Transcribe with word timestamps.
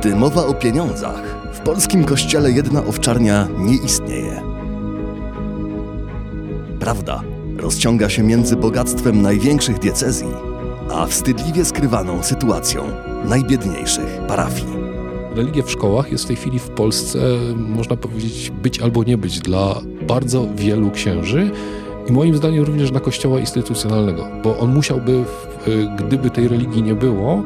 Gdy 0.00 0.16
mowa 0.16 0.46
o 0.46 0.54
pieniądzach, 0.54 1.22
w 1.52 1.60
polskim 1.60 2.04
kościele 2.04 2.50
jedna 2.50 2.84
owczarnia 2.84 3.48
nie 3.58 3.76
istnieje. 3.76 4.42
Prawda 6.80 7.22
rozciąga 7.58 8.08
się 8.08 8.22
między 8.22 8.56
bogactwem 8.56 9.22
największych 9.22 9.78
diecezji, 9.78 10.28
a 10.92 11.06
wstydliwie 11.06 11.64
skrywaną 11.64 12.22
sytuacją 12.22 12.82
najbiedniejszych 13.24 14.20
parafii. 14.28 14.76
Religia 15.34 15.62
w 15.62 15.70
szkołach 15.70 16.12
jest 16.12 16.24
w 16.24 16.26
tej 16.26 16.36
chwili 16.36 16.58
w 16.58 16.68
Polsce, 16.68 17.18
można 17.56 17.96
powiedzieć, 17.96 18.52
być 18.62 18.80
albo 18.80 19.04
nie 19.04 19.18
być 19.18 19.40
dla 19.40 19.74
bardzo 20.06 20.46
wielu 20.56 20.90
księży 20.90 21.50
i 22.08 22.12
moim 22.12 22.36
zdaniem 22.36 22.64
również 22.64 22.90
dla 22.90 23.00
kościoła 23.00 23.40
instytucjonalnego, 23.40 24.28
bo 24.44 24.58
on 24.58 24.74
musiałby, 24.74 25.24
gdyby 25.98 26.30
tej 26.30 26.48
religii 26.48 26.82
nie 26.82 26.94
było, 26.94 27.42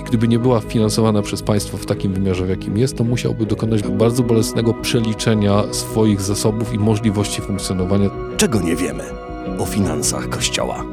i 0.00 0.02
gdyby 0.02 0.28
nie 0.28 0.38
była 0.38 0.60
finansowana 0.60 1.22
przez 1.22 1.42
państwo 1.42 1.76
w 1.76 1.86
takim 1.86 2.12
wymiarze, 2.12 2.46
w 2.46 2.48
jakim 2.48 2.78
jest, 2.78 2.96
to 2.96 3.04
musiałby 3.04 3.46
dokonać 3.46 3.82
bardzo 3.82 4.22
bolesnego 4.22 4.74
przeliczenia 4.74 5.62
swoich 5.72 6.20
zasobów 6.20 6.74
i 6.74 6.78
możliwości 6.78 7.42
funkcjonowania. 7.42 8.10
Czego 8.36 8.60
nie 8.60 8.76
wiemy 8.76 9.04
o 9.58 9.66
finansach 9.66 10.28
Kościoła? 10.28 10.84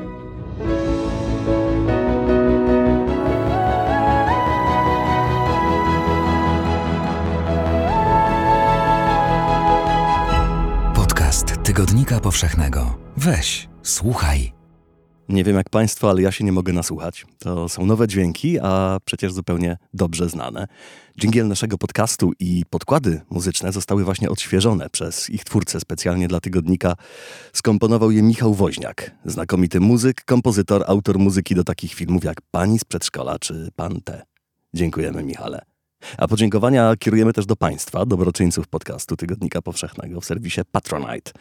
Podcast 10.95 11.63
Tygodnika 11.63 12.19
Powszechnego. 12.19 12.97
Weź, 13.17 13.69
słuchaj. 13.83 14.62
Nie 15.33 15.43
wiem 15.43 15.55
jak 15.55 15.69
Państwo, 15.69 16.09
ale 16.09 16.21
ja 16.21 16.31
się 16.31 16.43
nie 16.43 16.51
mogę 16.51 16.73
nasłuchać. 16.73 17.25
To 17.39 17.69
są 17.69 17.85
nowe 17.85 18.07
dźwięki, 18.07 18.59
a 18.59 18.97
przecież 19.05 19.33
zupełnie 19.33 19.77
dobrze 19.93 20.29
znane. 20.29 20.67
Dżingiel 21.19 21.47
naszego 21.47 21.77
podcastu 21.77 22.31
i 22.39 22.63
podkłady 22.69 23.21
muzyczne 23.29 23.71
zostały 23.71 24.03
właśnie 24.03 24.29
odświeżone 24.29 24.89
przez 24.89 25.29
ich 25.29 25.43
twórcę 25.43 25.79
specjalnie 25.79 26.27
dla 26.27 26.39
tygodnika. 26.39 26.93
Skomponował 27.53 28.11
je 28.11 28.23
Michał 28.23 28.53
Woźniak, 28.53 29.11
znakomity 29.25 29.79
muzyk, 29.79 30.25
kompozytor, 30.25 30.83
autor 30.87 31.19
muzyki 31.19 31.55
do 31.55 31.63
takich 31.63 31.93
filmów 31.93 32.23
jak 32.23 32.41
Pani 32.51 32.79
z 32.79 32.83
przedszkola 32.83 33.39
czy 33.39 33.69
Pan 33.75 34.01
T. 34.01 34.21
Dziękujemy, 34.73 35.23
Michale. 35.23 35.61
A 36.17 36.27
podziękowania 36.27 36.93
kierujemy 36.99 37.33
też 37.33 37.45
do 37.45 37.55
Państwa, 37.55 38.05
dobroczyńców 38.05 38.67
podcastu 38.67 39.15
Tygodnika 39.15 39.61
Powszechnego 39.61 40.21
w 40.21 40.25
serwisie 40.25 40.61
Patronite. 40.71 41.31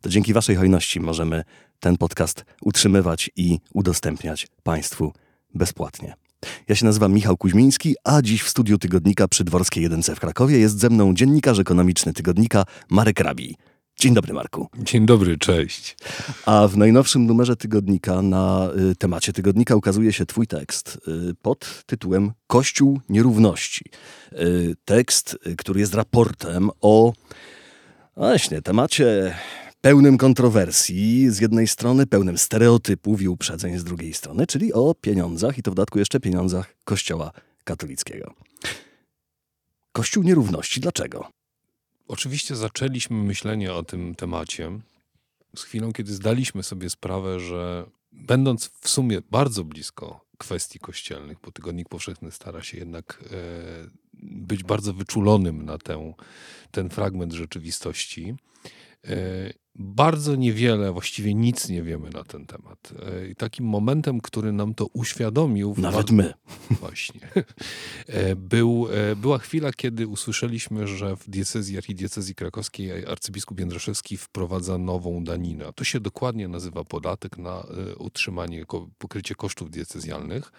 To 0.00 0.08
dzięki 0.08 0.32
Waszej 0.32 0.56
hojności 0.56 1.00
możemy 1.00 1.44
ten 1.80 1.96
podcast 1.96 2.44
utrzymywać 2.62 3.30
i 3.36 3.58
udostępniać 3.74 4.48
Państwu 4.62 5.12
bezpłatnie. 5.54 6.14
Ja 6.68 6.74
się 6.74 6.86
nazywam 6.86 7.12
Michał 7.12 7.36
Kuźmiński, 7.36 7.94
a 8.04 8.22
dziś 8.22 8.42
w 8.42 8.48
studiu 8.48 8.78
Tygodnika 8.78 9.28
przy 9.28 9.44
Dworskiej 9.44 9.82
1 9.82 10.02
w 10.02 10.20
Krakowie 10.20 10.58
jest 10.58 10.78
ze 10.78 10.90
mną 10.90 11.14
dziennikarz 11.14 11.58
ekonomiczny 11.58 12.12
Tygodnika 12.12 12.64
Marek 12.90 13.20
Rabi. 13.20 13.56
Dzień 14.00 14.14
dobry, 14.14 14.32
Marku. 14.32 14.68
Dzień 14.78 15.06
dobry, 15.06 15.38
cześć. 15.38 15.96
A 16.46 16.68
w 16.68 16.76
najnowszym 16.76 17.26
numerze 17.26 17.56
tygodnika 17.56 18.22
na 18.22 18.68
y, 18.90 18.96
temacie 18.96 19.32
tygodnika 19.32 19.76
ukazuje 19.76 20.12
się 20.12 20.26
Twój 20.26 20.46
tekst 20.46 20.98
y, 21.30 21.34
pod 21.42 21.82
tytułem 21.86 22.32
Kościół 22.46 23.00
nierówności. 23.08 23.84
Y, 24.32 24.74
tekst, 24.84 25.38
y, 25.46 25.56
który 25.56 25.80
jest 25.80 25.94
raportem 25.94 26.70
o 26.80 27.12
właśnie 28.16 28.62
temacie 28.62 29.34
pełnym 29.80 30.18
kontrowersji 30.18 31.30
z 31.30 31.40
jednej 31.40 31.66
strony, 31.68 32.06
pełnym 32.06 32.38
stereotypów 32.38 33.22
i 33.22 33.28
uprzedzeń 33.28 33.78
z 33.78 33.84
drugiej 33.84 34.14
strony, 34.14 34.46
czyli 34.46 34.72
o 34.72 34.94
pieniądzach 34.94 35.58
i 35.58 35.62
to 35.62 35.70
w 35.70 35.74
dodatku 35.74 35.98
jeszcze 35.98 36.20
pieniądzach 36.20 36.74
Kościoła 36.84 37.32
katolickiego. 37.64 38.34
Kościół 39.92 40.22
nierówności, 40.22 40.80
dlaczego? 40.80 41.30
Oczywiście 42.08 42.56
zaczęliśmy 42.56 43.16
myślenie 43.16 43.74
o 43.74 43.82
tym 43.82 44.14
temacie 44.14 44.78
z 45.56 45.62
chwilą, 45.62 45.92
kiedy 45.92 46.14
zdaliśmy 46.14 46.62
sobie 46.62 46.90
sprawę, 46.90 47.40
że 47.40 47.86
będąc 48.12 48.70
w 48.80 48.88
sumie 48.88 49.20
bardzo 49.30 49.64
blisko 49.64 50.24
kwestii 50.38 50.78
kościelnych, 50.78 51.38
bo 51.44 51.52
Tygodnik 51.52 51.88
Powszechny 51.88 52.30
stara 52.30 52.62
się 52.62 52.78
jednak 52.78 53.24
e, 53.32 53.36
być 54.22 54.62
bardzo 54.62 54.94
wyczulonym 54.94 55.64
na 55.64 55.78
tę, 55.78 56.12
ten 56.70 56.90
fragment 56.90 57.32
rzeczywistości, 57.32 58.34
e, 59.04 59.52
bardzo 59.74 60.36
niewiele, 60.36 60.92
właściwie 60.92 61.34
nic 61.34 61.68
nie 61.68 61.82
wiemy 61.82 62.10
na 62.10 62.24
ten 62.24 62.46
temat. 62.46 62.92
E, 63.06 63.28
I 63.28 63.36
takim 63.36 63.66
momentem, 63.66 64.20
który 64.20 64.52
nam 64.52 64.74
to 64.74 64.86
uświadomił. 64.86 65.74
Nawet 65.78 66.10
my. 66.10 66.34
Właśnie. 66.80 67.20
E, 68.06 68.36
był, 68.36 68.88
e, 68.92 69.16
była 69.16 69.38
chwila, 69.38 69.72
kiedy 69.72 70.06
usłyszeliśmy, 70.06 70.86
że 70.88 71.16
w 71.16 71.30
diecezji 71.30 71.76
archidiecezji 71.76 72.34
krakowskiej 72.34 73.06
arcybiskup 73.06 73.60
Jędraszewski 73.60 74.16
wprowadza 74.16 74.78
nową 74.78 75.24
daninę. 75.24 75.72
To 75.74 75.84
się 75.84 76.00
dokładnie 76.00 76.48
nazywa 76.48 76.84
podatek 76.84 77.38
na 77.38 77.66
utrzymanie, 77.98 78.64
pokrycie 78.98 79.34
kosztów 79.34 79.70
diecezjalnych. 79.70 80.52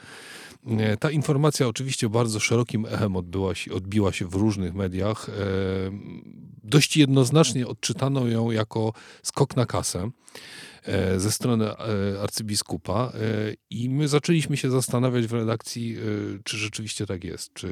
Ta 1.00 1.12
informacja 1.12 1.68
oczywiście 1.68 2.10
bardzo 2.10 2.40
szerokim 2.40 2.86
echem 2.86 3.16
odbyła 3.16 3.56
się, 3.56 3.74
odbiła 3.74 4.12
się 4.12 4.28
w 4.28 4.36
różnych 4.36 4.74
mediach. 4.74 5.30
Dość 6.64 6.98
jednoznacznie 6.98 7.68
odczytano 7.68 8.28
ją 8.28 8.52
jako 8.52 8.94
skok 9.24 9.56
na 9.56 9.66
kasę 9.66 10.10
ze 11.18 11.32
strony 11.32 11.66
e, 11.66 12.22
arcybiskupa 12.22 13.12
e, 13.14 13.54
i 13.70 13.90
my 13.90 14.08
zaczęliśmy 14.08 14.58
się 14.58 14.70
zastanawiać 14.72 15.28
w 15.28 15.34
redakcji, 15.34 15.98
czy 16.44 16.58
rzeczywiście 16.58 17.06
tak 17.06 17.24
jest, 17.24 17.54
czy 17.54 17.68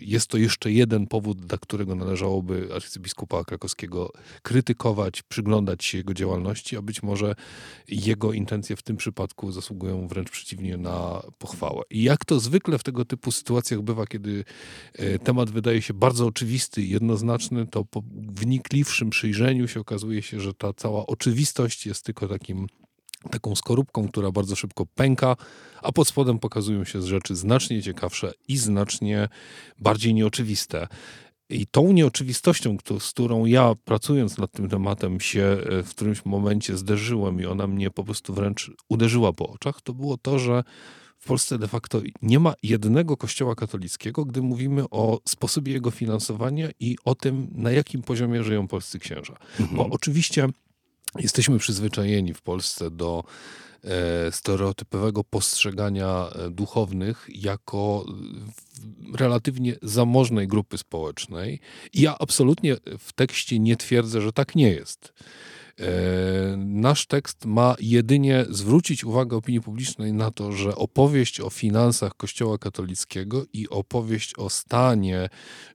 jest 0.00 0.26
to 0.26 0.38
jeszcze 0.38 0.72
jeden 0.72 1.06
powód, 1.06 1.40
dla 1.40 1.58
którego 1.58 1.94
należałoby 1.94 2.68
arcybiskupa 2.74 3.44
krakowskiego 3.44 4.12
krytykować, 4.42 5.22
przyglądać 5.22 5.84
się 5.84 5.98
jego 5.98 6.14
działalności, 6.14 6.76
a 6.76 6.82
być 6.82 7.02
może 7.02 7.34
jego 7.88 8.32
intencje 8.32 8.76
w 8.76 8.82
tym 8.82 8.96
przypadku 8.96 9.52
zasługują 9.52 10.08
wręcz 10.08 10.30
przeciwnie 10.30 10.76
na 10.76 11.22
pochwałę. 11.38 11.82
I 11.90 12.02
jak 12.02 12.24
to 12.24 12.40
zwykle 12.40 12.78
w 12.78 12.82
tego 12.82 13.04
typu 13.04 13.32
sytuacjach 13.32 13.80
bywa, 13.80 14.06
kiedy 14.06 14.44
temat 15.24 15.50
wydaje 15.50 15.82
się 15.82 15.94
bardzo 15.94 16.26
oczywisty 16.26 16.82
jednoznaczny, 16.82 17.66
to 17.66 17.84
po 17.84 18.02
wnikliwszym 18.12 19.10
przyjrzeniu 19.10 19.68
się 19.68 19.80
okazuje 19.80 20.22
się, 20.22 20.40
że 20.40 20.54
ta 20.54 20.72
cała 20.72 21.06
oczywistość 21.06 21.86
jest 21.86 22.04
tylko 22.04 22.28
takim 22.28 22.41
taką 23.30 23.56
skorupką, 23.56 24.08
która 24.08 24.30
bardzo 24.30 24.56
szybko 24.56 24.86
pęka, 24.94 25.36
a 25.82 25.92
pod 25.92 26.08
spodem 26.08 26.38
pokazują 26.38 26.84
się 26.84 27.02
rzeczy 27.02 27.36
znacznie 27.36 27.82
ciekawsze 27.82 28.32
i 28.48 28.56
znacznie 28.56 29.28
bardziej 29.78 30.14
nieoczywiste. 30.14 30.88
I 31.48 31.66
tą 31.66 31.92
nieoczywistością, 31.92 32.76
z 32.98 33.10
którą 33.10 33.44
ja 33.44 33.74
pracując 33.84 34.38
nad 34.38 34.52
tym 34.52 34.68
tematem 34.68 35.20
się 35.20 35.42
e, 35.42 35.82
w 35.82 35.90
którymś 35.90 36.24
momencie 36.24 36.76
zderzyłem 36.76 37.40
i 37.40 37.46
ona 37.46 37.66
mnie 37.66 37.90
po 37.90 38.04
prostu 38.04 38.34
wręcz 38.34 38.70
uderzyła 38.88 39.32
po 39.32 39.48
oczach, 39.48 39.80
to 39.80 39.92
było 39.94 40.16
to, 40.16 40.38
że 40.38 40.64
w 41.18 41.26
Polsce 41.26 41.58
de 41.58 41.68
facto 41.68 42.02
nie 42.22 42.38
ma 42.38 42.54
jednego 42.62 43.16
kościoła 43.16 43.54
katolickiego, 43.54 44.24
gdy 44.24 44.42
mówimy 44.42 44.84
o 44.90 45.20
sposobie 45.28 45.72
jego 45.72 45.90
finansowania 45.90 46.68
i 46.80 46.96
o 47.04 47.14
tym, 47.14 47.48
na 47.54 47.70
jakim 47.70 48.02
poziomie 48.02 48.44
żyją 48.44 48.68
polscy 48.68 48.98
księża. 48.98 49.36
Mhm. 49.60 49.76
Bo 49.76 49.86
oczywiście 49.90 50.48
jesteśmy 51.18 51.58
przyzwyczajeni 51.58 52.34
w 52.34 52.42
Polsce 52.42 52.90
do 52.90 53.24
e, 53.84 54.32
stereotypowego 54.32 55.24
postrzegania 55.24 56.28
e, 56.28 56.50
duchownych 56.50 57.26
jako 57.28 58.04
relatywnie 59.14 59.76
zamożnej 59.82 60.48
grupy 60.48 60.78
społecznej. 60.78 61.60
I 61.92 62.00
ja 62.00 62.18
absolutnie 62.18 62.76
w 62.98 63.12
tekście 63.12 63.58
nie 63.58 63.76
twierdzę, 63.76 64.20
że 64.20 64.32
tak 64.32 64.54
nie 64.54 64.68
jest. 64.68 65.12
E, 65.80 66.56
nasz 66.56 67.06
tekst 67.06 67.44
ma 67.44 67.74
jedynie 67.80 68.44
zwrócić 68.50 69.04
uwagę 69.04 69.36
opinii 69.36 69.60
publicznej 69.60 70.12
na 70.12 70.30
to, 70.30 70.52
że 70.52 70.76
opowieść 70.76 71.40
o 71.40 71.50
finansach 71.50 72.16
Kościoła 72.16 72.58
katolickiego 72.58 73.44
i 73.52 73.68
opowieść 73.68 74.34
o 74.38 74.50
stanie 74.50 75.28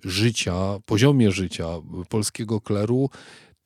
życia, 0.03 0.79
poziomie 0.85 1.31
życia 1.31 1.67
polskiego 2.09 2.61
kleru 2.61 3.09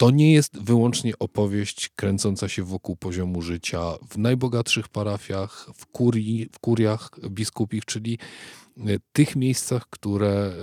to 0.02 0.12
nie 0.12 0.34
jest 0.34 0.64
wyłącznie 0.64 1.14
opowieść 1.20 1.90
kręcąca 1.96 2.50
się 2.50 2.64
wokół 2.64 2.96
poziomu 2.96 3.42
życia 3.42 3.82
w 4.10 4.18
najbogatszych 4.18 4.90
parafiach, 4.90 5.70
w, 5.76 5.86
kurii, 5.86 6.50
w 6.52 6.60
kuriach 6.60 7.10
biskupich, 7.30 7.86
czyli 7.86 8.18
e, 8.78 8.82
tych 9.14 9.36
miejscach, 9.36 9.86
które 9.90 10.30
e, 10.30 10.54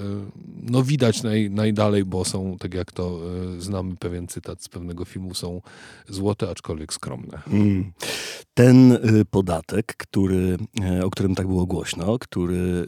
no 0.62 0.82
widać 0.82 1.23
naj, 1.23 1.50
najdalej, 1.50 2.05
bo 2.05 2.25
są, 2.25 2.56
tak 2.58 2.75
jak 2.75 2.93
to 2.93 3.20
e, 3.56 3.61
znamy 3.61 3.96
pewien 3.96 4.26
cytat 4.26 4.62
z 4.62 4.69
pewnego 4.69 5.05
filmu, 5.05 5.35
są 5.35 5.61
złote, 6.08 6.50
aczkolwiek 6.50 6.93
skromne. 6.93 7.43
Mm. 7.46 7.93
Ten 8.55 8.99
podatek, 9.31 9.94
który, 9.96 10.56
o 11.05 11.11
którym 11.11 11.34
tak 11.34 11.46
było 11.46 11.67
głośno, 11.67 12.19
który 12.19 12.87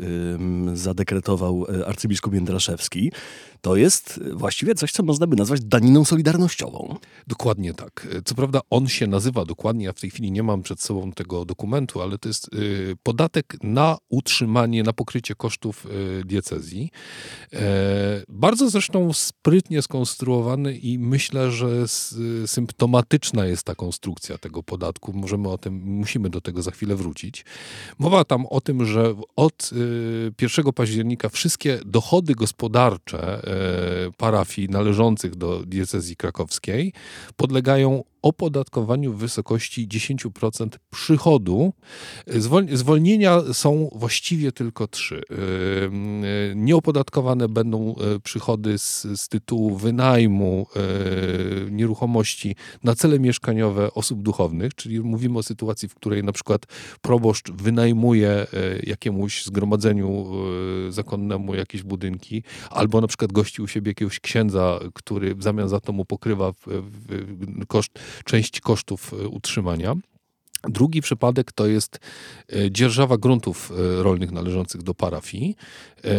zadekretował 0.74 1.66
arcybiskup 1.86 2.34
Jędraszewski, 2.34 3.12
to 3.60 3.76
jest 3.76 4.20
właściwie 4.32 4.74
coś, 4.74 4.92
co 4.92 5.02
można 5.02 5.26
by 5.26 5.36
nazwać 5.36 5.60
daniną 5.60 6.04
solidarnościową. 6.04 6.96
Dokładnie 7.26 7.74
tak. 7.74 8.08
Co 8.24 8.34
prawda 8.34 8.60
on 8.70 8.88
się 8.88 9.06
nazywa 9.06 9.44
dokładnie, 9.44 9.84
ja 9.84 9.92
w 9.92 10.00
tej 10.00 10.10
chwili 10.10 10.32
nie 10.32 10.42
mam 10.42 10.62
przed 10.62 10.80
sobą 10.80 11.12
tego 11.12 11.44
dokumentu, 11.44 12.02
ale 12.02 12.18
to 12.18 12.28
jest 12.28 12.54
y, 12.54 12.96
podatek 13.02 13.56
na 13.62 13.98
utrzymanie, 14.08 14.82
na 14.82 14.92
pokrycie 14.92 15.34
kosztów 15.34 15.86
diecezji. 16.24 16.90
Bardzo 18.28 18.70
zresztą 18.70 19.12
sprytnie 19.12 19.82
skonstruowany 19.82 20.78
i 20.78 20.98
myślę, 20.98 21.50
że 21.50 21.88
symptomatyczna 22.46 23.46
jest 23.46 23.62
ta 23.62 23.74
konstrukcja 23.74 24.38
tego 24.38 24.62
podatku. 24.62 25.12
Możemy 25.12 25.48
o 25.48 25.58
tym, 25.58 25.82
musimy 25.84 26.30
do 26.30 26.40
tego 26.40 26.62
za 26.62 26.70
chwilę 26.70 26.96
wrócić. 26.96 27.44
Mowa 27.98 28.24
tam 28.24 28.46
o 28.46 28.60
tym, 28.60 28.86
że 28.86 29.14
od 29.36 29.70
1 30.42 30.72
października 30.72 31.28
wszystkie 31.28 31.80
dochody 31.86 32.34
gospodarcze 32.34 33.42
parafii 34.16 34.68
należących 34.68 35.36
do 35.36 35.62
diecezji 35.66 36.16
krakowskiej 36.16 36.92
podlegają 37.36 38.04
opodatkowaniu 38.22 39.12
w 39.12 39.16
wysokości 39.16 39.88
10% 39.88 40.68
przychodu. 40.90 41.72
Zwolnienia 42.72 43.40
są 43.52 43.90
właściwie 43.94 44.52
tylko 44.52 44.88
trzy. 44.88 45.22
Yy, 45.30 46.52
nieopodatkowane 46.56 47.48
będą 47.48 47.94
e, 47.96 48.20
przychody 48.20 48.78
z, 48.78 49.06
z 49.14 49.28
tytułu 49.28 49.76
wynajmu 49.76 50.66
nieruchomości 51.70 52.56
na 52.84 52.94
cele 52.94 53.20
mieszkaniowe 53.20 53.94
osób 53.94 54.22
duchownych, 54.22 54.74
czyli 54.74 55.00
mówimy 55.00 55.38
o 55.38 55.42
sytuacji, 55.42 55.88
w 55.88 55.94
której 55.94 56.24
na 56.24 56.32
przykład 56.32 56.66
proboszcz 57.02 57.50
wynajmuje 57.50 58.46
jakiemuś 58.82 59.44
zgromadzeniu 59.44 60.26
zakonnemu 60.88 61.54
jakieś 61.54 61.82
budynki, 61.82 62.42
albo 62.70 63.00
na 63.00 63.06
przykład 63.06 63.32
gości 63.32 63.62
u 63.62 63.68
siebie 63.68 63.90
jakiegoś 63.90 64.20
księdza, 64.20 64.80
który 64.94 65.34
w 65.34 65.42
zamian 65.42 65.68
za 65.68 65.80
to 65.80 65.92
mu 65.92 66.04
pokrywa 66.04 66.52
koszt 67.68 67.98
część 68.24 68.60
kosztów 68.60 69.14
e, 69.14 69.28
utrzymania. 69.28 69.94
Drugi 70.68 71.00
przypadek 71.00 71.52
to 71.52 71.66
jest 71.66 71.98
e, 72.52 72.70
dzierżawa 72.70 73.18
gruntów 73.18 73.72
e, 73.72 74.02
rolnych 74.02 74.32
należących 74.32 74.82
do 74.82 74.94
parafii 74.94 75.56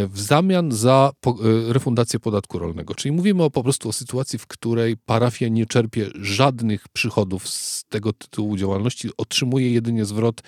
w 0.09 0.19
zamian 0.19 0.71
za 0.71 1.11
refundację 1.67 2.19
podatku 2.19 2.59
rolnego. 2.59 2.95
Czyli 2.95 3.11
mówimy 3.11 3.43
o, 3.43 3.49
po 3.49 3.63
prostu 3.63 3.89
o 3.89 3.93
sytuacji, 3.93 4.39
w 4.39 4.47
której 4.47 4.97
parafia 4.97 5.47
nie 5.47 5.65
czerpie 5.65 6.09
żadnych 6.15 6.87
przychodów 6.87 7.47
z 7.47 7.85
tego 7.89 8.13
tytułu 8.13 8.57
działalności, 8.57 9.09
otrzymuje 9.17 9.71
jedynie 9.73 10.05
zwrot 10.05 10.41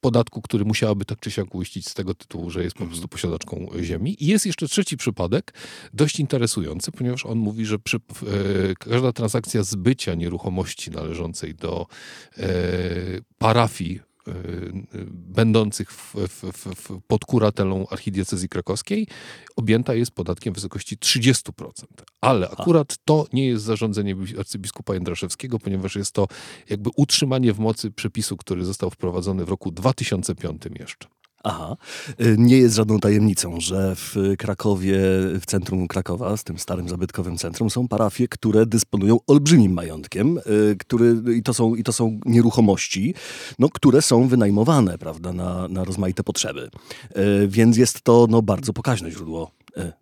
podatku, 0.00 0.42
który 0.42 0.64
musiałaby 0.64 1.04
tak 1.04 1.20
czy 1.20 1.30
siak 1.30 1.54
uiścić 1.54 1.88
z 1.88 1.94
tego 1.94 2.14
tytułu, 2.14 2.50
że 2.50 2.64
jest 2.64 2.76
po 2.76 2.86
prostu 2.86 3.08
posiadaczką 3.08 3.68
ziemi. 3.80 4.24
I 4.24 4.26
jest 4.26 4.46
jeszcze 4.46 4.68
trzeci 4.68 4.96
przypadek, 4.96 5.54
dość 5.94 6.20
interesujący, 6.20 6.92
ponieważ 6.92 7.26
on 7.26 7.38
mówi, 7.38 7.66
że 7.66 7.78
przy, 7.78 7.96
e, 7.96 8.00
każda 8.78 9.12
transakcja 9.12 9.62
zbycia 9.62 10.14
nieruchomości 10.14 10.90
należącej 10.90 11.54
do 11.54 11.86
e, 12.38 12.48
parafii 13.38 14.09
będących 15.10 15.92
w, 15.92 16.14
w, 16.14 16.42
w, 16.52 17.00
pod 17.06 17.24
kuratelą 17.24 17.86
archidiecezji 17.90 18.48
krakowskiej 18.48 19.06
objęta 19.56 19.94
jest 19.94 20.10
podatkiem 20.10 20.54
w 20.54 20.56
wysokości 20.56 20.96
30%. 20.96 21.50
Ale 22.20 22.50
akurat 22.50 22.98
to 23.04 23.26
nie 23.32 23.46
jest 23.46 23.64
zarządzenie 23.64 24.16
arcybiskupa 24.38 24.94
Jędraszewskiego, 24.94 25.58
ponieważ 25.58 25.96
jest 25.96 26.12
to 26.12 26.28
jakby 26.70 26.90
utrzymanie 26.96 27.52
w 27.52 27.58
mocy 27.58 27.90
przepisu, 27.90 28.36
który 28.36 28.64
został 28.64 28.90
wprowadzony 28.90 29.44
w 29.44 29.48
roku 29.48 29.70
2005 29.70 30.62
jeszcze. 30.80 31.19
Aha. 31.44 31.76
Y, 32.20 32.36
nie 32.38 32.58
jest 32.58 32.74
żadną 32.74 32.98
tajemnicą, 32.98 33.60
że 33.60 33.94
w 33.96 34.16
Krakowie, 34.38 34.98
w 35.40 35.42
centrum 35.46 35.88
Krakowa, 35.88 36.36
z 36.36 36.44
tym 36.44 36.58
starym 36.58 36.88
zabytkowym 36.88 37.38
centrum, 37.38 37.70
są 37.70 37.88
parafie, 37.88 38.28
które 38.28 38.66
dysponują 38.66 39.18
olbrzymim 39.26 39.72
majątkiem, 39.72 40.38
y, 40.38 40.76
który, 40.78 41.22
i, 41.36 41.42
to 41.42 41.54
są, 41.54 41.74
i 41.74 41.82
to 41.82 41.92
są 41.92 42.20
nieruchomości, 42.24 43.14
no, 43.58 43.68
które 43.68 44.02
są 44.02 44.28
wynajmowane 44.28 44.98
prawda, 44.98 45.32
na, 45.32 45.68
na 45.68 45.84
rozmaite 45.84 46.22
potrzeby. 46.22 46.70
Y, 47.16 47.48
więc 47.48 47.76
jest 47.76 48.02
to 48.02 48.26
no, 48.30 48.42
bardzo 48.42 48.72
pokaźne 48.72 49.10
źródło 49.10 49.50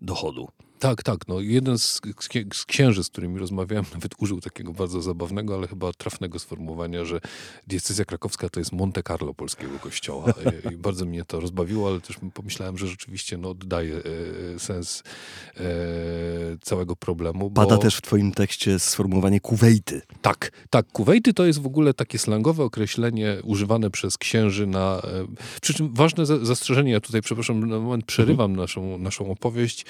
dochodu. 0.01 0.49
Tak, 0.79 1.03
tak. 1.03 1.29
No, 1.29 1.41
jeden 1.41 1.79
z, 1.79 2.01
z 2.55 2.65
księży, 2.65 3.05
z 3.05 3.09
którymi 3.09 3.39
rozmawiałem, 3.39 3.85
nawet 3.95 4.13
użył 4.19 4.41
takiego 4.41 4.73
bardzo 4.73 5.03
zabawnego, 5.03 5.55
ale 5.55 5.69
chyba 5.69 5.93
trafnego 5.93 6.39
sformułowania, 6.39 7.05
że 7.05 7.21
diecezja 7.67 8.05
krakowska 8.05 8.49
to 8.49 8.61
jest 8.61 8.73
Monte 8.73 9.03
Carlo 9.03 9.35
polskiego 9.35 9.79
kościoła. 9.79 10.33
I, 10.73 10.77
bardzo 10.77 11.05
mnie 11.05 11.25
to 11.25 11.41
rozbawiło, 11.41 11.89
ale 11.89 12.01
też 12.01 12.17
pomyślałem, 12.35 12.79
że 12.79 12.87
rzeczywiście 12.87 13.39
no, 13.39 13.51
oddaje 13.51 13.97
e, 13.97 14.59
sens 14.59 15.03
e, 15.57 15.63
całego 16.63 16.97
problemu. 16.97 17.51
Bo... 17.51 17.63
Pada 17.63 17.79
też 17.79 17.97
w 17.97 18.03
twoim 18.03 18.33
tekście 18.33 18.79
sformułowanie 18.79 19.41
kuwejty. 19.41 20.03
Tak, 20.23 20.51
tak. 20.71 20.87
Kuwejty 20.93 21.35
to 21.35 21.47
jest 21.47 21.59
w 21.63 21.67
ogóle 21.67 21.95
takie 21.95 22.19
slangowe 22.19 22.65
określenie 22.65 23.37
używane 23.43 23.91
przez 23.91 24.19
księży 24.19 24.67
na... 24.67 25.03
E, 25.05 25.27
przy 25.61 25.75
czym 25.75 25.95
ważne 25.95 26.27
zastrzeżenie, 26.27 26.93
ja 26.93 27.01
tutaj, 27.01 27.23
przepraszam, 27.23 27.61
na 27.61 27.79
moment 27.79 28.05
przerywam 28.05 28.51
mhm. 28.51 28.61
naszą, 28.61 28.99
naszą 28.99 29.31
opowieść. 29.31 29.85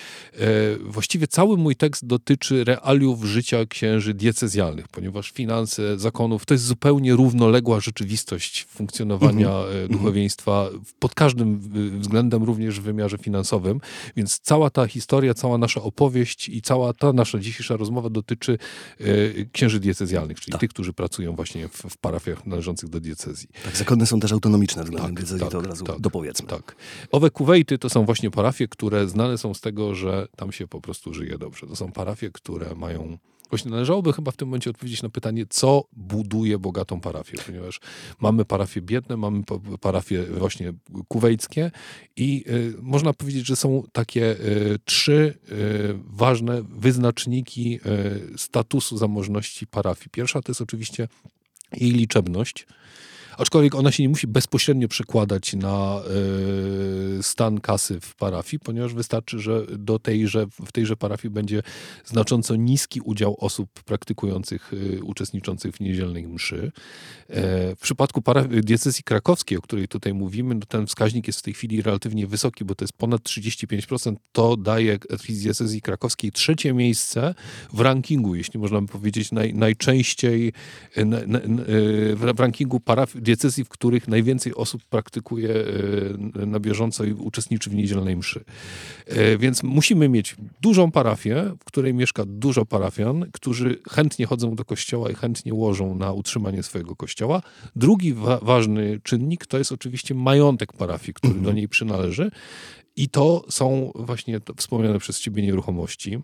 Właściwie 0.84 1.26
cały 1.26 1.56
mój 1.56 1.76
tekst 1.76 2.06
dotyczy 2.06 2.64
realiów 2.64 3.25
życia 3.25 3.66
księży 3.66 4.14
diecezjalnych, 4.14 4.88
ponieważ 4.88 5.30
finanse 5.30 5.98
zakonów 5.98 6.46
to 6.46 6.54
jest 6.54 6.64
zupełnie 6.64 7.14
równoległa 7.14 7.80
rzeczywistość 7.80 8.64
funkcjonowania 8.64 9.50
mm 9.50 9.86
-hmm. 9.86 9.92
duchowieństwa 9.92 10.69
pod 10.98 11.14
każdym 11.14 11.60
względem, 12.00 12.42
również 12.42 12.80
w 12.80 12.82
wymiarze 12.82 13.19
finansowym. 13.19 13.80
Więc 14.16 14.38
cała 14.38 14.70
ta 14.70 14.86
historia, 14.86 15.34
cała 15.34 15.58
nasza 15.58 15.82
opowieść 15.82 16.48
i 16.48 16.62
cała 16.62 16.92
ta 16.92 17.12
nasza 17.12 17.38
dzisiejsza 17.38 17.76
rozmowa 17.76 18.10
dotyczy 18.10 18.58
e, 19.00 19.04
księży 19.52 19.80
diecezjalnych, 19.80 20.40
czyli 20.40 20.52
tak. 20.52 20.60
tych, 20.60 20.70
którzy 20.70 20.92
pracują 20.92 21.36
właśnie 21.36 21.69
w, 21.69 21.72
w 21.72 21.96
parafiach 21.96 22.46
należących 22.46 22.88
do 22.88 23.00
diecezji. 23.00 23.48
Tak, 23.64 23.76
zakony 23.76 24.06
są 24.06 24.20
też 24.20 24.32
autonomiczne 24.32 24.84
względem 24.84 25.14
tak, 25.14 25.19
diecezji, 25.19 25.40
tak, 25.40 25.50
to 25.50 25.58
od 25.58 25.66
razu 25.66 25.84
tak, 25.84 26.00
dopowiedzmy. 26.00 26.48
Tak. 26.48 26.76
Owe 27.12 27.30
kuwejty 27.30 27.78
to 27.78 27.90
są 27.90 28.04
właśnie 28.04 28.30
parafie, 28.30 28.69
które 28.69 29.08
znane 29.08 29.38
są 29.38 29.54
z 29.54 29.60
tego, 29.60 29.94
że 29.94 30.28
tam 30.36 30.52
się 30.52 30.67
po 30.68 30.80
prostu 30.80 31.14
żyje 31.14 31.38
dobrze. 31.38 31.66
To 31.66 31.76
są 31.76 31.92
parafie, 31.92 32.30
które 32.30 32.74
mają. 32.74 33.18
Właśnie 33.50 33.70
należałoby 33.70 34.12
chyba 34.12 34.30
w 34.30 34.36
tym 34.36 34.48
momencie 34.48 34.70
odpowiedzieć 34.70 35.02
na 35.02 35.08
pytanie, 35.08 35.44
co 35.48 35.84
buduje 35.92 36.58
bogatą 36.58 37.00
parafię, 37.00 37.38
ponieważ 37.46 37.80
mamy 38.20 38.44
parafie 38.44 38.82
biedne, 38.82 39.16
mamy 39.16 39.42
parafie 39.80 40.22
właśnie 40.22 40.72
kuwejskie 41.08 41.70
i 42.16 42.44
y, 42.48 42.74
można 42.82 43.12
powiedzieć, 43.12 43.46
że 43.46 43.56
są 43.56 43.82
takie 43.92 44.30
y, 44.30 44.78
trzy 44.84 45.38
y, 45.52 45.98
ważne 46.04 46.62
wyznaczniki 46.62 47.80
y, 48.34 48.38
statusu 48.38 48.98
zamożności 48.98 49.66
parafii. 49.66 50.10
Pierwsza 50.10 50.42
to 50.42 50.50
jest 50.52 50.60
oczywiście 50.60 51.08
jej 51.72 51.90
liczebność 51.90 52.66
aczkolwiek 53.38 53.75
ona 53.75 53.93
się 53.93 54.02
nie 54.02 54.08
musi 54.08 54.26
bezpośrednio 54.26 54.88
przekładać 54.88 55.55
na 55.55 56.02
y, 57.18 57.23
stan 57.23 57.61
kasy 57.61 58.00
w 58.00 58.14
parafii, 58.14 58.61
ponieważ 58.61 58.95
wystarczy, 58.95 59.38
że 59.38 59.66
do 59.66 59.99
tejże, 59.99 60.47
w 60.47 60.73
tejże 60.73 60.97
parafii 60.97 61.35
będzie 61.35 61.62
znacząco 62.04 62.57
niski 62.57 63.00
udział 63.00 63.37
osób 63.38 63.83
praktykujących, 63.83 64.73
y, 64.73 65.00
uczestniczących 65.04 65.75
w 65.75 65.80
niedzielnej 65.80 66.28
mszy. 66.28 66.57
Y, 66.57 66.73
w 67.76 67.80
przypadku 67.80 68.23
diecezji 68.62 69.04
krakowskiej, 69.04 69.59
o 69.59 69.61
której 69.61 69.88
tutaj 69.88 70.14
mówimy, 70.14 70.54
no 70.54 70.61
ten 70.68 70.87
wskaźnik 70.87 71.26
jest 71.26 71.38
w 71.38 71.42
tej 71.42 71.54
chwili 71.54 71.83
relatywnie 71.83 72.26
wysoki, 72.26 72.64
bo 72.64 72.75
to 72.75 72.85
jest 72.85 72.92
ponad 72.92 73.23
35%. 73.23 74.16
To 74.33 74.57
daje 74.57 74.99
diecezji 75.28 75.83
krakowskiej 75.83 76.33
trzecie 76.33 76.73
miejsce 76.73 77.35
w 77.73 77.80
rankingu, 77.80 78.35
jeśli 78.35 78.61
można 78.61 78.80
by 78.80 78.88
powiedzieć, 78.88 79.33
naj, 79.33 79.54
najczęściej 79.54 80.52
na, 80.97 81.18
na, 81.26 81.40
w 82.16 82.40
rankingu 82.40 82.80
parafii 82.80 83.27
diecezji, 83.28 83.64
w 83.64 83.68
których 83.68 84.08
najwięcej 84.08 84.54
osób 84.54 84.85
praktykuje 84.85 85.50
e, 86.42 86.47
na 86.47 86.61
bieżąco 86.61 87.04
i 87.04 87.12
uczestniczy 87.12 87.70
w 87.70 87.75
niedzielnej 87.75 88.16
mszy. 88.16 88.44
E, 89.06 89.38
więc 89.38 89.62
musimy 89.62 90.08
mieć 90.08 90.37
dużą 90.61 90.90
parafię, 90.90 91.52
w 91.61 91.64
której 91.64 91.94
mieszka 91.94 92.25
dużo 92.26 92.66
parafian, 92.66 93.26
którzy 93.32 93.78
chętnie 93.90 94.26
chodzą 94.26 94.54
do 94.54 94.64
kościoła 94.64 95.11
i 95.11 95.14
chętnie 95.14 95.54
łożą 95.54 95.94
na 95.94 96.12
utrzymanie 96.12 96.62
swojego 96.62 96.97
kościoła. 96.97 97.42
Drugi 97.76 98.14
wa 98.14 98.38
ważny 98.42 99.00
czynnik 99.02 99.47
to 99.47 99.58
jest 99.58 99.73
oczywiście 99.73 100.14
majątek 100.14 100.73
parafii, 100.73 101.14
który 101.14 101.35
mhm. 101.35 101.44
do 101.44 101.52
niej 101.52 101.68
przynależy. 101.68 102.30
I 102.97 103.08
to 103.08 103.44
są 103.49 103.92
właśnie 103.94 104.40
wspomniane 104.56 104.99
przez 104.99 105.20
ciebie 105.20 105.42
nieruchomości. 105.42 106.18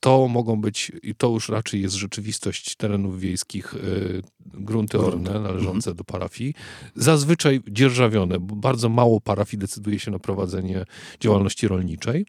To 0.00 0.28
mogą 0.28 0.60
być, 0.60 0.92
i 1.02 1.14
to 1.14 1.28
już 1.28 1.48
raczej 1.48 1.82
jest 1.82 1.94
rzeczywistość 1.94 2.76
terenów 2.76 3.20
wiejskich, 3.20 3.74
y, 3.74 4.22
grunty 4.40 4.98
orne 4.98 5.40
należące 5.40 5.94
do 5.94 6.04
parafii, 6.04 6.54
zazwyczaj 6.94 7.60
dzierżawione, 7.70 8.40
bo 8.40 8.56
bardzo 8.56 8.88
mało 8.88 9.20
parafii 9.20 9.60
decyduje 9.60 9.98
się 9.98 10.10
na 10.10 10.18
prowadzenie 10.18 10.84
działalności 11.20 11.68
rolniczej. 11.68 12.26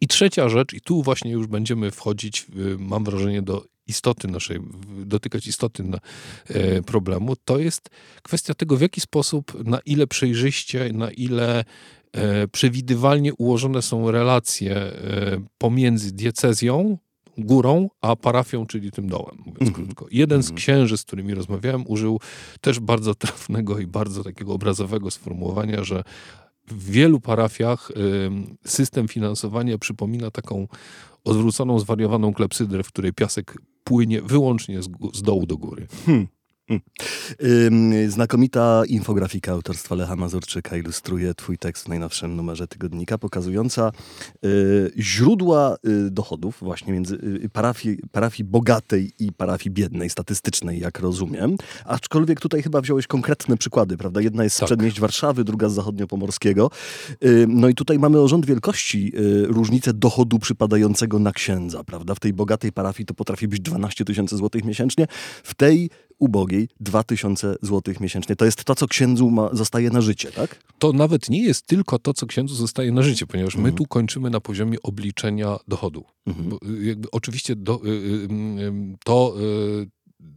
I 0.00 0.06
trzecia 0.06 0.48
rzecz, 0.48 0.72
i 0.72 0.80
tu 0.80 1.02
właśnie 1.02 1.30
już 1.30 1.46
będziemy 1.46 1.90
wchodzić, 1.90 2.46
mam 2.78 3.04
wrażenie, 3.04 3.42
do 3.42 3.64
istoty 3.86 4.28
naszej, 4.28 4.60
dotykać 5.04 5.46
istoty 5.46 5.84
e, 6.48 6.82
problemu, 6.82 7.36
to 7.44 7.58
jest 7.58 7.90
kwestia 8.22 8.54
tego, 8.54 8.76
w 8.76 8.80
jaki 8.80 9.00
sposób, 9.00 9.64
na 9.64 9.78
ile 9.86 10.06
przejrzyście, 10.06 10.90
na 10.92 11.10
ile 11.10 11.64
E, 12.16 12.48
przewidywalnie 12.48 13.34
ułożone 13.34 13.82
są 13.82 14.10
relacje 14.10 14.76
e, 14.76 14.92
pomiędzy 15.58 16.12
diecezją, 16.12 16.98
górą, 17.38 17.88
a 18.00 18.16
parafią, 18.16 18.66
czyli 18.66 18.90
tym 18.90 19.08
dołem, 19.08 19.36
mówiąc 19.38 19.60
mm 19.60 19.72
-hmm. 19.72 19.74
krótko. 19.74 20.06
Jeden 20.10 20.42
z 20.42 20.46
mhm. 20.46 20.56
księży, 20.56 20.96
z 20.96 21.02
którymi 21.04 21.34
rozmawiałem, 21.34 21.84
użył 21.86 22.20
też 22.60 22.80
bardzo 22.80 23.14
trafnego 23.14 23.78
i 23.78 23.86
bardzo 23.86 24.24
takiego 24.24 24.52
obrazowego 24.52 25.10
sformułowania, 25.10 25.84
że 25.84 26.02
w 26.68 26.90
wielu 26.90 27.20
parafiach 27.20 27.90
y, 27.90 27.94
system 28.64 29.08
finansowania 29.08 29.78
przypomina 29.78 30.30
taką 30.30 30.68
odwróconą, 31.24 31.78
zwariowaną 31.78 32.34
klepsydrę, 32.34 32.82
w 32.82 32.88
której 32.88 33.12
piasek 33.12 33.58
płynie 33.84 34.22
wyłącznie 34.22 34.82
z, 34.82 34.88
z 35.14 35.22
dołu 35.22 35.46
do 35.46 35.56
góry. 35.56 35.86
Hmm. 36.06 36.26
Hmm. 36.68 36.80
Znakomita 38.10 38.82
infografika 38.88 39.52
autorstwa 39.52 39.94
Lecha 39.94 40.16
Mazurczyka 40.16 40.76
ilustruje 40.76 41.34
twój 41.34 41.58
tekst 41.58 41.84
w 41.84 41.88
najnowszym 41.88 42.36
numerze 42.36 42.66
tygodnika, 42.68 43.18
pokazująca 43.18 43.92
y, 44.44 44.92
źródła 44.98 45.76
y, 46.06 46.10
dochodów 46.10 46.58
właśnie 46.60 46.92
między 46.92 47.14
y, 47.44 47.48
parafii, 47.48 47.98
parafii 48.12 48.44
bogatej 48.44 49.12
i 49.18 49.32
parafii 49.32 49.70
biednej, 49.70 50.10
statystycznej, 50.10 50.80
jak 50.80 50.98
rozumiem. 50.98 51.56
Aczkolwiek 51.84 52.40
tutaj 52.40 52.62
chyba 52.62 52.80
wziąłeś 52.80 53.06
konkretne 53.06 53.56
przykłady, 53.56 53.96
prawda? 53.96 54.20
Jedna 54.20 54.44
jest 54.44 54.56
z 54.56 54.58
tak. 54.58 54.66
przedmieść 54.66 55.00
Warszawy, 55.00 55.44
druga 55.44 55.68
z 55.68 55.72
zachodniopomorskiego. 55.74 56.70
No 57.48 57.68
i 57.68 57.74
tutaj 57.74 57.98
mamy 57.98 58.20
o 58.20 58.28
rząd 58.28 58.46
wielkości 58.46 59.12
różnicę 59.42 59.92
dochodu 59.94 60.38
przypadającego 60.38 61.18
na 61.18 61.32
księdza, 61.32 61.84
prawda? 61.84 62.14
W 62.14 62.20
tej 62.20 62.32
bogatej 62.32 62.72
parafii 62.72 63.06
to 63.06 63.14
potrafi 63.14 63.48
być 63.48 63.60
12 63.60 64.04
tysięcy 64.04 64.36
złotych 64.36 64.64
miesięcznie, 64.64 65.06
w 65.42 65.54
tej 65.54 65.90
ubogiej 66.18 66.68
2000 66.80 67.56
zł 67.62 67.94
miesięcznie. 68.00 68.36
To 68.36 68.44
jest 68.44 68.64
to, 68.64 68.74
co 68.74 68.88
księdzu 68.88 69.30
ma, 69.30 69.48
zostaje 69.52 69.90
na 69.90 70.00
życie, 70.00 70.32
tak? 70.32 70.62
To 70.78 70.92
nawet 70.92 71.30
nie 71.30 71.42
jest 71.42 71.66
tylko 71.66 71.98
to, 71.98 72.14
co 72.14 72.26
księdzu 72.26 72.54
zostaje 72.54 72.92
na 72.92 73.02
życie, 73.02 73.26
ponieważ 73.26 73.54
mhm. 73.54 73.72
my 73.72 73.78
tu 73.78 73.86
kończymy 73.86 74.30
na 74.30 74.40
poziomie 74.40 74.82
obliczenia 74.82 75.56
dochodu. 75.68 76.04
Mhm. 76.26 76.48
Bo, 76.48 76.58
jakby, 76.80 77.10
oczywiście 77.10 77.56
do, 77.56 77.80
y, 77.84 77.88
y, 77.88 77.92
y, 77.92 78.96
to 79.04 79.36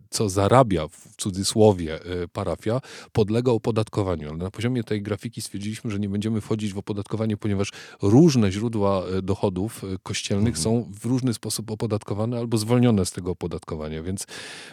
co 0.09 0.29
zarabia 0.29 0.87
w 0.87 1.15
cudzysłowie 1.17 1.95
e, 1.95 2.27
parafia, 2.27 2.81
podlega 3.11 3.51
opodatkowaniu. 3.51 4.29
Ale 4.29 4.37
na 4.37 4.51
poziomie 4.51 4.83
tej 4.83 5.01
grafiki 5.01 5.41
stwierdziliśmy, 5.41 5.91
że 5.91 5.99
nie 5.99 6.09
będziemy 6.09 6.41
wchodzić 6.41 6.73
w 6.73 6.77
opodatkowanie, 6.77 7.37
ponieważ 7.37 7.71
różne 8.01 8.51
źródła 8.51 9.03
e, 9.05 9.21
dochodów 9.21 9.83
e, 9.83 9.87
kościelnych 10.03 10.57
mhm. 10.57 10.63
są 10.63 10.91
w 11.01 11.05
różny 11.05 11.33
sposób 11.33 11.71
opodatkowane 11.71 12.37
albo 12.37 12.57
zwolnione 12.57 13.05
z 13.05 13.11
tego 13.11 13.31
opodatkowania. 13.31 14.03
Więc 14.03 14.27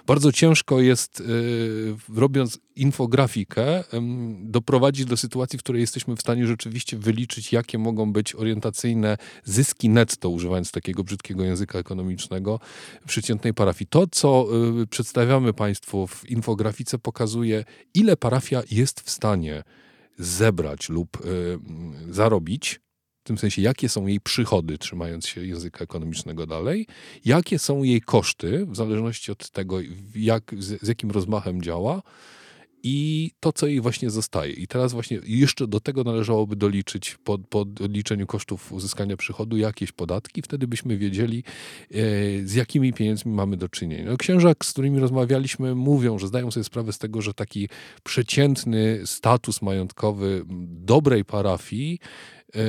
bardzo 0.06 0.32
ciężko 0.32 0.80
jest, 0.80 1.22
robiąc 2.14 2.58
infografikę, 2.76 3.84
doprowadzić 4.40 5.04
do 5.04 5.16
sytuacji, 5.16 5.58
w 5.58 5.62
której 5.62 5.80
jesteśmy 5.80 6.16
w 6.16 6.20
stanie 6.20 6.46
rzeczywiście 6.46 6.98
wyliczyć, 6.98 7.52
jakie 7.52 7.78
mogą 7.78 8.12
być 8.12 8.34
orientacyjne 8.34 9.16
zyski 9.44 9.88
netto, 9.88 10.30
używając 10.30 10.70
takiego 10.70 11.04
brzydkiego 11.04 11.44
języka 11.44 11.78
ekonomicznego, 11.78 12.60
przeciętnej 13.06 13.54
parafii. 13.54 13.88
To, 13.88 14.06
co 14.06 14.46
przedstawia 14.90 15.25
przedstawiamy 15.26 15.52
Państwu. 15.52 16.06
W 16.06 16.30
infografice, 16.30 16.98
pokazuje, 16.98 17.64
ile 17.94 18.16
parafia 18.16 18.62
jest 18.70 19.00
w 19.00 19.10
stanie 19.10 19.62
zebrać 20.18 20.88
lub 20.88 21.24
y, 21.24 21.58
zarobić. 22.10 22.80
W 23.24 23.26
tym 23.26 23.38
sensie, 23.38 23.62
jakie 23.62 23.88
są 23.88 24.06
jej 24.06 24.20
przychody, 24.20 24.78
trzymając 24.78 25.26
się 25.26 25.46
języka 25.46 25.84
ekonomicznego 25.84 26.46
dalej, 26.46 26.86
jakie 27.24 27.58
są 27.58 27.82
jej 27.82 28.00
koszty, 28.00 28.66
w 28.66 28.76
zależności 28.76 29.32
od 29.32 29.50
tego, 29.50 29.78
jak, 30.14 30.54
z, 30.58 30.82
z 30.82 30.88
jakim 30.88 31.10
rozmachem 31.10 31.62
działa, 31.62 32.02
i 32.82 33.30
to, 33.40 33.52
co 33.52 33.66
jej 33.66 33.80
właśnie 33.80 34.10
zostaje. 34.10 34.52
I 34.52 34.66
teraz 34.66 34.92
właśnie 34.92 35.20
jeszcze 35.26 35.66
do 35.66 35.80
tego 35.80 36.04
należałoby 36.04 36.56
doliczyć 36.56 37.18
po, 37.24 37.38
po 37.38 37.60
odliczeniu 37.60 38.26
kosztów 38.26 38.72
uzyskania 38.72 39.16
przychodu 39.16 39.56
jakieś 39.56 39.92
podatki, 39.92 40.42
wtedy 40.42 40.66
byśmy 40.66 40.98
wiedzieli, 40.98 41.44
e, 41.90 41.94
z 42.44 42.54
jakimi 42.54 42.92
pieniędzmi 42.92 43.32
mamy 43.32 43.56
do 43.56 43.68
czynienia. 43.68 44.10
No, 44.10 44.16
księża, 44.16 44.52
z 44.62 44.72
którymi 44.72 44.98
rozmawialiśmy, 44.98 45.74
mówią, 45.74 46.18
że 46.18 46.26
zdają 46.28 46.50
sobie 46.50 46.64
sprawę 46.64 46.92
z 46.92 46.98
tego, 46.98 47.22
że 47.22 47.34
taki 47.34 47.68
przeciętny 48.02 49.00
status 49.04 49.62
majątkowy 49.62 50.44
dobrej 50.66 51.24
parafii 51.24 51.98
e, 52.54 52.60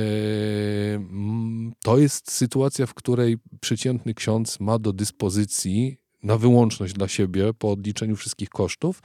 to 1.84 1.98
jest 1.98 2.32
sytuacja, 2.32 2.86
w 2.86 2.94
której 2.94 3.36
przeciętny 3.60 4.14
ksiądz 4.14 4.60
ma 4.60 4.78
do 4.78 4.92
dyspozycji 4.92 5.96
na 6.22 6.38
wyłączność 6.38 6.92
dla 6.92 7.08
siebie 7.08 7.54
po 7.58 7.70
odliczeniu 7.70 8.16
wszystkich 8.16 8.48
kosztów 8.48 9.02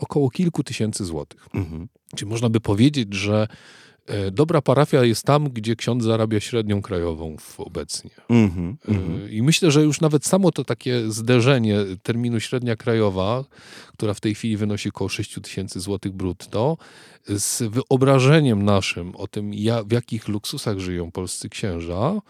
około 0.00 0.30
kilku 0.30 0.62
tysięcy 0.62 1.04
złotych. 1.04 1.48
Mhm. 1.54 1.88
Czyli 2.16 2.30
można 2.30 2.50
by 2.50 2.60
powiedzieć, 2.60 3.14
że 3.14 3.48
e, 4.06 4.30
dobra 4.30 4.62
parafia 4.62 5.04
jest 5.04 5.24
tam, 5.24 5.48
gdzie 5.48 5.76
ksiądz 5.76 6.04
zarabia 6.04 6.40
średnią 6.40 6.82
krajową 6.82 7.36
obecnie. 7.58 8.10
Mm 8.28 8.50
-hmm, 8.50 9.30
I 9.30 9.42
myślę, 9.42 9.70
że 9.70 9.82
już 9.82 10.00
nawet 10.00 10.26
samo 10.26 10.52
to 10.52 10.64
takie 10.64 11.10
zderzenie 11.10 11.76
terminu 12.02 12.40
średnia 12.40 12.76
krajowa, 12.76 13.44
która 13.92 14.14
w 14.14 14.20
tej 14.20 14.34
chwili 14.34 14.56
wynosi 14.56 14.88
około 14.88 15.08
6 15.08 15.38
tysięcy 15.42 15.80
złotych 15.80 16.12
brutto, 16.12 16.76
z 17.28 17.62
wyobrażeniem 17.62 18.62
naszym 18.64 19.16
o 19.16 19.26
tym, 19.26 19.52
w 19.86 19.92
jakich 19.92 20.28
luksusach 20.28 20.78
żyją 20.78 21.10
polscy 21.10 21.48
księża, 21.48 22.20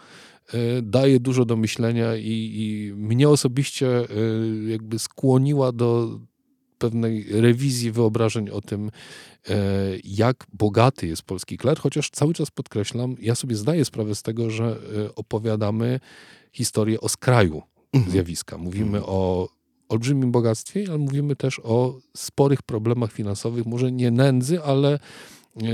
e, 0.53 0.81
daje 0.81 1.19
dużo 1.19 1.45
do 1.45 1.55
myślenia 1.57 2.15
i, 2.15 2.51
i 2.55 2.93
mnie 2.95 3.29
osobiście 3.29 3.87
jakby 4.67 4.99
skłoniła 4.99 5.71
do 5.71 6.19
pewnej 6.81 7.25
rewizji 7.29 7.91
wyobrażeń 7.91 8.49
o 8.49 8.61
tym, 8.61 8.91
e, 9.49 9.55
jak 10.03 10.45
bogaty 10.53 11.07
jest 11.07 11.21
polski 11.21 11.57
kler, 11.57 11.79
chociaż 11.79 12.09
cały 12.09 12.33
czas 12.33 12.51
podkreślam, 12.51 13.15
ja 13.19 13.35
sobie 13.35 13.55
zdaję 13.55 13.85
sprawę 13.85 14.15
z 14.15 14.21
tego, 14.21 14.49
że 14.49 14.65
e, 14.65 15.15
opowiadamy 15.15 15.99
historię 16.51 17.01
o 17.01 17.09
skraju 17.09 17.61
mhm. 17.93 18.11
zjawiska. 18.11 18.57
Mówimy 18.57 18.97
mhm. 18.97 19.03
o 19.07 19.49
olbrzymim 19.89 20.31
bogactwie, 20.31 20.85
ale 20.89 20.97
mówimy 20.97 21.35
też 21.35 21.61
o 21.63 21.99
sporych 22.17 22.61
problemach 22.61 23.11
finansowych, 23.11 23.65
może 23.65 23.91
nie 23.91 24.11
nędzy, 24.11 24.63
ale 24.63 24.99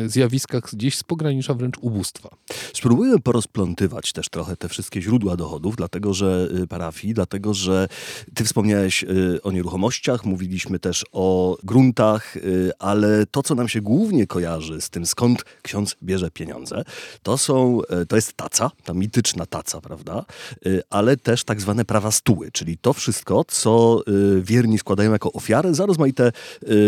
zjawiskach 0.05 0.63
gdzieś 0.73 0.97
z 0.97 1.03
pogranicza 1.03 1.53
wręcz 1.53 1.77
ubóstwa. 1.81 2.29
Spróbujmy 2.73 3.19
porozplątywać 3.19 4.13
też 4.13 4.29
trochę 4.29 4.55
te 4.55 4.69
wszystkie 4.69 5.01
źródła 5.01 5.37
dochodów, 5.37 5.75
dlatego 5.75 6.13
że 6.13 6.49
y, 6.63 6.67
parafii, 6.67 7.13
dlatego 7.13 7.53
że 7.53 7.87
ty 8.33 8.43
wspomniałeś 8.43 9.03
y, 9.03 9.41
o 9.43 9.51
nieruchomościach, 9.51 10.25
mówiliśmy 10.25 10.79
też 10.79 11.05
o 11.11 11.57
gruntach, 11.63 12.37
y, 12.37 12.71
ale 12.79 13.25
to, 13.25 13.43
co 13.43 13.55
nam 13.55 13.67
się 13.67 13.81
głównie 13.81 14.27
kojarzy 14.27 14.81
z 14.81 14.89
tym, 14.89 15.05
skąd 15.05 15.45
ksiądz 15.61 15.95
bierze 16.03 16.31
pieniądze, 16.31 16.83
to 17.23 17.37
są, 17.37 17.81
to 18.07 18.15
jest 18.15 18.33
taca, 18.33 18.71
ta 18.83 18.93
mityczna 18.93 19.45
taca, 19.45 19.81
prawda? 19.81 20.25
Ale 20.89 21.17
też 21.17 21.43
tak 21.43 21.61
zwane 21.61 21.85
prawa 21.85 22.11
stóły, 22.11 22.51
czyli 22.51 22.77
to 22.77 22.93
wszystko, 22.93 23.45
co 23.47 24.01
wierni 24.41 24.79
składają 24.79 25.11
jako 25.11 25.31
ofiarę 25.31 25.73
za 25.73 25.85
rozmaite 25.85 26.31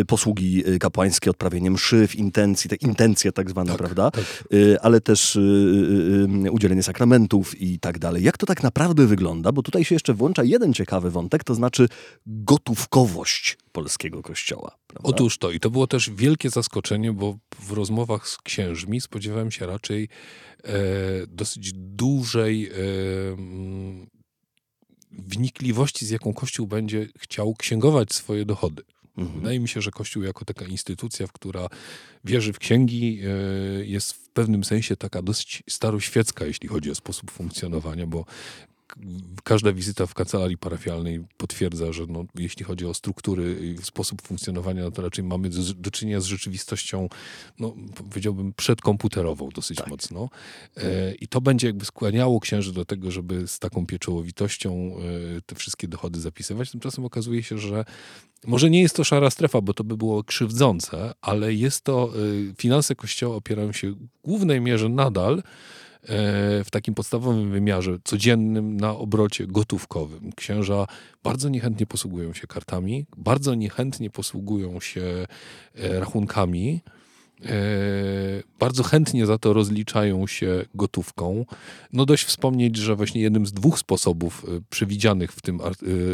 posługi 0.08 0.64
kapłańskie, 0.80 1.30
odprawienie 1.30 1.72
mszy 1.72 2.08
w 2.08 2.16
intencji, 2.16 2.70
intencje 2.82 3.32
tak 3.32 3.50
zwane, 3.50 3.70
tak, 3.70 3.78
prawda? 3.78 4.12
Tak. 4.12 4.24
Y, 4.54 4.82
ale 4.82 5.02
też 5.02 5.36
y, 5.36 5.40
y, 6.46 6.52
udzielenie 6.52 6.84
sakramentów 6.84 7.62
i 7.62 7.80
tak 7.80 8.00
dalej. 8.00 8.24
Jak 8.24 8.38
to 8.38 8.46
tak 8.46 8.64
naprawdę 8.64 9.08
wygląda? 9.08 9.52
Bo 9.52 9.64
tutaj 9.64 9.86
się 9.86 9.96
jeszcze 9.96 10.14
włącza 10.14 10.44
jeden 10.44 10.74
ciekawy 10.74 11.12
wątek, 11.12 11.44
to 11.44 11.56
znaczy 11.56 11.88
gotówkowość 12.26 13.58
polskiego 13.72 14.22
kościoła. 14.22 14.78
Prawda? 14.88 15.10
Otóż 15.10 15.38
to. 15.38 15.52
I 15.52 15.60
to 15.60 15.70
było 15.70 15.88
też 15.88 16.10
wielkie 16.10 16.50
zaskoczenie, 16.50 17.14
bo 17.14 17.38
w 17.60 17.72
rozmowach 17.72 18.28
z 18.28 18.38
księżmi 18.38 19.02
spodziewałem 19.02 19.52
się 19.52 19.66
raczej 19.66 20.10
e, 20.64 20.72
dosyć 21.28 21.72
dużej 21.74 22.68
e, 22.68 22.74
wnikliwości, 25.12 26.06
z 26.06 26.10
jaką 26.10 26.34
Kościół 26.34 26.68
będzie 26.68 27.08
chciał 27.18 27.56
księgować 27.56 28.14
swoje 28.14 28.46
dochody. 28.46 28.84
Mhm. 29.18 29.40
Wydaje 29.40 29.60
mi 29.60 29.68
się, 29.68 29.82
że 29.82 29.92
Kościół 29.92 30.24
jako 30.24 30.46
taka 30.46 30.66
instytucja, 30.66 31.28
która 31.34 31.68
wierzy 32.24 32.54
w 32.54 32.60
księgi, 32.60 33.22
e, 33.24 33.86
jest 33.86 34.14
w 34.14 34.30
pewnym 34.30 34.64
sensie 34.64 34.96
taka 34.96 35.22
dosyć 35.22 35.64
staroświecka, 35.70 36.46
jeśli 36.46 36.70
chodzi 36.70 36.92
o 36.92 36.96
sposób 36.96 37.32
funkcjonowania, 37.32 38.08
bo 38.08 38.26
każda 39.44 39.74
wizyta 39.74 40.06
w 40.06 40.14
kancelarii 40.14 40.58
parafialnej 40.58 41.26
potwierdza, 41.38 41.94
że 41.94 42.06
no, 42.10 42.26
jeśli 42.36 42.66
chodzi 42.66 42.86
o 42.86 42.94
struktury 42.94 43.76
i 43.80 43.86
sposób 43.86 44.22
funkcjonowania, 44.22 44.84
no 44.84 44.92
to 44.92 45.02
raczej 45.02 45.24
mamy 45.24 45.50
do, 45.50 45.74
do 45.74 45.92
czynienia 45.92 46.22
z 46.22 46.26
rzeczywistością, 46.26 47.10
no, 47.60 47.76
powiedziałbym, 48.10 48.54
przedkomputerową 48.54 49.50
dosyć 49.50 49.78
tak. 49.78 49.88
mocno. 49.88 50.30
E, 50.78 51.16
I 51.16 51.28
to 51.28 51.42
będzie 51.42 51.68
jakby 51.68 51.86
skłaniało 51.86 52.40
księży 52.40 52.74
do 52.74 52.86
tego, 52.86 53.12
żeby 53.12 53.48
z 53.48 53.60
taką 53.60 53.86
pieczołowitością 53.86 54.96
e, 55.38 55.42
te 55.42 55.56
wszystkie 55.56 55.88
dochody 55.88 56.20
zapisywać. 56.20 56.72
Tymczasem 56.72 57.06
okazuje 57.06 57.44
się, 57.44 57.58
że 57.58 57.86
może 58.48 58.70
nie 58.70 58.82
jest 58.82 58.96
to 58.96 59.04
szara 59.04 59.30
strefa, 59.30 59.62
bo 59.62 59.74
to 59.74 59.84
by 59.84 59.98
było 59.98 60.24
krzywdzące, 60.24 61.14
ale 61.22 61.54
jest 61.54 61.84
to, 61.84 62.14
e, 62.50 62.56
finanse 62.58 62.96
Kościoła 62.96 63.36
opierają 63.36 63.72
się 63.72 63.92
w 63.92 64.08
głównej 64.24 64.62
mierze 64.62 64.90
nadal 64.90 65.44
w 66.64 66.68
takim 66.72 66.96
podstawowym 66.96 67.52
wymiarze, 67.52 67.98
codziennym 68.04 68.78
na 68.78 68.92
obrocie 68.98 69.48
gotówkowym. 69.48 70.32
Księża 70.36 70.88
bardzo 71.24 71.50
niechętnie 71.50 71.86
posługują 71.86 72.34
się 72.34 72.48
kartami, 72.48 73.06
bardzo 73.18 73.56
niechętnie 73.56 74.10
posługują 74.10 74.80
się 74.80 75.26
e, 75.76 76.00
rachunkami. 76.00 76.82
Bardzo 78.60 78.84
chętnie 78.84 79.26
za 79.26 79.38
to 79.38 79.54
rozliczają 79.54 80.28
się 80.28 80.66
gotówką. 80.76 81.46
No 81.94 82.06
dość 82.06 82.24
wspomnieć, 82.24 82.78
że 82.78 82.96
właśnie 82.96 83.22
jednym 83.22 83.46
z 83.46 83.54
dwóch 83.54 83.80
sposobów 83.80 84.46
e, 84.48 84.62
przewidzianych 84.70 85.32
w 85.32 85.42
tym 85.42 85.60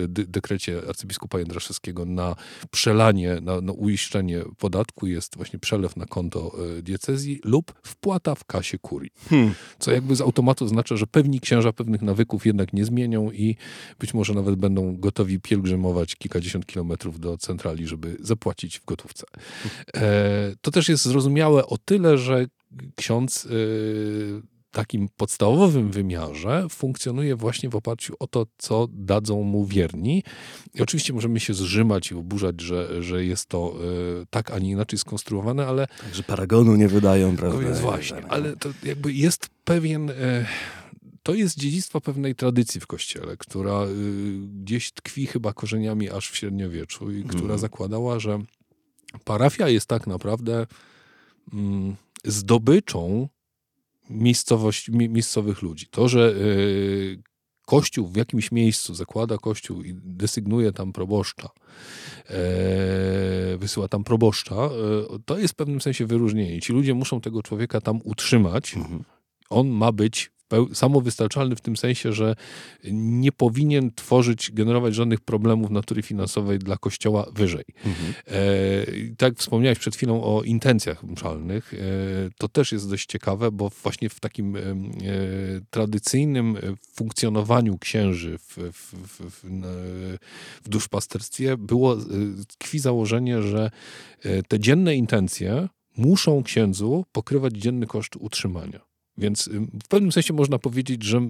dekrecie 0.08 0.82
arcybiskupa 0.90 1.40
Jędraszewskiego 1.40 2.06
na 2.06 2.36
przelanie, 2.72 3.38
na, 3.42 3.62
na 3.62 3.72
uiszczenie 3.72 4.42
podatku 4.58 5.08
jest 5.08 5.36
właśnie 5.36 5.60
przelew 5.60 5.96
na 5.98 6.06
konto 6.06 6.56
diecezji 6.82 7.42
lub 7.44 7.74
wpłata 7.84 8.36
w 8.36 8.44
kasie 8.44 8.78
kurii. 8.80 9.12
Hmm. 9.30 9.54
Co 9.80 9.92
jakby 9.92 10.16
z 10.16 10.22
automatu 10.22 10.66
oznacza, 10.66 10.98
że 10.98 11.08
pewni 11.08 11.40
księża 11.40 11.74
pewnych 11.74 12.02
nawyków 12.02 12.46
jednak 12.46 12.74
nie 12.74 12.86
zmienią 12.86 13.32
i 13.32 13.56
być 14.00 14.14
może 14.14 14.34
nawet 14.34 14.56
będą 14.56 14.98
gotowi 14.98 15.40
pielgrzymować 15.40 16.16
kilkadziesiąt 16.16 16.66
kilometrów 16.66 17.20
do 17.20 17.38
centrali, 17.38 17.88
żeby 17.88 18.18
zapłacić 18.20 18.80
w 18.80 18.86
gotówce. 18.86 19.26
E, 19.96 20.56
to 20.62 20.72
też 20.72 20.90
jest 20.90 21.06
zrozumiałe 21.16 21.66
o 21.66 21.78
tyle, 21.78 22.18
że 22.18 22.46
ksiądz 22.96 23.48
w 23.50 24.42
e, 24.44 24.56
takim 24.72 25.10
podstawowym 25.18 25.92
wymiarze 25.92 26.68
funkcjonuje 26.70 27.36
właśnie 27.36 27.70
w 27.70 27.76
oparciu 27.76 28.14
o 28.20 28.28
to, 28.28 28.46
co 28.58 28.88
dadzą 28.92 29.44
mu 29.44 29.66
wierni. 29.66 30.24
I 30.74 30.82
oczywiście 30.82 31.14
możemy 31.14 31.40
się 31.40 31.54
zrzymać 31.54 32.12
i 32.12 32.16
oburzać, 32.16 32.62
że, 32.62 33.04
że 33.04 33.26
jest 33.26 33.48
to 33.48 33.76
y, 34.22 34.26
tak, 34.30 34.52
a 34.52 34.60
nie 34.60 34.70
inaczej 34.72 35.00
skonstruowane, 35.00 35.68
ale... 35.68 35.88
Że 36.14 36.24
paragonu 36.24 36.76
nie 36.76 36.88
wydają, 36.88 37.38
prawda? 37.38 37.58
No 37.58 37.64
więc 37.64 37.80
właśnie, 37.80 38.26
ale 38.28 38.56
to 38.58 38.70
jakby 38.84 39.14
jest 39.14 39.50
pewien... 39.64 40.10
Y, 40.10 40.46
to 41.24 41.34
jest 41.34 41.60
dziedzictwo 41.60 42.02
pewnej 42.02 42.36
tradycji 42.36 42.82
w 42.82 42.88
Kościele, 42.88 43.38
która 43.38 43.86
y, 43.86 43.88
gdzieś 44.64 44.92
tkwi 44.92 45.28
chyba 45.28 45.54
korzeniami 45.54 46.10
aż 46.10 46.30
w 46.30 46.36
średniowieczu 46.36 47.12
i 47.12 47.24
która 47.24 47.46
mm. 47.46 47.60
zakładała, 47.60 48.20
że 48.20 48.40
parafia 49.24 49.70
jest 49.70 49.88
tak 49.88 50.08
naprawdę 50.08 50.54
mm, 50.54 50.68
zdobyczą 52.24 53.30
miejscowość, 54.10 54.90
miejscowych 54.90 55.62
ludzi. 55.62 55.88
To, 55.92 56.08
że 56.08 56.34
y, 56.38 57.24
Kościół 57.66 58.08
w 58.08 58.16
jakimś 58.16 58.52
miejscu 58.52 58.96
zakłada 58.96 59.38
kościół 59.38 59.84
i 59.84 59.94
desygnuje 60.04 60.72
tam 60.72 60.94
proboszcza, 60.94 61.50
e, 62.30 63.58
wysyła 63.58 63.88
tam 63.88 64.04
proboszcza, 64.04 64.56
e, 64.56 64.70
to 65.26 65.38
jest 65.38 65.54
w 65.54 65.58
pewnym 65.58 65.82
sensie 65.82 66.06
wyróżnienie. 66.06 66.62
Ci 66.62 66.74
ludzie 66.74 66.94
muszą 66.94 67.22
tego 67.22 67.44
człowieka 67.44 67.82
tam 67.82 68.00
utrzymać. 68.04 68.78
Mhm. 68.78 69.04
On 69.50 69.68
ma 69.68 69.92
być 69.92 70.32
samowystarczalny 70.74 71.56
w 71.56 71.62
tym 71.62 71.78
sensie, 71.78 72.14
że 72.14 72.36
nie 72.92 73.32
powinien 73.32 73.92
tworzyć, 73.96 74.52
generować 74.52 74.96
żadnych 74.96 75.22
problemów 75.22 75.72
natury 75.72 76.02
finansowej 76.02 76.60
dla 76.60 76.78
Kościoła 76.78 77.28
wyżej. 77.34 77.66
Mhm. 77.86 78.14
E, 78.28 79.16
tak 79.18 79.38
wspomniałeś 79.38 79.80
przed 79.80 79.96
chwilą 79.96 80.24
o 80.24 80.44
intencjach 80.44 81.04
mszalnych. 81.04 81.74
E, 81.74 81.78
to 82.38 82.48
też 82.48 82.72
jest 82.72 82.90
dość 82.90 83.06
ciekawe, 83.06 83.52
bo 83.52 83.72
właśnie 83.84 84.10
w 84.10 84.20
takim 84.20 84.56
e, 84.56 84.62
tradycyjnym 85.70 86.58
funkcjonowaniu 86.94 87.78
księży 87.78 88.38
w, 88.38 88.58
w, 88.74 88.94
w, 89.18 89.46
w 90.64 90.70
duszpasterstwie 90.70 91.58
było, 91.58 91.94
e, 91.94 92.00
tkwi 92.48 92.80
założenie, 92.80 93.42
że 93.42 93.72
e, 94.24 94.44
te 94.44 94.60
dzienne 94.60 94.96
intencje 94.96 95.68
muszą 95.98 96.44
księdzu 96.44 97.06
pokrywać 97.12 97.54
dzienny 97.54 97.88
koszt 97.88 98.16
utrzymania. 98.20 98.85
Więc 99.18 99.50
w 99.84 99.88
pewnym 99.88 100.12
sensie 100.12 100.34
można 100.34 100.60
powiedzieć, 100.60 101.04
że 101.04 101.22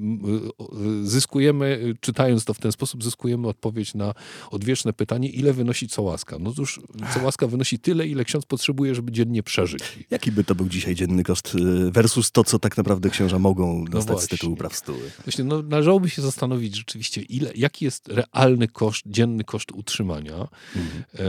zyskujemy, 1.03 1.65
y, 1.65 1.95
czytając 2.01 2.45
to 2.45 2.53
w 2.53 2.59
ten 2.59 2.71
sposób, 2.71 3.03
zyskujemy 3.03 3.47
odpowiedź 3.47 3.93
na 3.93 4.13
odwieczne 4.51 4.93
pytanie, 4.93 5.29
ile 5.29 5.53
wynosi 5.53 5.87
co 5.87 6.01
łaska. 6.01 6.37
No 6.39 6.53
cóż, 6.53 6.79
co 7.13 7.23
łaska 7.23 7.47
wynosi 7.47 7.79
tyle, 7.79 8.07
ile 8.07 8.25
ksiądz 8.25 8.45
potrzebuje, 8.45 8.95
żeby 8.95 9.11
dziennie 9.11 9.43
przeżyć. 9.43 9.83
Jaki 10.11 10.31
by 10.31 10.43
to 10.43 10.55
był 10.55 10.69
dzisiaj 10.69 10.95
dzienny 10.95 11.23
koszt 11.23 11.55
y, 11.55 11.91
versus 11.91 12.31
to, 12.31 12.43
co 12.43 12.59
tak 12.59 12.77
naprawdę 12.77 13.09
księża 13.09 13.39
mogą 13.39 13.83
no 13.83 13.89
dostać 13.89 14.15
no 14.15 14.21
z 14.21 14.27
tytułu 14.27 14.55
praw 14.55 14.75
stóły? 14.75 15.11
Właśnie, 15.23 15.43
no, 15.43 15.61
należałoby 15.61 16.09
się 16.09 16.21
zastanowić 16.21 16.75
rzeczywiście, 16.75 17.21
ile, 17.21 17.51
jaki 17.55 17.85
jest 17.85 18.07
realny 18.07 18.67
koszt, 18.67 19.03
dzienny 19.05 19.43
koszt 19.43 19.71
utrzymania. 19.71 20.47
Mhm. 20.75 21.03
E, 21.13 21.25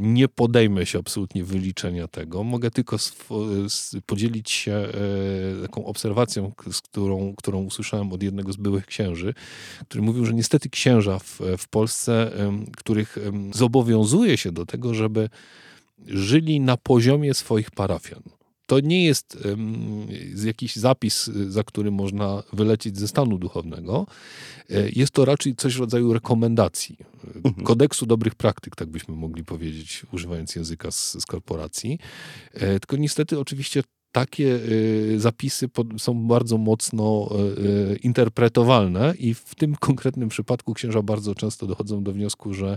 nie 0.00 0.28
podejmę 0.28 0.86
się 0.86 0.98
absolutnie 0.98 1.44
wyliczenia 1.44 2.08
tego. 2.08 2.44
Mogę 2.44 2.70
tylko 2.70 2.96
podzielić 4.06 4.50
się 4.50 4.72
e, 4.72 4.88
taką 5.62 5.77
taką 5.78 5.86
obserwacją, 5.86 6.52
z 6.72 6.80
którą, 6.80 7.34
którą 7.36 7.62
usłyszałem 7.62 8.12
od 8.12 8.22
jednego 8.22 8.52
z 8.52 8.56
byłych 8.56 8.86
księży, 8.86 9.34
który 9.88 10.02
mówił, 10.02 10.24
że 10.24 10.34
niestety 10.34 10.70
księża 10.70 11.18
w, 11.18 11.40
w 11.58 11.68
Polsce, 11.68 12.30
których 12.76 13.18
zobowiązuje 13.54 14.36
się 14.36 14.52
do 14.52 14.66
tego, 14.66 14.94
żeby 14.94 15.28
żyli 16.06 16.60
na 16.60 16.76
poziomie 16.76 17.34
swoich 17.34 17.70
parafian. 17.70 18.22
To 18.66 18.80
nie 18.80 19.04
jest 19.04 19.38
jakiś 20.44 20.76
zapis, 20.76 21.30
za 21.48 21.64
który 21.64 21.90
można 21.90 22.42
wylecieć 22.52 22.98
ze 22.98 23.08
stanu 23.08 23.38
duchownego. 23.38 24.06
E, 24.70 24.88
jest 24.92 25.12
to 25.12 25.24
raczej 25.24 25.54
coś 25.56 25.76
w 25.76 25.80
rodzaju 25.80 26.12
rekomendacji, 26.12 26.96
mhm. 27.44 27.64
kodeksu 27.64 28.06
dobrych 28.06 28.34
praktyk, 28.34 28.76
tak 28.76 28.88
byśmy 28.88 29.16
mogli 29.16 29.44
powiedzieć, 29.44 30.06
używając 30.12 30.56
języka 30.56 30.90
z, 30.90 31.16
z 31.20 31.26
korporacji. 31.26 31.98
E, 32.54 32.80
tylko 32.80 32.96
niestety, 32.96 33.38
oczywiście, 33.38 33.82
takie 34.12 34.44
y, 34.44 35.20
zapisy 35.20 35.68
są 35.98 36.26
bardzo 36.26 36.58
mocno 36.58 37.30
y, 37.58 37.92
y, 37.92 37.96
interpretowalne 37.96 39.14
i 39.18 39.34
w 39.34 39.54
tym 39.54 39.74
konkretnym 39.74 40.28
przypadku 40.28 40.74
księża 40.74 41.02
bardzo 41.02 41.34
często 41.34 41.66
dochodzą 41.66 42.02
do 42.02 42.12
wniosku, 42.12 42.54
że 42.54 42.76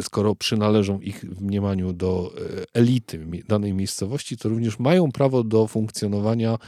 skoro 0.00 0.34
przynależą 0.34 1.00
ich 1.00 1.20
w 1.20 1.42
mniemaniu 1.42 1.92
do 1.92 2.32
elity 2.74 3.26
danej 3.48 3.74
miejscowości, 3.74 4.36
to 4.36 4.48
również 4.48 4.78
mają 4.78 5.12
prawo 5.12 5.44
do 5.44 5.66
funkcjonowania 5.66 6.58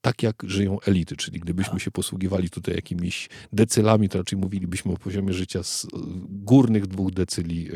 tak 0.00 0.22
jak 0.22 0.42
żyją 0.46 0.80
elity, 0.80 1.16
czyli 1.16 1.40
gdybyśmy 1.40 1.80
się 1.80 1.90
posługiwali 1.90 2.50
tutaj 2.50 2.74
jakimiś 2.74 3.28
decylami, 3.52 4.08
to 4.08 4.18
raczej 4.18 4.38
mówilibyśmy 4.38 4.92
o 4.92 4.96
poziomie 4.96 5.32
życia 5.32 5.62
z 5.62 5.86
górnych 6.28 6.86
dwóch 6.86 7.10
decyli 7.12 7.64
yy, 7.64 7.72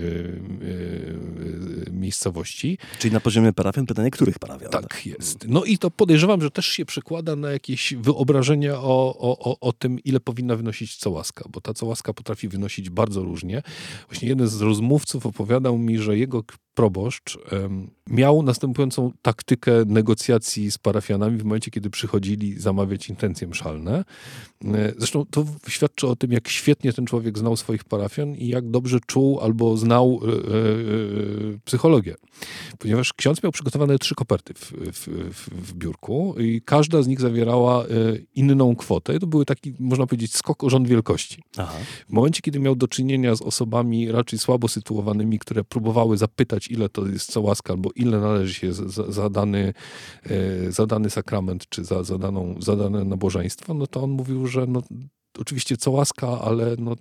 yy, 0.60 1.92
miejscowości. 1.92 2.78
Czyli 2.98 3.14
na 3.14 3.20
poziomie 3.20 3.52
parafian, 3.52 3.86
pytanie, 3.86 4.10
których 4.10 4.38
parafian? 4.38 4.70
Tak, 4.70 4.82
tak 4.82 5.06
jest. 5.06 5.48
No 5.48 5.64
i 5.64 5.78
to 5.78 5.90
podejrzewam, 5.90 6.40
że 6.40 6.50
też 6.50 6.66
się 6.66 6.84
przekłada 6.84 7.36
na 7.36 7.50
jakieś 7.50 7.94
wyobrażenia 7.94 8.74
o, 8.78 9.16
o, 9.18 9.60
o 9.60 9.72
tym, 9.72 10.00
ile 10.00 10.20
powinna 10.20 10.56
wynosić 10.56 10.96
cołaska, 10.96 11.44
bo 11.52 11.60
ta 11.60 11.74
cołaska 11.74 12.12
potrafi 12.12 12.48
wynosić 12.48 12.90
bardzo 12.90 13.22
różnie. 13.22 13.62
Właśnie 14.08 14.28
jeden 14.28 14.48
z 14.48 14.60
rozmówców 14.60 15.26
opowiadał 15.26 15.78
mi, 15.78 15.98
że 15.98 16.18
jego 16.18 16.42
proboszcz 16.74 17.38
miał 18.10 18.42
następującą 18.42 19.12
taktykę 19.22 19.72
negocjacji 19.86 20.70
z 20.70 20.78
parafianami 20.78 21.38
w 21.38 21.44
momencie, 21.44 21.70
kiedy 21.70 21.90
przychodzili 21.90 22.60
zamawiać 22.60 23.08
intencje 23.08 23.48
mszalne. 23.48 24.04
E, 24.64 24.92
zresztą 24.98 25.24
to 25.30 25.46
świadczy 25.68 26.06
o 26.06 26.16
tym, 26.16 26.32
jak 26.32 26.48
świetnie 26.48 26.92
ten 26.92 27.06
człowiek 27.06 27.38
znał 27.38 27.56
swoich 27.56 27.84
parafian 27.84 28.34
i 28.34 28.48
jak 28.48 28.70
dobrze 28.70 28.98
czuł 29.06 29.40
albo 29.40 29.76
znał 29.76 30.20
e, 30.22 30.28
e, 30.28 30.32
psychologię. 31.64 32.14
Ponieważ 32.78 33.12
ksiądz 33.12 33.42
miał 33.42 33.52
przygotowane 33.52 33.98
trzy 33.98 34.14
koperty 34.14 34.54
w, 34.54 34.72
w, 34.92 35.08
w, 35.50 35.74
biurku 35.74 36.34
i 36.38 36.62
każda 36.64 37.02
z 37.02 37.06
nich 37.06 37.20
zawierała 37.20 37.84
inną 38.34 38.76
kwotę. 38.76 39.18
To 39.18 39.26
były 39.26 39.44
taki, 39.44 39.74
można 39.78 40.06
powiedzieć, 40.06 40.36
skok 40.36 40.64
o 40.64 40.70
rząd 40.70 40.88
wielkości. 40.88 41.42
Aha. 41.56 41.74
W 42.08 42.12
momencie, 42.12 42.40
kiedy 42.42 42.58
miał 42.58 42.76
do 42.76 42.88
czynienia 42.88 43.34
z 43.34 43.42
osobami 43.42 44.12
raczej 44.12 44.38
słabo 44.38 44.68
sytuowanymi, 44.68 45.38
które 45.38 45.64
próbowały 45.64 46.16
zapytać, 46.16 46.63
ile 46.70 46.88
to 46.88 47.06
jest 47.06 47.32
co 47.32 47.40
łaska, 47.40 47.72
albo 47.72 47.90
ile 47.96 48.20
należy 48.20 48.54
się 48.54 48.72
za, 48.72 49.12
za, 49.12 49.30
dany, 49.30 49.74
za 50.68 50.86
dany 50.86 51.10
sakrament, 51.10 51.68
czy 51.68 51.84
za, 51.84 52.02
za, 52.02 52.18
daną, 52.18 52.54
za 52.58 52.76
dane 52.76 53.04
nabożeństwo, 53.04 53.74
no 53.74 53.86
to 53.86 54.02
on 54.02 54.10
mówił, 54.10 54.46
że 54.46 54.66
no, 54.66 54.82
oczywiście 55.38 55.76
co 55.76 55.90
łaska, 55.90 56.40
ale 56.40 56.76
no, 56.78 56.96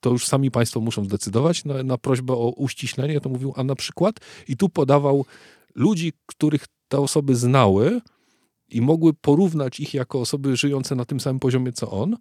to 0.00 0.10
już 0.10 0.26
sami 0.26 0.50
państwo 0.50 0.80
muszą 0.80 1.04
zdecydować. 1.04 1.64
Na, 1.64 1.82
na 1.82 1.98
prośbę 1.98 2.32
o 2.32 2.50
uściślenie 2.56 3.20
to 3.20 3.28
mówił, 3.28 3.52
a 3.56 3.64
na 3.64 3.74
przykład, 3.74 4.20
i 4.48 4.56
tu 4.56 4.68
podawał 4.68 5.24
ludzi, 5.74 6.12
których 6.26 6.66
te 6.88 7.00
osoby 7.00 7.36
znały 7.36 8.00
i 8.68 8.80
mogły 8.80 9.12
porównać 9.14 9.80
ich 9.80 9.94
jako 9.94 10.20
osoby 10.20 10.56
żyjące 10.56 10.94
na 10.94 11.04
tym 11.04 11.20
samym 11.20 11.40
poziomie 11.40 11.72
co 11.72 11.90
on, 11.90 12.16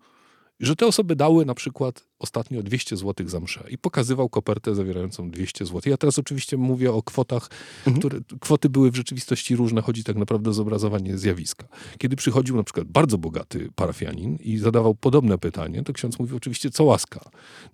że 0.59 0.75
te 0.75 0.87
osoby 0.87 1.15
dały 1.15 1.45
na 1.45 1.53
przykład 1.53 2.05
ostatnio 2.19 2.63
200 2.63 2.97
zł 2.97 3.27
za 3.27 3.39
mszę 3.39 3.63
i 3.69 3.77
pokazywał 3.77 4.29
kopertę 4.29 4.75
zawierającą 4.75 5.31
200 5.31 5.65
zł. 5.65 5.81
Ja 5.85 5.97
teraz 5.97 6.19
oczywiście 6.19 6.57
mówię 6.57 6.93
o 6.93 7.03
kwotach, 7.03 7.49
mhm. 7.77 7.99
które 7.99 8.19
kwoty 8.39 8.69
były 8.69 8.91
w 8.91 8.95
rzeczywistości 8.95 9.55
różne, 9.55 9.81
chodzi 9.81 10.03
tak 10.03 10.15
naprawdę 10.15 10.49
o 10.49 10.53
zobrazowanie 10.53 11.17
zjawiska. 11.17 11.67
Kiedy 11.97 12.15
przychodził 12.15 12.55
na 12.55 12.63
przykład 12.63 12.87
bardzo 12.87 13.17
bogaty 13.17 13.69
parafianin 13.75 14.35
i 14.35 14.57
zadawał 14.57 14.95
podobne 14.95 15.37
pytanie, 15.37 15.83
to 15.83 15.93
ksiądz 15.93 16.19
mówił 16.19 16.37
oczywiście 16.37 16.69
co 16.69 16.83
łaska. 16.83 17.19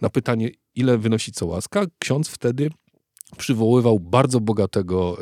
Na 0.02 0.10
pytanie, 0.10 0.50
ile 0.76 0.98
wynosi 0.98 1.32
co 1.32 1.46
łaska, 1.46 1.86
ksiądz 2.00 2.30
wtedy 2.30 2.70
przywoływał 3.38 4.00
bardzo 4.00 4.40
bogatego 4.40 5.18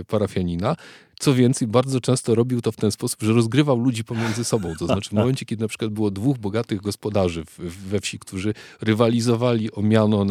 y, 0.00 0.04
parafianina, 0.04 0.76
Co 1.18 1.34
więcej, 1.34 1.68
bardzo 1.68 2.00
często 2.00 2.34
robił 2.34 2.60
to 2.62 2.72
w 2.72 2.76
ten 2.76 2.90
sposób, 2.90 3.22
że 3.22 3.32
rozgrywał 3.32 3.80
ludzi 3.80 4.04
pomiędzy 4.04 4.44
sobą. 4.44 4.74
To 4.78 4.86
znaczy 4.86 5.10
w 5.10 5.12
momencie, 5.12 5.46
kiedy 5.46 5.62
na 5.62 5.68
przykład 5.68 5.90
było 5.90 6.10
dwóch 6.10 6.38
bogatych 6.38 6.80
gospodarzy 6.80 7.44
we 7.88 8.00
wsi, 8.00 8.18
którzy 8.18 8.54
rywalizowali 8.80 9.72
o 9.72 9.82
miano 9.82 10.26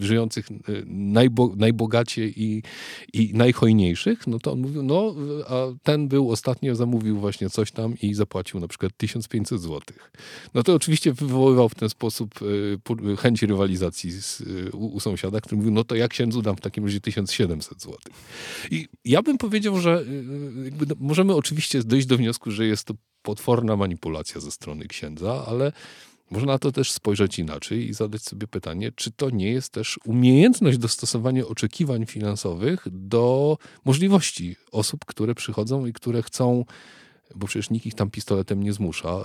żyjących 0.00 0.50
e, 0.50 0.54
najbo 0.86 1.52
najbogaciej 1.56 2.42
i, 2.42 2.62
i 3.12 3.34
najhojniejszych, 3.34 4.26
no 4.26 4.38
to 4.38 4.52
on 4.52 4.60
mówił, 4.60 4.82
no 4.82 5.14
a 5.48 5.54
ten 5.82 6.08
był 6.08 6.30
ostatnio, 6.30 6.74
zamówił 6.74 7.18
właśnie 7.18 7.50
coś 7.50 7.72
tam 7.72 7.94
i 8.02 8.14
zapłacił 8.14 8.60
na 8.60 8.68
przykład 8.68 8.92
1500 8.96 9.60
zł. 9.60 9.80
No 10.54 10.62
to 10.62 10.74
oczywiście 10.74 11.12
wywoływał 11.12 11.68
w 11.68 11.74
ten 11.74 11.88
sposób 11.88 12.34
e, 13.12 13.16
chęć 13.16 13.42
rywalizacji 13.42 14.10
z, 14.10 14.40
e, 14.40 14.70
u, 14.70 14.86
u 14.86 15.00
sąsiada, 15.00 15.40
który 15.40 15.56
mówił, 15.56 15.72
no 15.72 15.84
to 15.84 15.94
jak 15.94 16.14
się 16.14 16.26
dam 16.42 16.56
w 16.56 16.60
takim 16.60 16.84
razie 16.84 17.00
1700 17.00 17.82
zł. 17.82 17.98
I 18.70 18.88
ja 19.04 19.22
bym 19.22 19.38
powiedział, 19.38 19.80
że 19.80 20.04
no, 20.88 20.94
możemy 21.00 21.34
oczywiście 21.34 21.84
dojść 21.84 22.06
do 22.06 22.16
wniosku, 22.16 22.50
że 22.50 22.66
jest 22.66 22.84
to 22.84 22.94
potworna 23.22 23.76
manipulacja 23.76 24.40
ze 24.40 24.50
strony 24.50 24.86
księdza, 24.86 25.44
ale 25.46 25.72
można 26.30 26.58
to 26.58 26.72
też 26.72 26.92
spojrzeć 26.92 27.38
inaczej 27.38 27.88
i 27.88 27.94
zadać 27.94 28.22
sobie 28.22 28.46
pytanie, 28.46 28.92
czy 28.96 29.10
to 29.10 29.30
nie 29.30 29.52
jest 29.52 29.72
też 29.72 29.98
umiejętność 30.04 30.78
dostosowania 30.78 31.46
oczekiwań 31.46 32.06
finansowych 32.06 32.86
do 32.90 33.58
możliwości 33.84 34.56
osób, 34.72 35.04
które 35.04 35.34
przychodzą 35.34 35.86
i 35.86 35.92
które 35.92 36.22
chcą 36.22 36.64
bo 37.36 37.46
przecież 37.46 37.70
nikt 37.70 37.86
ich 37.86 37.94
tam 37.94 38.10
pistoletem 38.10 38.62
nie 38.62 38.72
zmusza, 38.72 39.08
e, 39.08 39.22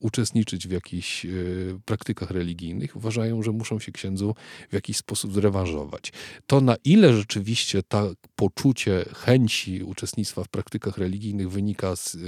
uczestniczyć 0.00 0.68
w 0.68 0.70
jakichś 0.70 1.26
e, 1.26 1.28
praktykach 1.84 2.30
religijnych, 2.30 2.96
uważają, 2.96 3.42
że 3.42 3.52
muszą 3.52 3.78
się 3.78 3.92
księdzu 3.92 4.34
w 4.70 4.74
jakiś 4.74 4.96
sposób 4.96 5.32
zrewanżować. 5.32 6.12
To 6.46 6.60
na 6.60 6.76
ile 6.84 7.16
rzeczywiście 7.16 7.82
to 7.82 8.12
poczucie 8.36 9.04
chęci 9.14 9.82
uczestnictwa 9.82 10.44
w 10.44 10.48
praktykach 10.48 10.98
religijnych 10.98 11.50
wynika 11.50 11.96
z, 11.96 12.14
e, 12.14 12.18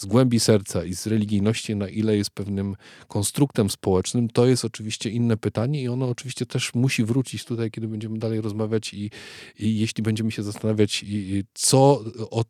z 0.00 0.06
głębi 0.06 0.40
serca 0.40 0.84
i 0.84 0.94
z 0.94 1.06
religijności, 1.06 1.76
na 1.76 1.88
ile 1.88 2.16
jest 2.16 2.30
pewnym 2.30 2.76
konstruktem 3.08 3.70
społecznym, 3.70 4.28
to 4.28 4.46
jest 4.46 4.64
oczywiście 4.64 5.10
inne 5.10 5.36
pytanie 5.36 5.82
i 5.82 5.88
ono 5.88 6.08
oczywiście 6.08 6.46
też 6.46 6.74
musi 6.74 7.04
wrócić 7.04 7.44
tutaj, 7.44 7.70
kiedy 7.70 7.88
będziemy 7.88 8.18
dalej 8.18 8.40
rozmawiać 8.40 8.94
i, 8.94 9.10
i 9.58 9.78
jeśli 9.78 10.02
będziemy 10.02 10.30
się 10.30 10.42
zastanawiać, 10.42 11.02
i, 11.06 11.44
co 11.54 12.04
od 12.30 12.48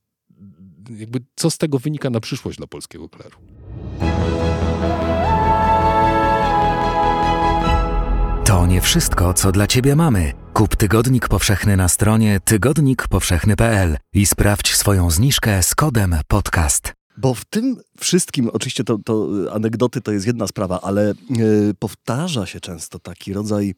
jakby 0.90 1.20
co 1.37 1.50
z 1.50 1.59
tego 1.59 1.79
wynika 1.79 2.11
na 2.11 2.20
przyszłość 2.20 2.59
dla 2.59 2.66
polskiego 2.66 3.09
kleru. 3.09 3.37
To 8.44 8.66
nie 8.66 8.81
wszystko, 8.81 9.35
co 9.35 9.53
dla 9.53 9.66
Ciebie 9.66 9.96
mamy. 9.96 10.33
Kup 10.53 10.76
Tygodnik 10.76 11.29
Powszechny 11.29 11.76
na 11.76 11.88
stronie 11.88 12.40
tygodnikpowszechny.pl 12.44 13.96
i 14.12 14.26
sprawdź 14.26 14.76
swoją 14.76 15.11
zniżkę 15.11 15.62
z 15.62 15.74
kodem 15.74 16.16
podcast. 16.29 16.92
Bo 17.16 17.35
w 17.35 17.44
tym 17.44 17.76
wszystkim, 17.98 18.50
oczywiście 18.53 18.85
to, 18.85 18.98
to 19.05 19.29
anegdoty 19.53 20.00
to 20.00 20.12
jest 20.12 20.26
jedna 20.26 20.46
sprawa, 20.46 20.81
ale 20.81 21.14
yy, 21.31 21.74
powtarza 21.79 22.46
się 22.46 22.61
często 22.61 22.98
taki 22.98 23.33
rodzaj, 23.33 23.74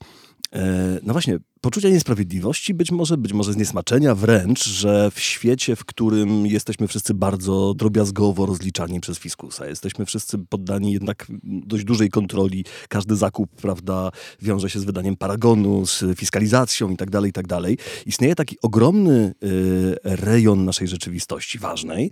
yy, 0.53 0.61
no 1.03 1.13
właśnie, 1.13 1.39
poczucia 1.63 1.89
niesprawiedliwości, 1.89 2.75
być 2.75 2.91
może, 2.91 3.17
być 3.17 3.33
może 3.33 3.53
zniesmaczenia 3.53 4.15
wręcz, 4.15 4.69
że 4.69 5.11
w 5.11 5.21
świecie, 5.21 5.77
w 5.77 5.85
którym 5.85 6.47
jesteśmy 6.47 6.89
wszyscy 6.89 7.15
bardzo 7.15 7.75
drobiazgowo 7.75 8.47
rozliczani 8.47 9.01
przez 9.01 9.19
fiskusa, 9.19 9.67
jesteśmy 9.67 10.07
wszyscy 10.07 10.39
poddani 10.39 10.93
jednak 10.93 11.27
dość 11.43 11.85
dużej 11.85 12.11
kontroli, 12.11 12.65
każdy 12.89 13.17
zakup, 13.17 13.51
prawda, 13.57 14.11
wiąże 14.43 14.71
się 14.71 14.81
z 14.81 14.85
wydaniem 14.85 15.17
paragonu, 15.17 15.87
z 15.87 16.05
fiskalizacją 16.19 16.91
i 16.91 16.97
tak 16.97 17.11
dalej, 17.11 17.31
i 17.31 17.33
tak 17.33 17.47
dalej. 17.47 17.79
Istnieje 18.07 18.35
taki 18.35 18.57
ogromny 18.63 19.35
y, 19.45 19.97
rejon 20.05 20.65
naszej 20.65 20.89
rzeczywistości, 20.89 21.59
ważnej, 21.59 22.07
y, 22.07 22.11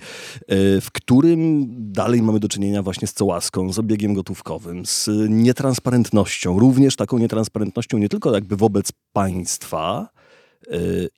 w 0.80 0.88
którym 0.92 1.66
dalej 1.92 2.22
mamy 2.22 2.40
do 2.40 2.48
czynienia 2.48 2.82
właśnie 2.82 3.08
z 3.08 3.12
cołaską, 3.12 3.72
z 3.72 3.78
obiegiem 3.78 4.14
gotówkowym, 4.14 4.86
z 4.86 5.08
nietransparentnością, 5.28 6.58
również 6.58 6.96
taką 6.96 7.18
nietransparentnością 7.18 7.98
nie 7.98 8.08
tylko 8.08 8.34
jakby 8.34 8.56
wobec 8.56 8.92
państwa, 9.12 9.39
państwa 9.40 10.08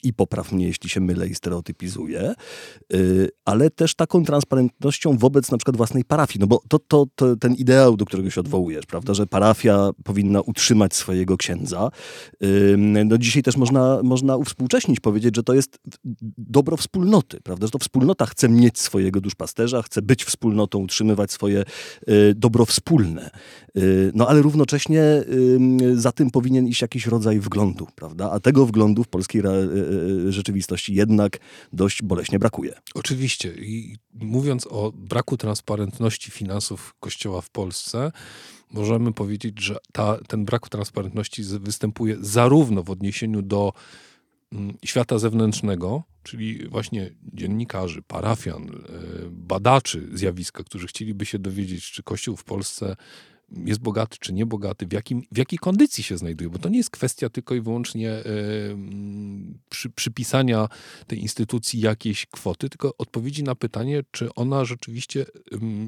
i 0.02 0.12
popraw 0.12 0.52
mnie, 0.52 0.66
jeśli 0.66 0.90
się 0.90 1.00
mylę 1.00 1.28
i 1.28 1.34
stereotypizuję, 1.34 2.34
y, 2.94 3.28
ale 3.44 3.70
też 3.70 3.94
taką 3.94 4.24
transparentnością 4.24 5.18
wobec 5.18 5.50
na 5.50 5.58
przykład 5.58 5.76
własnej 5.76 6.04
parafii. 6.04 6.40
No 6.40 6.46
bo 6.46 6.62
to, 6.68 6.78
to, 6.78 7.06
to 7.14 7.36
ten 7.36 7.54
ideał, 7.54 7.96
do 7.96 8.04
którego 8.04 8.30
się 8.30 8.40
odwołujesz, 8.40 8.86
prawda, 8.86 9.14
że 9.14 9.26
parafia 9.26 9.90
powinna 10.04 10.40
utrzymać 10.40 10.94
swojego 10.94 11.36
księdza. 11.36 11.90
No 13.04 13.18
dzisiaj 13.18 13.42
też 13.42 13.56
można, 13.56 14.00
można 14.02 14.36
uwspółcześnić, 14.36 15.00
powiedzieć, 15.00 15.36
że 15.36 15.42
to 15.42 15.54
jest 15.54 15.78
dobro 16.38 16.76
wspólnoty, 16.76 17.40
prawda, 17.40 17.66
że 17.66 17.70
to 17.70 17.78
wspólnota 17.78 18.26
chce 18.26 18.48
mieć 18.48 18.78
swojego 18.78 19.20
duszpasterza, 19.20 19.82
chce 19.82 20.02
być 20.02 20.24
wspólnotą, 20.24 20.78
utrzymywać 20.78 21.32
swoje 21.32 21.64
y, 22.08 22.34
dobro 22.36 22.64
wspólne. 22.64 23.30
Y, 23.78 24.12
no 24.14 24.28
ale 24.28 24.42
równocześnie 24.42 25.02
za 25.94 26.12
tym 26.12 26.30
powinien 26.30 26.66
iść 26.66 26.82
jakiś 26.82 27.06
rodzaj 27.06 27.40
wglądu, 27.40 27.86
prawda, 27.94 28.30
a 28.30 28.40
tego 28.40 28.66
wglądu 28.66 29.04
w 29.04 29.08
polskiej 29.08 29.41
e, 29.50 30.28
e, 30.28 30.32
rzeczywistości 30.32 30.94
jednak 30.94 31.38
dość 31.72 32.02
boleśnie 32.02 32.38
brakuje. 32.38 32.74
Oczywiście. 32.94 33.54
I 33.54 33.96
mówiąc 34.14 34.66
o 34.70 34.92
braku 34.92 35.36
transparentności 35.36 36.30
finansów 36.30 36.94
Kościoła 37.00 37.40
w 37.40 37.50
Polsce, 37.50 38.12
możemy 38.72 39.12
powiedzieć, 39.12 39.60
że 39.60 39.76
ta, 39.92 40.18
ten 40.28 40.44
brak 40.44 40.68
transparentności 40.68 41.42
występuje 41.42 42.16
zarówno 42.20 42.82
w 42.82 42.90
odniesieniu 42.90 43.42
do 43.42 43.72
mm, 44.52 44.76
świata 44.84 45.18
zewnętrznego, 45.18 46.02
czyli 46.22 46.68
właśnie 46.68 47.10
dziennikarzy, 47.32 48.02
parafian, 48.02 48.62
e, 48.62 48.70
badaczy 49.30 50.08
zjawiska, 50.12 50.64
którzy 50.64 50.86
chcieliby 50.86 51.26
się 51.26 51.38
dowiedzieć, 51.38 51.90
czy 51.90 52.02
Kościół 52.02 52.36
w 52.36 52.44
Polsce 52.44 52.96
jest 53.64 53.80
bogaty 53.80 54.16
czy 54.20 54.32
niebogaty, 54.32 54.86
w, 54.86 54.92
jakim, 54.92 55.22
w 55.32 55.38
jakiej 55.38 55.58
kondycji 55.58 56.04
się 56.04 56.18
znajduje, 56.18 56.50
bo 56.50 56.58
to 56.58 56.68
nie 56.68 56.76
jest 56.76 56.90
kwestia 56.90 57.28
tylko 57.28 57.54
i 57.54 57.60
wyłącznie 57.60 58.10
y, 58.12 58.76
przy, 59.70 59.90
przypisania 59.90 60.68
tej 61.06 61.20
instytucji 61.20 61.80
jakiejś 61.80 62.26
kwoty, 62.26 62.68
tylko 62.68 62.94
odpowiedzi 62.98 63.42
na 63.42 63.54
pytanie, 63.54 64.02
czy 64.10 64.34
ona 64.34 64.64
rzeczywiście 64.64 65.26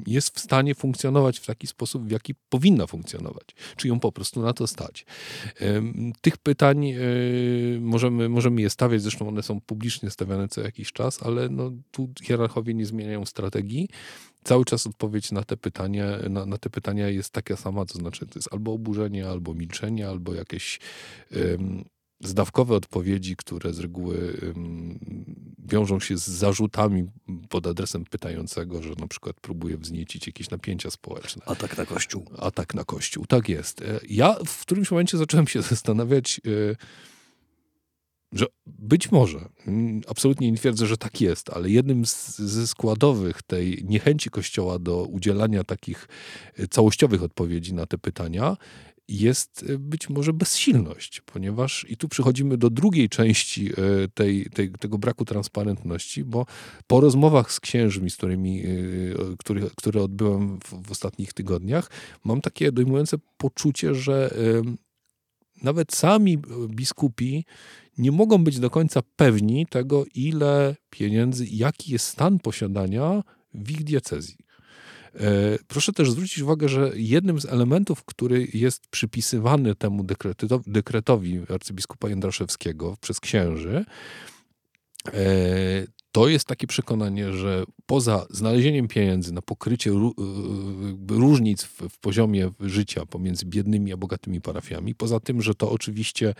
jest 0.07 0.35
w 0.35 0.39
stanie 0.39 0.75
funkcjonować 0.75 1.39
w 1.39 1.45
taki 1.45 1.67
sposób, 1.67 2.07
w 2.07 2.11
jaki 2.11 2.35
powinna 2.49 2.87
funkcjonować, 2.87 3.45
czy 3.75 3.87
ją 3.87 3.99
po 3.99 4.11
prostu 4.11 4.41
na 4.41 4.53
to 4.53 4.67
stać. 4.67 5.05
Tych 6.21 6.37
pytań 6.37 6.93
możemy, 7.79 8.29
możemy 8.29 8.61
je 8.61 8.69
stawiać, 8.69 9.01
zresztą 9.01 9.27
one 9.27 9.43
są 9.43 9.61
publicznie 9.61 10.09
stawiane 10.09 10.47
co 10.47 10.61
jakiś 10.61 10.91
czas, 10.91 11.23
ale 11.23 11.49
no, 11.49 11.71
tu 11.91 12.09
hierarchowie 12.23 12.73
nie 12.73 12.85
zmieniają 12.85 13.25
strategii 13.25 13.89
cały 14.45 14.65
czas 14.65 14.87
odpowiedź 14.87 15.31
na 15.31 15.43
te 15.43 15.57
pytania, 15.57 16.05
na, 16.29 16.45
na, 16.45 16.57
te 16.57 16.69
pytania 16.69 17.09
jest 17.09 17.29
taka 17.29 17.55
sama, 17.55 17.85
to 17.85 17.99
znaczy 17.99 18.27
to 18.27 18.39
jest 18.39 18.53
albo 18.53 18.73
oburzenie, 18.73 19.27
albo 19.27 19.53
milczenie, 19.53 20.07
albo 20.07 20.33
jakieś 20.33 20.79
um, 21.35 21.85
zdawkowe 22.19 22.75
odpowiedzi, 22.75 23.35
które 23.35 23.73
z 23.73 23.79
reguły 23.79 24.37
um, 24.47 24.99
wiążą 25.59 25.99
się 25.99 26.17
z 26.17 26.27
zarzutami 26.27 27.05
pod 27.49 27.67
adresem 27.67 28.05
pytającego, 28.05 28.81
że 28.81 28.89
na 28.99 29.07
przykład 29.07 29.35
próbuje 29.41 29.77
wzniecić 29.77 30.27
jakieś 30.27 30.49
napięcia 30.49 30.91
społeczne. 30.91 31.41
Atak 31.45 31.77
na 31.77 31.85
Kościół. 31.85 32.25
Atak 32.37 32.73
na 32.73 32.83
Kościół, 32.83 33.25
tak 33.25 33.49
jest. 33.49 33.81
E, 33.81 33.99
ja 34.09 34.35
w 34.45 34.61
którymś 34.61 34.91
momencie 34.91 35.17
zacząłem 35.17 35.47
się 35.47 35.61
zastanawiać, 35.71 36.41
yy, 36.43 36.75
że 38.35 38.45
być 38.65 39.11
może, 39.11 39.49
mm, 39.67 40.01
absolutnie 40.07 40.51
nie 40.51 40.57
twierdzę, 40.57 40.85
że 40.87 40.97
tak 40.97 41.21
jest, 41.21 41.49
ale 41.49 41.69
jednym 41.69 42.05
z, 42.05 42.37
ze 42.37 42.67
składowych 42.67 43.43
tej 43.43 43.83
niechęci 43.85 44.29
Kościoła 44.29 44.79
do 44.79 45.03
udzielania 45.03 45.63
takich 45.63 46.07
e, 46.57 46.67
całościowych 46.67 47.23
odpowiedzi 47.23 47.73
na 47.73 47.85
te 47.85 47.97
pytania 47.97 48.57
jest 49.07 49.65
e, 49.69 49.77
być 49.77 50.09
może 50.09 50.33
bezsilność, 50.33 51.21
ponieważ 51.21 51.85
i 51.89 51.97
tu 51.97 52.07
przechodzimy 52.07 52.57
do 52.57 52.69
drugiej 52.69 53.09
części 53.09 53.69
e, 53.69 53.73
tej, 54.13 54.45
tej, 54.45 54.71
tego 54.71 54.97
braku 54.97 55.25
transparentności, 55.25 56.23
bo 56.23 56.45
po 56.87 56.99
rozmowach 57.01 57.51
z 57.51 57.59
księżmi, 57.59 58.09
z 58.09 58.17
którymi, 58.17 58.63
który, 59.39 59.69
które 59.75 60.03
odbyłem 60.03 60.59
w, 60.59 60.87
w 60.87 60.91
ostatnich 60.91 61.33
tygodniach, 61.33 61.91
mam 62.23 62.41
takie 62.41 62.71
dojmujące 62.71 63.17
poczucie, 63.37 63.95
że 63.95 64.33
nawet 65.61 65.95
sami 65.95 66.37
biskupi 66.69 67.45
nie 67.97 68.11
mogą 68.11 68.43
być 68.43 68.59
do 68.59 68.69
końca 68.69 69.01
pewni 69.15 69.65
tego, 69.65 70.05
ile 70.15 70.75
pieniędzy, 70.89 71.45
jaki 71.49 71.91
jest 71.91 72.07
stan 72.07 72.39
posiadania 72.39 73.23
w 73.53 73.71
ich 73.71 73.83
diecezji. 73.83 74.37
E, 75.15 75.57
proszę 75.67 75.93
też 75.93 76.11
zwrócić 76.11 76.39
uwagę, 76.39 76.69
że 76.69 76.91
jednym 76.95 77.41
z 77.41 77.45
elementów, 77.45 78.03
który 78.03 78.47
jest 78.53 78.87
przypisywany 78.87 79.75
temu 79.75 80.05
dekretowi 80.67 81.41
arcybiskupa 81.49 82.09
Jędraszewskiego 82.09 82.97
przez 83.01 83.19
księży, 83.19 83.85
e, 85.07 85.13
to 86.15 86.27
jest 86.27 86.47
takie 86.47 86.67
przekonanie, 86.67 87.33
że 87.33 87.63
poza 87.85 88.25
znalezieniem 88.29 88.87
pieniędzy 88.87 89.33
na 89.33 89.41
pokrycie 89.41 89.91
różnic 91.09 91.63
w, 91.63 91.81
w, 91.89 91.99
poziomie 91.99 92.51
życia 92.59 93.05
pomiędzy 93.05 93.45
biednymi 93.45 93.93
a 93.93 93.97
bogatymi 93.97 94.41
parafiami, 94.41 94.95
poza 94.95 95.19
tym, 95.19 95.41
że 95.41 95.55
to 95.55 95.71
oczywiście 95.71 96.33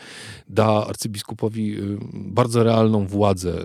da 0.50 0.88
arcybiskupowi 0.88 1.78
bardzo 2.14 2.64
realną 2.64 3.08
władzę 3.08 3.64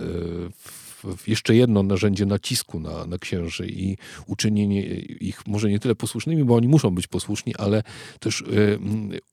w 1.03 1.27
jeszcze 1.27 1.55
jedno 1.55 1.83
narzędzie 1.83 2.25
nacisku 2.25 2.79
na, 2.79 3.05
na 3.05 3.17
księży 3.17 3.67
i 3.67 3.97
uczynienie 4.27 4.81
ich 5.01 5.47
może 5.47 5.69
nie 5.69 5.79
tyle 5.79 5.95
posłusznymi, 5.95 6.43
bo 6.43 6.55
oni 6.55 6.67
muszą 6.67 6.89
być 6.89 7.07
posłuszni, 7.07 7.55
ale 7.55 7.83
też 8.19 8.41
y, 8.41 8.79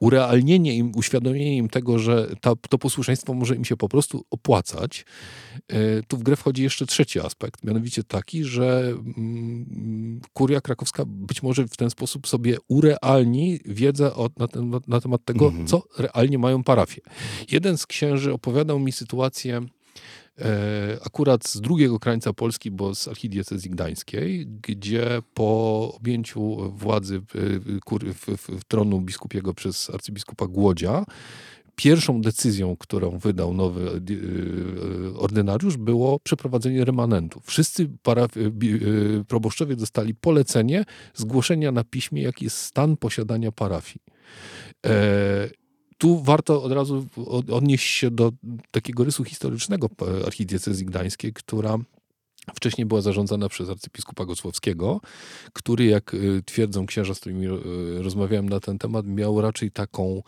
urealnienie 0.01 0.77
im, 0.77 0.93
uświadomienie 0.97 1.57
im 1.57 1.69
tego, 1.69 1.99
że 1.99 2.37
ta, 2.41 2.53
to 2.69 2.79
posłuszeństwo 2.79 3.35
może 3.35 3.57
im 3.57 3.65
się 3.65 3.77
po 3.77 3.89
prostu 3.89 4.25
opłacać. 4.31 5.05
Y, 5.73 6.03
tu 6.09 6.17
w 6.17 6.23
grę 6.23 6.37
wchodzi 6.37 6.63
jeszcze 6.63 6.87
trzeci 6.87 7.21
aspekt, 7.21 7.65
mianowicie 7.65 8.05
taki, 8.05 8.45
że 8.45 8.95
y, 9.19 10.29
kuria 10.33 10.61
krakowska 10.61 11.05
być 11.07 11.43
może 11.43 11.69
w 11.69 11.77
ten 11.77 11.91
sposób 11.91 12.29
sobie 12.29 12.57
urealni 12.69 13.61
wiedzę 13.65 14.15
o, 14.15 14.31
na, 14.39 14.49
ten, 14.49 14.81
na 14.87 15.01
temat 15.01 15.25
tego, 15.25 15.47
mhm. 15.47 15.67
co 15.67 15.83
realnie 15.99 16.39
mają 16.39 16.65
parafie. 16.65 17.01
Jeden 17.51 17.79
z 17.79 17.87
księży 17.87 18.33
opowiadał 18.33 18.79
mi 18.79 18.93
sytuację, 18.93 19.67
akurat 21.05 21.49
z 21.49 21.61
drugiego 21.61 21.99
krańca 21.99 22.33
Polski, 22.33 22.71
bo 22.71 22.95
z 22.95 23.09
archidiecezji 23.09 23.71
gdańskiej, 23.71 24.47
gdzie 24.47 25.23
po 25.35 25.93
objęciu 25.97 26.71
władzy 26.71 27.23
w, 27.29 28.65
tronu 28.69 29.01
biskupiego 29.01 29.55
przez 29.55 29.91
arcybiskupa 29.91 30.47
Głodzia, 30.47 31.05
pierwszą 31.79 32.21
decyzją, 32.21 32.77
którą 32.77 33.19
wydał 33.19 33.55
nowy 33.55 33.91
e, 33.91 35.19
ordynariusz, 35.19 35.77
było 35.77 36.19
przeprowadzenie 36.21 36.85
remanentu. 36.85 37.41
Wszyscy 37.45 37.83
e, 37.83 38.19
proboszczowie 39.29 39.77
dostali 39.77 40.15
polecenie 40.15 40.85
zgłoszenia 41.15 41.73
na 41.73 41.85
piśmie, 41.85 42.23
jaki 42.23 42.45
jest 42.45 42.57
stan 42.57 42.97
posiadania 42.97 43.53
parafii 43.53 44.01
tu 45.99 46.23
warto 46.23 46.63
od 46.63 46.73
razu 46.73 47.07
odnieść 47.53 47.87
się 47.87 48.11
do 48.11 48.33
takiego 48.71 49.05
rysu 49.05 49.25
historycznego 49.25 49.89
archidiecezji 50.27 50.87
gdańskiej, 50.87 51.33
która 51.33 51.79
wcześniej 52.55 52.87
była 52.87 53.01
zarządzana 53.01 53.49
przez 53.49 53.71
arcybiskupa 53.71 54.25
Gocłowskiego, 54.25 55.01
który, 55.53 55.85
jak 55.85 56.15
y, 56.15 56.43
twierdzą 56.47 56.87
księża, 56.87 57.15
z 57.15 57.21
którymi 57.21 57.47
y, 57.47 58.03
rozmawiałem 58.03 58.49
na 58.49 58.61
ten 58.61 58.79
temat, 58.79 59.07
miał 59.07 59.41
raczej 59.41 59.71
taką 59.71 60.23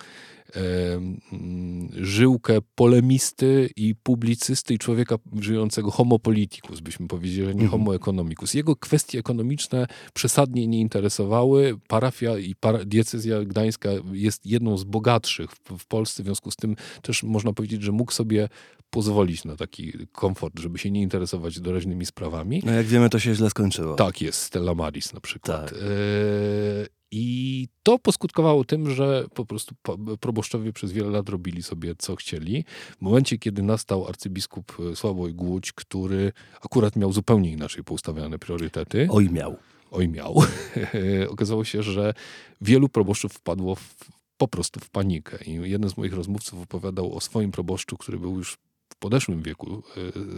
żyłkę 1.92 2.58
polemisty 2.74 3.70
i 3.76 3.94
publicysty 3.94 4.74
i 4.74 4.78
człowieka 4.78 5.16
żyjącego 5.40 5.90
homo 5.90 6.18
politicus, 6.18 6.80
byśmy 6.80 7.08
powiedzieli, 7.08 7.46
nie 7.46 7.52
mhm. 7.52 7.70
homo 7.70 7.94
economicus. 7.94 8.54
Jego 8.54 8.76
kwestie 8.76 9.18
ekonomiczne 9.18 9.86
przesadnie 10.14 10.66
nie 10.66 10.80
interesowały. 10.80 11.78
Parafia 11.88 12.38
i 12.38 12.54
para, 12.54 12.84
diecezja 12.84 13.44
gdańska 13.44 13.88
jest 14.12 14.46
jedną 14.46 14.78
z 14.78 14.84
bogatszych 14.84 15.50
w, 15.50 15.78
w 15.78 15.86
Polsce, 15.86 16.22
w 16.22 16.26
związku 16.26 16.50
z 16.50 16.56
tym 16.56 16.76
też 17.02 17.22
można 17.22 17.52
powiedzieć, 17.52 17.82
że 17.82 17.92
mógł 17.92 18.12
sobie 18.12 18.48
pozwolić 18.90 19.44
na 19.44 19.56
taki 19.56 19.92
komfort, 20.12 20.58
żeby 20.60 20.78
się 20.78 20.90
nie 20.90 21.02
interesować 21.02 21.60
doraźnymi 21.60 22.06
sprawami. 22.06 22.62
No 22.66 22.72
jak 22.72 22.86
wiemy, 22.86 23.10
to 23.10 23.18
się 23.18 23.34
źle 23.34 23.50
skończyło. 23.50 23.94
Tak 23.94 24.22
jest, 24.22 24.42
Stella 24.42 24.74
Maris 24.74 25.12
na 25.12 25.20
przykład. 25.20 25.70
Tak. 25.70 25.78
E 25.78 26.99
i 27.10 27.68
to 27.82 27.98
poskutkowało 27.98 28.64
tym, 28.64 28.90
że 28.90 29.24
po 29.34 29.46
prostu 29.46 29.74
proboszczowie 30.20 30.72
przez 30.72 30.92
wiele 30.92 31.10
lat 31.10 31.28
robili 31.28 31.62
sobie 31.62 31.94
co 31.98 32.16
chcieli. 32.16 32.64
W 32.98 33.02
momencie, 33.02 33.38
kiedy 33.38 33.62
nastał 33.62 34.08
arcybiskup 34.08 34.76
e, 34.92 34.96
Sławoj 34.96 35.34
Głódź, 35.34 35.72
który 35.72 36.32
akurat 36.62 36.96
miał 36.96 37.12
zupełnie 37.12 37.52
inaczej 37.52 37.84
poustawiane 37.84 38.38
priorytety. 38.38 39.08
Oj 39.10 39.30
miał. 39.30 39.56
Oj 39.90 40.08
miał. 40.08 40.42
Okazało 41.34 41.64
się, 41.64 41.82
że 41.82 42.14
wielu 42.60 42.88
proboszczów 42.88 43.32
wpadło 43.32 43.74
w, 43.74 43.94
po 44.36 44.48
prostu 44.48 44.80
w 44.80 44.90
panikę. 44.90 45.44
I 45.44 45.70
jeden 45.70 45.90
z 45.90 45.96
moich 45.96 46.12
rozmówców 46.12 46.62
opowiadał 46.62 47.16
o 47.16 47.20
swoim 47.20 47.50
proboszczu, 47.50 47.96
który 47.96 48.18
był 48.18 48.36
już 48.36 48.58
w 48.88 48.96
podeszłym 48.96 49.42
wieku 49.42 49.82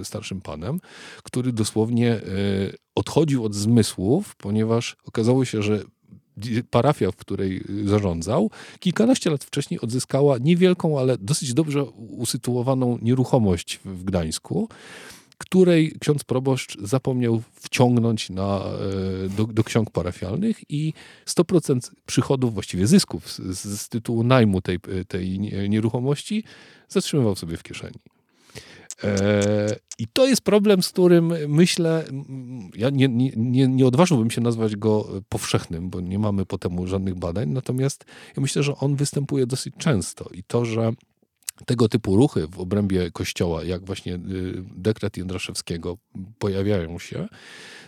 e, 0.01 0.05
starszym 0.05 0.41
panem, 0.41 0.81
który 1.23 1.53
dosłownie 1.53 2.11
e, 2.11 2.21
odchodził 2.95 3.45
od 3.45 3.55
zmysłów, 3.55 4.37
ponieważ 4.37 4.97
okazało 5.05 5.45
się, 5.45 5.63
że 5.63 5.85
parafia, 6.71 7.11
w 7.11 7.17
której 7.17 7.65
zarządzał, 7.85 8.51
kilkanaście 8.81 9.31
lat 9.31 9.45
wcześniej 9.45 9.81
odzyskała 9.81 10.39
niewielką, 10.39 10.99
ale 10.99 11.19
dosyć 11.19 11.55
dobrze 11.55 11.85
usytuowaną 12.09 12.99
nieruchomość 13.03 13.81
w 13.85 14.05
Gdańsku, 14.05 14.69
której 15.39 15.95
ksiądz 16.01 16.25
proboszcz 16.25 16.79
zapomniał 16.79 17.43
wciągnąć 17.55 18.31
na, 18.31 18.61
e, 19.25 19.29
do, 19.29 19.45
do 19.45 19.65
ksiąg 19.65 19.91
parafialnych 19.91 20.61
i 20.69 20.93
100% 21.27 21.91
przychodów, 22.07 22.55
właściwie 22.55 22.87
zysków 22.87 23.33
z, 23.33 23.65
z 23.81 23.89
tytułu 23.89 24.25
najmu 24.25 24.61
tej, 24.61 24.79
tej 25.09 25.41
nieruchomości 25.69 26.45
zatrzymywał 26.89 27.37
sobie 27.37 27.57
w 27.57 27.63
kieszeni. 27.63 27.99
E, 29.05 29.77
I 29.99 30.07
to 30.09 30.27
jest 30.27 30.43
problem, 30.43 30.83
z 30.83 30.89
którym 30.89 31.35
myślę, 31.49 32.05
ja 32.77 32.91
nie, 32.91 33.09
nie, 33.37 33.69
nie 33.69 33.87
odważyłbym 33.87 34.31
się 34.31 34.41
nazwać 34.41 34.77
go 34.77 35.09
powszechnym, 35.29 35.91
bo 35.91 36.01
nie 36.01 36.19
mamy 36.19 36.47
po 36.47 36.59
temu 36.59 36.87
żadnych 36.87 37.15
badań, 37.15 37.49
natomiast 37.49 38.05
ja 38.37 38.41
myślę, 38.41 38.63
że 38.63 38.77
on 38.77 38.97
występuje 38.97 39.47
dosyć 39.47 39.75
często 39.79 40.29
i 40.33 40.45
to, 40.45 40.65
że 40.65 40.93
tego 41.67 41.89
typu 41.89 42.17
ruchy 42.17 42.47
w 42.47 42.61
obrębie 42.61 43.11
kościoła, 43.11 43.65
jak 43.65 43.85
właśnie 43.85 44.15
y, 44.15 44.19
dekret 44.77 45.17
Jędraszewskiego 45.17 45.99
pojawiają 46.39 46.99
się, 46.99 47.29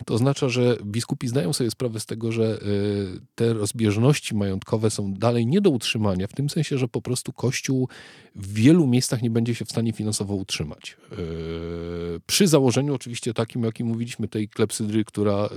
to 0.07 0.15
oznacza, 0.15 0.49
że 0.49 0.77
biskupi 0.85 1.29
zdają 1.29 1.53
sobie 1.53 1.71
sprawę 1.71 2.01
z 2.01 2.07
tego, 2.07 2.33
że 2.33 2.59
y, 2.63 3.21
te 3.35 3.53
rozbieżności 3.53 4.35
majątkowe 4.35 4.91
są 4.91 5.15
dalej 5.15 5.47
nie 5.47 5.61
do 5.61 5.71
utrzymania, 5.71 6.27
w 6.27 6.33
tym 6.33 6.51
sensie, 6.51 6.79
że 6.79 6.89
po 6.89 7.03
prostu 7.03 7.33
Kościół 7.33 7.89
w 8.35 8.55
wielu 8.55 8.87
miejscach 8.87 9.23
nie 9.23 9.31
będzie 9.31 9.55
się 9.55 9.65
w 9.65 9.71
stanie 9.71 9.93
finansowo 9.93 10.35
utrzymać. 10.35 10.97
Y, 11.13 12.21
przy 12.27 12.47
założeniu 12.47 12.95
oczywiście 12.95 13.35
takim, 13.35 13.63
jakim 13.63 13.87
mówiliśmy, 13.87 14.29
tej 14.29 14.49
klepsydry, 14.49 15.05
która 15.05 15.49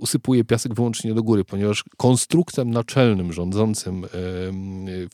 usypuje 0.00 0.44
piasek 0.44 0.74
wyłącznie 0.74 1.14
do 1.14 1.22
góry, 1.22 1.44
ponieważ 1.44 1.84
konstruktem 1.96 2.70
naczelnym 2.70 3.32
rządzącym 3.32 4.06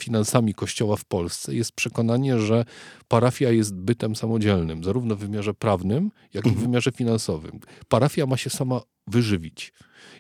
finansami 0.00 0.54
Kościoła 0.54 0.93
w 0.96 1.04
Polsce 1.04 1.54
jest 1.54 1.72
przekonanie, 1.72 2.38
że 2.38 2.64
parafia 3.08 3.50
jest 3.50 3.74
bytem 3.74 4.16
samodzielnym, 4.16 4.84
zarówno 4.84 5.16
w 5.16 5.18
wymiarze 5.18 5.54
prawnym, 5.54 6.10
jak 6.34 6.46
i 6.46 6.48
w 6.48 6.52
mhm. 6.52 6.66
wymiarze 6.66 6.92
finansowym. 6.92 7.60
Parafia 7.88 8.26
ma 8.26 8.36
się 8.36 8.50
sama 8.50 8.80
wyżywić. 9.06 9.72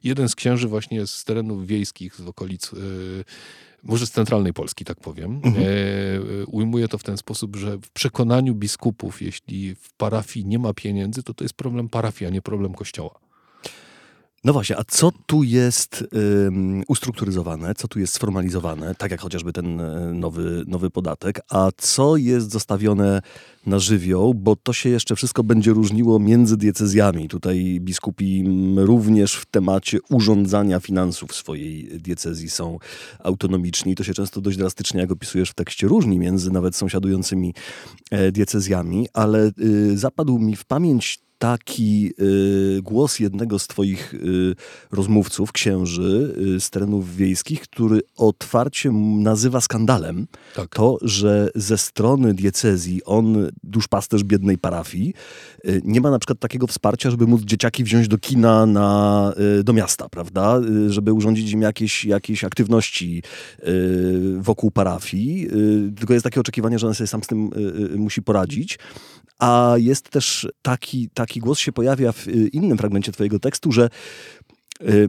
Jeden 0.04 0.28
z 0.28 0.34
księży 0.34 0.68
właśnie 0.68 1.06
z 1.06 1.24
terenów 1.24 1.66
wiejskich, 1.66 2.16
z 2.16 2.26
okolic 2.26 2.72
e, 2.72 2.76
może 3.82 4.06
z 4.06 4.10
centralnej 4.10 4.52
Polski, 4.52 4.84
tak 4.84 5.00
powiem, 5.00 5.40
mhm. 5.44 5.64
e, 5.64 6.46
ujmuje 6.46 6.88
to 6.88 6.98
w 6.98 7.02
ten 7.02 7.16
sposób, 7.16 7.56
że 7.56 7.78
w 7.78 7.90
przekonaniu 7.90 8.54
biskupów, 8.54 9.22
jeśli 9.22 9.74
w 9.74 9.92
parafii 9.92 10.46
nie 10.46 10.58
ma 10.58 10.74
pieniędzy, 10.74 11.22
to 11.22 11.34
to 11.34 11.44
jest 11.44 11.54
problem 11.54 11.88
parafii, 11.88 12.28
a 12.28 12.30
nie 12.30 12.42
problem 12.42 12.74
kościoła. 12.74 13.23
No 14.44 14.52
właśnie, 14.52 14.78
a 14.78 14.84
co 14.88 15.10
tu 15.26 15.42
jest 15.42 16.04
um, 16.44 16.82
ustrukturyzowane, 16.88 17.74
co 17.74 17.88
tu 17.88 18.00
jest 18.00 18.14
sformalizowane, 18.14 18.94
tak 18.94 19.10
jak 19.10 19.20
chociażby 19.20 19.52
ten 19.52 19.80
e, 19.80 20.12
nowy, 20.14 20.64
nowy 20.66 20.90
podatek, 20.90 21.40
a 21.50 21.68
co 21.76 22.16
jest 22.16 22.50
zostawione 22.50 23.22
na 23.66 23.78
żywioł, 23.78 24.34
bo 24.34 24.56
to 24.56 24.72
się 24.72 24.88
jeszcze 24.88 25.16
wszystko 25.16 25.44
będzie 25.44 25.70
różniło 25.70 26.18
między 26.18 26.56
diecezjami. 26.56 27.28
Tutaj 27.28 27.78
biskupi 27.80 28.44
również 28.76 29.34
w 29.34 29.46
temacie 29.46 29.98
urządzania 30.10 30.80
finansów 30.80 31.34
swojej 31.34 32.00
diecezji 32.00 32.50
są 32.50 32.78
autonomiczni. 33.18 33.94
To 33.94 34.04
się 34.04 34.14
często 34.14 34.40
dość 34.40 34.58
drastycznie, 34.58 35.00
jak 35.00 35.12
opisujesz 35.12 35.50
w 35.50 35.54
tekście, 35.54 35.86
różni 35.88 36.18
między 36.18 36.50
nawet 36.50 36.76
sąsiadującymi 36.76 37.54
e, 38.10 38.32
diecezjami, 38.32 39.08
ale 39.12 39.50
y, 39.60 39.98
zapadł 39.98 40.38
mi 40.38 40.56
w 40.56 40.64
pamięć 40.64 41.23
taki 41.38 42.12
y, 42.20 42.82
głos 42.82 43.18
jednego 43.18 43.58
z 43.58 43.66
twoich 43.66 44.14
y, 44.14 44.54
rozmówców, 44.92 45.52
księży 45.52 46.34
y, 46.56 46.60
z 46.60 46.70
terenów 46.70 47.16
wiejskich, 47.16 47.60
który 47.60 48.00
otwarcie 48.16 48.90
nazywa 49.18 49.60
skandalem 49.60 50.26
tak. 50.54 50.74
to, 50.74 50.98
że 51.02 51.48
ze 51.54 51.78
strony 51.78 52.34
diecezji 52.34 53.04
on, 53.04 53.50
duszpasterz 53.62 54.24
biednej 54.24 54.58
parafii, 54.58 55.14
nie 55.84 56.00
ma 56.00 56.10
na 56.10 56.18
przykład 56.18 56.38
takiego 56.38 56.66
wsparcia, 56.66 57.10
żeby 57.10 57.26
móc 57.26 57.42
dzieciaki 57.42 57.84
wziąć 57.84 58.08
do 58.08 58.18
kina 58.18 58.66
na, 58.66 59.32
do 59.64 59.72
miasta, 59.72 60.08
prawda? 60.08 60.60
Żeby 60.88 61.12
urządzić 61.12 61.52
im 61.52 61.62
jakieś, 61.62 62.04
jakieś 62.04 62.44
aktywności 62.44 63.22
wokół 64.38 64.70
parafii. 64.70 65.48
Tylko 65.96 66.12
jest 66.12 66.24
takie 66.24 66.40
oczekiwanie, 66.40 66.78
że 66.78 66.86
on 66.86 66.94
sobie 66.94 67.08
sam 67.08 67.22
z 67.22 67.26
tym 67.26 67.50
musi 67.96 68.22
poradzić. 68.22 68.78
A 69.38 69.74
jest 69.76 70.10
też 70.10 70.48
taki, 70.62 71.08
taki 71.14 71.23
głos 71.40 71.58
się 71.58 71.72
pojawia 71.72 72.12
w 72.12 72.28
y, 72.28 72.48
innym 72.48 72.78
fragmencie 72.78 73.12
twojego 73.12 73.38
tekstu, 73.38 73.72
że 73.72 73.90
y, 74.82 75.08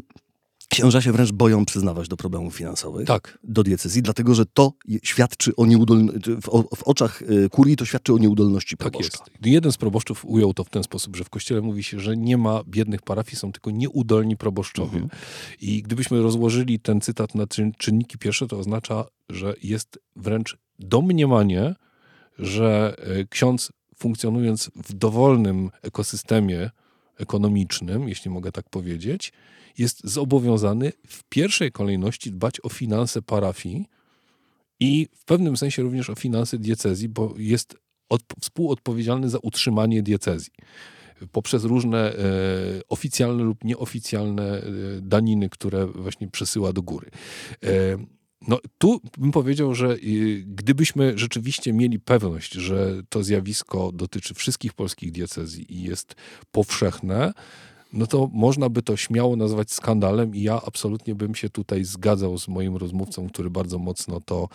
Księża 0.69 1.01
się 1.01 1.11
wręcz 1.11 1.31
boją 1.31 1.65
przyznawać 1.65 2.07
do 2.07 2.17
problemów 2.17 2.55
finansowych, 2.55 3.07
Tak. 3.07 3.39
do 3.43 3.63
diecezji, 3.63 4.01
dlatego 4.01 4.35
że 4.35 4.45
to 4.45 4.73
świadczy 5.03 5.55
o 5.55 5.65
nieudolności, 5.65 6.31
w, 6.35 6.41
w 6.75 6.83
oczach 6.83 7.21
y, 7.21 7.49
kurii 7.49 7.75
to 7.75 7.85
świadczy 7.85 8.13
o 8.13 8.17
nieudolności 8.17 8.77
Tak 8.77 8.91
proboszcza. 8.91 9.17
jest. 9.27 9.45
Jeden 9.45 9.71
z 9.71 9.77
proboszczów 9.77 10.25
ujął 10.25 10.53
to 10.53 10.63
w 10.63 10.69
ten 10.69 10.83
sposób, 10.83 11.15
że 11.15 11.23
w 11.23 11.29
kościele 11.29 11.61
mówi 11.61 11.83
się, 11.83 11.99
że 11.99 12.17
nie 12.17 12.37
ma 12.37 12.61
biednych 12.67 13.01
parafii, 13.01 13.37
są 13.37 13.51
tylko 13.51 13.71
nieudolni 13.71 14.37
proboszczowie. 14.37 14.97
Mhm. 14.99 15.09
I 15.61 15.81
gdybyśmy 15.83 16.21
rozłożyli 16.21 16.79
ten 16.79 17.01
cytat 17.01 17.35
na 17.35 17.43
czyn- 17.43 17.71
czynniki 17.77 18.17
pierwsze, 18.17 18.47
to 18.47 18.59
oznacza, 18.59 19.05
że 19.29 19.53
jest 19.63 19.99
wręcz 20.15 20.57
domniemanie, 20.79 21.75
że 22.39 22.95
e, 22.97 23.25
ksiądz 23.25 23.71
funkcjonując 23.95 24.71
w 24.75 24.93
dowolnym 24.93 25.71
ekosystemie 25.81 26.69
ekonomicznym, 27.17 28.09
jeśli 28.09 28.31
mogę 28.31 28.51
tak 28.51 28.69
powiedzieć, 28.69 29.33
jest 29.77 30.01
zobowiązany 30.03 30.91
w 31.07 31.23
pierwszej 31.23 31.71
kolejności 31.71 32.31
dbać 32.31 32.55
o 32.63 32.69
finanse 32.69 33.21
parafii 33.21 33.85
i 34.79 35.07
w 35.15 35.25
pewnym 35.25 35.57
sensie 35.57 35.81
również 35.81 36.09
o 36.09 36.15
finanse 36.15 36.57
diecezji, 36.57 37.09
bo 37.09 37.33
jest 37.37 37.75
od, 38.09 38.21
współodpowiedzialny 38.41 39.29
za 39.29 39.37
utrzymanie 39.37 40.03
diecezji 40.03 40.51
poprzez 41.31 41.63
różne 41.63 42.13
e, 42.13 42.21
oficjalne 42.89 43.43
lub 43.43 43.63
nieoficjalne 43.63 44.57
e, 44.57 44.61
daniny, 45.01 45.49
które 45.49 45.87
właśnie 45.87 46.27
przesyła 46.27 46.73
do 46.73 46.81
góry. 46.81 47.09
E, 47.63 47.97
no, 48.47 48.59
tu 48.77 49.01
bym 49.17 49.31
powiedział, 49.31 49.75
że 49.75 49.95
y, 49.95 50.43
gdybyśmy 50.47 51.17
rzeczywiście 51.17 51.73
mieli 51.73 51.99
pewność, 51.99 52.53
że 52.53 53.01
to 53.09 53.23
zjawisko 53.23 53.91
dotyczy 53.91 54.33
wszystkich 54.33 54.73
polskich 54.73 55.11
diecezji 55.11 55.73
i 55.73 55.81
jest 55.83 56.15
powszechne, 56.51 57.33
no 57.95 58.07
to 58.07 58.29
można 58.33 58.69
by 58.69 58.81
to 58.81 58.97
śmiało 58.97 59.35
nazwać 59.35 59.71
skandalem 59.71 60.35
i 60.35 60.41
ja 60.41 60.61
absolutnie 60.65 61.15
bym 61.15 61.35
się 61.35 61.49
tutaj 61.49 61.83
zgadzał 61.83 62.37
z 62.37 62.47
moim 62.47 62.75
rozmówcą, 62.75 63.29
który 63.29 63.49
bardzo 63.49 63.79
mocno 63.79 64.21
to 64.21 64.49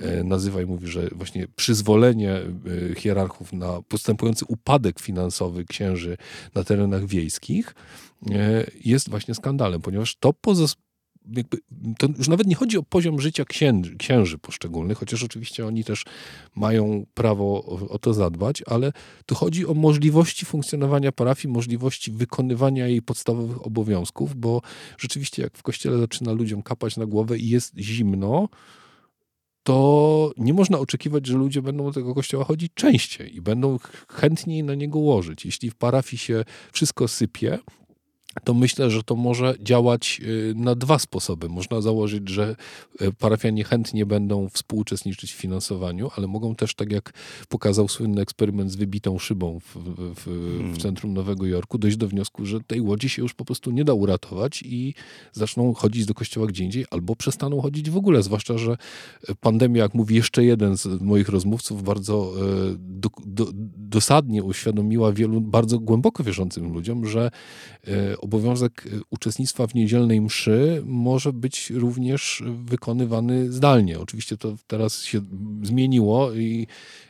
e, 0.00 0.24
nazywa 0.24 0.62
i 0.62 0.66
mówi, 0.66 0.88
że 0.88 1.08
właśnie 1.12 1.46
przyzwolenie 1.56 2.32
e, 2.32 2.44
hierarchów 2.96 3.52
na 3.52 3.82
postępujący 3.88 4.44
upadek 4.48 5.00
finansowy 5.00 5.64
księży 5.64 6.16
na 6.54 6.64
terenach 6.64 7.06
wiejskich 7.06 7.74
e, 8.30 8.66
jest 8.84 9.10
właśnie 9.10 9.34
skandalem, 9.34 9.80
ponieważ 9.80 10.16
to 10.16 10.32
jakby, 11.32 11.58
to 11.98 12.06
już 12.18 12.28
nawet 12.28 12.46
nie 12.46 12.54
chodzi 12.54 12.78
o 12.78 12.82
poziom 12.82 13.20
życia 13.20 13.44
księży, 13.44 13.96
księży 13.96 14.38
poszczególnych, 14.38 14.98
chociaż 14.98 15.24
oczywiście 15.24 15.66
oni 15.66 15.84
też 15.84 16.04
mają 16.54 17.06
prawo 17.14 17.64
o, 17.88 17.98
to 17.98 18.14
zadbać, 18.14 18.62
ale 18.66 18.92
tu 19.26 19.34
chodzi 19.34 19.66
o 19.66 19.74
możliwości 19.74 20.46
funkcjonowania 20.46 21.12
parafii, 21.12 21.54
możliwości 21.54 22.12
wykonywania 22.12 22.88
jej 22.88 23.02
podstawowych 23.02 23.66
obowiązków, 23.66 24.36
bo 24.36 24.62
rzeczywiście 24.98 25.42
jak 25.42 25.58
w 25.58 25.62
kościele 25.62 25.98
zaczyna 25.98 26.32
ludziom 26.32 26.62
kapać 26.62 26.96
na 26.96 27.06
głowę 27.06 27.38
i 27.38 27.48
jest 27.48 27.78
zimno, 27.78 28.48
to 29.62 30.32
nie 30.36 30.54
można 30.54 30.78
oczekiwać, 30.78 31.26
że 31.26 31.38
ludzie 31.38 31.62
będą 31.62 31.84
do 31.84 31.92
tego 31.92 32.14
kościoła 32.14 32.44
chodzić 32.44 32.72
częściej 32.74 33.36
i 33.36 33.40
będą 33.40 33.78
ch- 33.78 34.06
chętniej 34.12 34.64
na 34.64 34.74
niego 34.74 34.98
łożyć. 34.98 35.44
Jeśli 35.44 35.70
w 35.70 35.74
parafii 35.74 36.18
się 36.18 36.44
wszystko 36.72 37.08
sypie, 37.08 37.58
to 38.44 38.54
myślę, 38.54 38.90
że 38.90 39.02
to 39.02 39.16
może 39.16 39.54
działać 39.60 40.20
y, 40.22 40.54
na 40.56 40.74
dwa 40.74 40.98
sposoby. 40.98 41.48
Można 41.48 41.80
założyć, 41.80 42.28
że 42.28 42.56
y, 43.02 43.12
parafianie 43.12 43.64
chętnie 43.64 44.06
będą 44.06 44.48
współuczestniczyć 44.48 45.32
w 45.32 45.36
finansowaniu, 45.36 46.10
ale 46.16 46.26
mogą 46.26 46.54
też, 46.54 46.74
tak 46.74 46.92
jak 46.92 47.12
pokazał 47.48 47.88
słynny 47.88 48.20
eksperyment 48.20 48.70
z 48.70 48.76
wybitą 48.76 49.18
szybą 49.18 49.60
w, 49.60 49.76
w, 49.76 50.14
w, 50.14 50.74
w 50.74 50.78
centrum 50.82 51.14
Nowego 51.14 51.46
Jorku, 51.46 51.78
dojść 51.78 51.96
do 51.96 52.08
wniosku, 52.08 52.46
że 52.46 52.60
tej 52.60 52.80
łodzi 52.80 53.08
się 53.08 53.22
już 53.22 53.34
po 53.34 53.44
prostu 53.44 53.70
nie 53.70 53.84
da 53.84 53.92
uratować 53.92 54.62
i 54.62 54.94
zaczną 55.32 55.74
chodzić 55.74 56.06
do 56.06 56.14
kościoła 56.14 56.46
gdzie 56.46 56.64
indziej, 56.64 56.84
albo 56.90 57.16
przestaną 57.16 57.60
chodzić 57.60 57.90
w 57.90 57.96
ogóle. 57.96 58.22
Zwłaszcza, 58.22 58.58
że 58.58 58.76
pandemia, 59.40 59.82
jak 59.82 59.94
mówi 59.94 60.14
jeszcze 60.14 60.44
jeden 60.44 60.76
z 60.76 61.00
moich 61.00 61.28
rozmówców, 61.28 61.82
bardzo 61.82 62.32
do, 62.78 63.08
do, 63.26 63.46
dosadnie 63.76 64.42
uświadomiła 64.42 65.12
wielu 65.12 65.40
bardzo 65.40 65.78
głęboko 65.78 66.24
wierzącym 66.24 66.72
ludziom, 66.72 67.06
że 67.06 67.30
obowiązek 68.26 68.86
e, 68.86 69.00
uczestnictwa 69.10 69.66
w 69.66 69.74
niedzielnej 69.74 70.20
mszy 70.20 70.82
może 70.84 71.32
być 71.32 71.70
również 71.70 72.42
wykonywany 72.64 73.52
zdalnie. 73.52 74.00
Oczywiście 74.00 74.36
to 74.36 74.56
teraz 74.66 75.02
się 75.02 75.20
zmieniło 75.62 76.32
i 76.34 76.66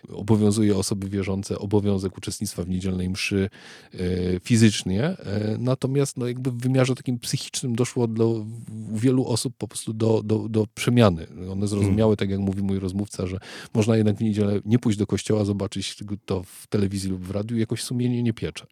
obowiązuje 0.08 0.76
osoby 0.76 1.08
wierzące 1.08 1.58
obowiązek 1.58 2.18
uczestnictwa 2.18 2.62
w 2.62 2.68
niedzielnej 2.68 3.10
mszy 3.10 3.50
e, 3.94 3.98
fizycznie, 4.40 5.04
e, 5.04 5.56
natomiast 5.58 6.16
no 6.16 6.26
jakby 6.26 6.50
w 6.50 6.56
wymiarze 6.56 6.94
takim 6.94 7.18
psychicznym 7.18 7.76
doszło 7.76 8.08
do 8.08 8.46
wielu 8.92 9.26
osób 9.26 9.54
po 9.58 9.68
prostu 9.68 9.92
do, 9.92 10.22
do, 10.22 10.48
do 10.48 10.66
przemiany. 10.74 11.26
One 11.52 11.68
zrozumiały, 11.68 12.16
tak 12.16 12.30
jak 12.30 12.40
mówi 12.40 12.62
mój 12.62 12.78
rozmówca, 12.78 13.26
że 13.26 13.38
można 13.74 13.96
jednak 13.96 14.16
w 14.16 14.20
niedzielę 14.20 14.60
nie 14.64 14.78
pójść 14.78 14.98
do 14.98 15.06
kościoła, 15.06 15.44
zobaczyć 15.44 15.96
to 16.24 16.42
w 16.42 16.66
telewizji 16.66 17.10
lub 17.10 17.24
w 17.24 17.30
radiu 17.30 17.58
jakoś 17.58 17.82
sumienie 17.82 18.22
nie 18.22 18.32
piecze. 18.32 18.66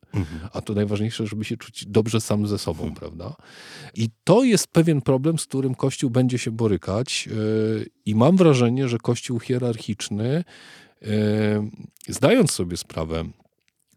A 0.53 0.61
to 0.61 0.75
najważniejsze, 0.75 1.27
żeby 1.27 1.45
się 1.45 1.57
czuć 1.57 1.87
dobrze 1.87 2.21
sam 2.21 2.34
ze 2.47 2.59
sobą, 2.59 2.95
prawda? 2.95 3.37
I 3.95 4.09
to 4.25 4.45
jest 4.45 4.67
pewien 4.67 5.01
problem, 5.01 5.39
z 5.39 5.47
którym 5.47 5.75
Kościół 5.75 6.11
będzie 6.11 6.39
się 6.39 6.51
borykać 6.51 7.27
yy, 7.27 7.87
i 8.07 8.15
mam 8.15 8.37
wrażenie, 8.37 8.89
że 8.89 8.99
Kościół 8.99 9.41
hierarchiczny, 9.41 10.45
yy, 11.03 11.09
zdając 12.09 12.51
sobie 12.51 12.77
sprawę 12.77 13.25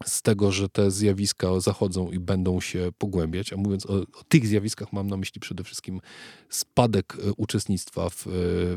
z 0.04 0.22
tego, 0.22 0.52
że 0.52 0.68
te 0.68 0.90
zjawiska 0.90 1.60
zachodzą 1.60 2.10
i 2.10 2.18
będą 2.18 2.60
się 2.60 2.90
pogłębiać, 2.98 3.52
a 3.52 3.56
mówiąc 3.56 3.86
o, 3.86 3.94
o 3.94 4.24
tych 4.28 4.46
zjawiskach 4.46 4.92
mam 4.92 5.08
na 5.08 5.16
myśli 5.16 5.40
przede 5.40 5.64
wszystkim 5.64 6.00
spadek 6.48 7.16
e, 7.16 7.32
uczestnictwa 7.36 8.10
w, 8.10 8.26
e, 8.26 8.30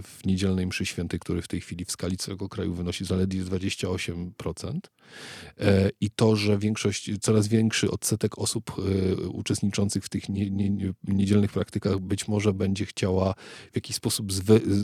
w 0.03 0.19
niedzielnej 0.25 0.67
mszy 0.67 0.85
świętej, 0.85 1.19
który 1.19 1.41
w 1.41 1.47
tej 1.47 1.61
chwili 1.61 1.85
w 1.85 1.91
skali 1.91 2.17
całego 2.17 2.49
kraju 2.49 2.73
wynosi 2.73 3.05
zaledwie 3.05 3.43
28%. 3.43 4.79
E, 5.59 5.89
I 6.01 6.09
to, 6.09 6.35
że 6.35 6.57
większość, 6.57 7.11
coraz 7.21 7.47
większy 7.47 7.91
odsetek 7.91 8.39
osób 8.39 8.71
e, 8.77 9.27
uczestniczących 9.27 10.03
w 10.03 10.09
tych 10.09 10.29
nie, 10.29 10.49
nie, 10.49 10.69
nie, 10.69 10.93
niedzielnych 11.03 11.51
praktykach 11.51 11.99
być 11.99 12.27
może 12.27 12.53
będzie 12.53 12.85
chciała 12.85 13.33
w 13.71 13.75
jakiś 13.75 13.95
sposób 13.95 14.33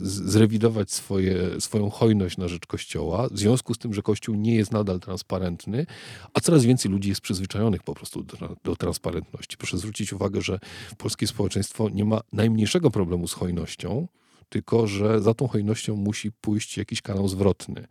zrewidować 0.03 0.91
swoje, 0.91 1.61
swoją 1.61 1.89
hojność 1.89 2.37
na 2.37 2.47
rzecz 2.47 2.65
Kościoła, 2.65 3.27
w 3.31 3.39
związku 3.39 3.73
z 3.73 3.77
tym, 3.77 3.93
że 3.93 4.01
Kościół 4.01 4.35
nie 4.35 4.55
jest 4.55 4.71
nadal 4.71 4.99
transparentny, 4.99 5.85
a 6.33 6.39
coraz 6.39 6.65
więcej 6.65 6.91
ludzi 6.91 7.09
jest 7.09 7.21
przyzwyczajonych 7.21 7.83
po 7.83 7.93
prostu 7.93 8.23
do, 8.23 8.55
do 8.63 8.75
transparentności. 8.75 9.57
Proszę 9.57 9.77
zwrócić 9.77 10.13
uwagę, 10.13 10.41
że 10.41 10.59
polskie 10.97 11.27
społeczeństwo 11.27 11.89
nie 11.89 12.05
ma 12.05 12.21
najmniejszego 12.33 12.91
problemu 12.91 13.27
z 13.27 13.33
hojnością, 13.33 14.07
tylko 14.49 14.87
że 14.87 15.21
za 15.21 15.33
tą 15.33 15.47
hojnością 15.47 15.95
musi 15.95 16.31
pójść 16.31 16.77
jakiś 16.77 17.01
kanał 17.01 17.27
zwrotny. 17.27 17.87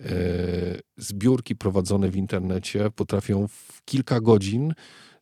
E, 0.00 0.06
Zbiórki 0.96 1.56
prowadzone 1.56 2.10
w 2.10 2.16
internecie 2.16 2.90
potrafią 2.90 3.48
w 3.48 3.84
kilka 3.84 4.20
godzin 4.20 4.74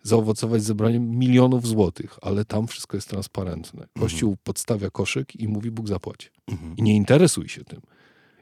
zaowocować 0.03 0.63
zebraniem 0.63 1.11
milionów 1.11 1.67
złotych, 1.67 2.19
ale 2.23 2.45
tam 2.45 2.67
wszystko 2.67 2.97
jest 2.97 3.09
transparentne. 3.09 3.87
Kościół 4.01 4.37
podstawia 4.45 4.91
koszyk 4.91 5.37
i 5.37 5.49
mówi 5.49 5.71
Bóg 5.71 5.89
zapłać. 5.89 6.33
I 6.77 6.83
nie 6.83 6.97
interesuj 6.97 7.49
się 7.49 7.65
tym. 7.65 7.81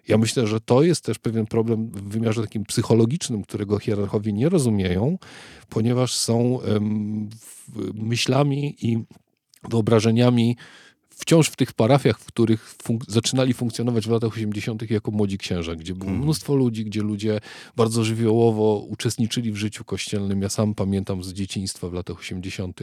Ja 0.09 0.19
myślę, 0.19 0.47
że 0.47 0.61
to 0.61 0.83
jest 0.83 1.05
też 1.05 1.19
pewien 1.19 1.47
problem 1.47 1.91
w 1.91 2.03
wymiarze 2.09 2.43
takim 2.43 2.65
psychologicznym, 2.65 3.43
którego 3.43 3.79
hierarchowie 3.79 4.33
nie 4.33 4.49
rozumieją, 4.49 5.19
ponieważ 5.69 6.15
są 6.15 6.59
w- 7.31 7.95
myślami 7.95 8.77
i 8.87 8.99
wyobrażeniami 9.71 10.57
wciąż 11.15 11.49
w 11.49 11.57
tych 11.57 11.73
parafiach, 11.73 12.19
w 12.19 12.25
których 12.25 12.77
funk- 12.85 13.05
zaczynali 13.09 13.55
funkcjonować 13.55 14.07
w 14.07 14.11
latach 14.11 14.33
80. 14.33 14.91
jako 14.91 15.11
młodzi 15.11 15.39
księża, 15.39 15.77
gdzie 15.77 15.95
było 15.95 16.11
mnóstwo 16.11 16.55
ludzi, 16.55 16.85
gdzie 16.85 17.03
ludzie 17.03 17.41
bardzo 17.77 18.05
żywiołowo 18.05 18.87
uczestniczyli 18.89 19.53
w 19.53 19.57
życiu 19.57 19.85
kościelnym. 19.85 20.43
Ja 20.43 20.49
sam 20.49 20.75
pamiętam 20.75 21.23
z 21.23 21.33
dzieciństwa 21.33 21.89
w 21.89 21.93
latach 21.93 22.19
80. 22.19 22.81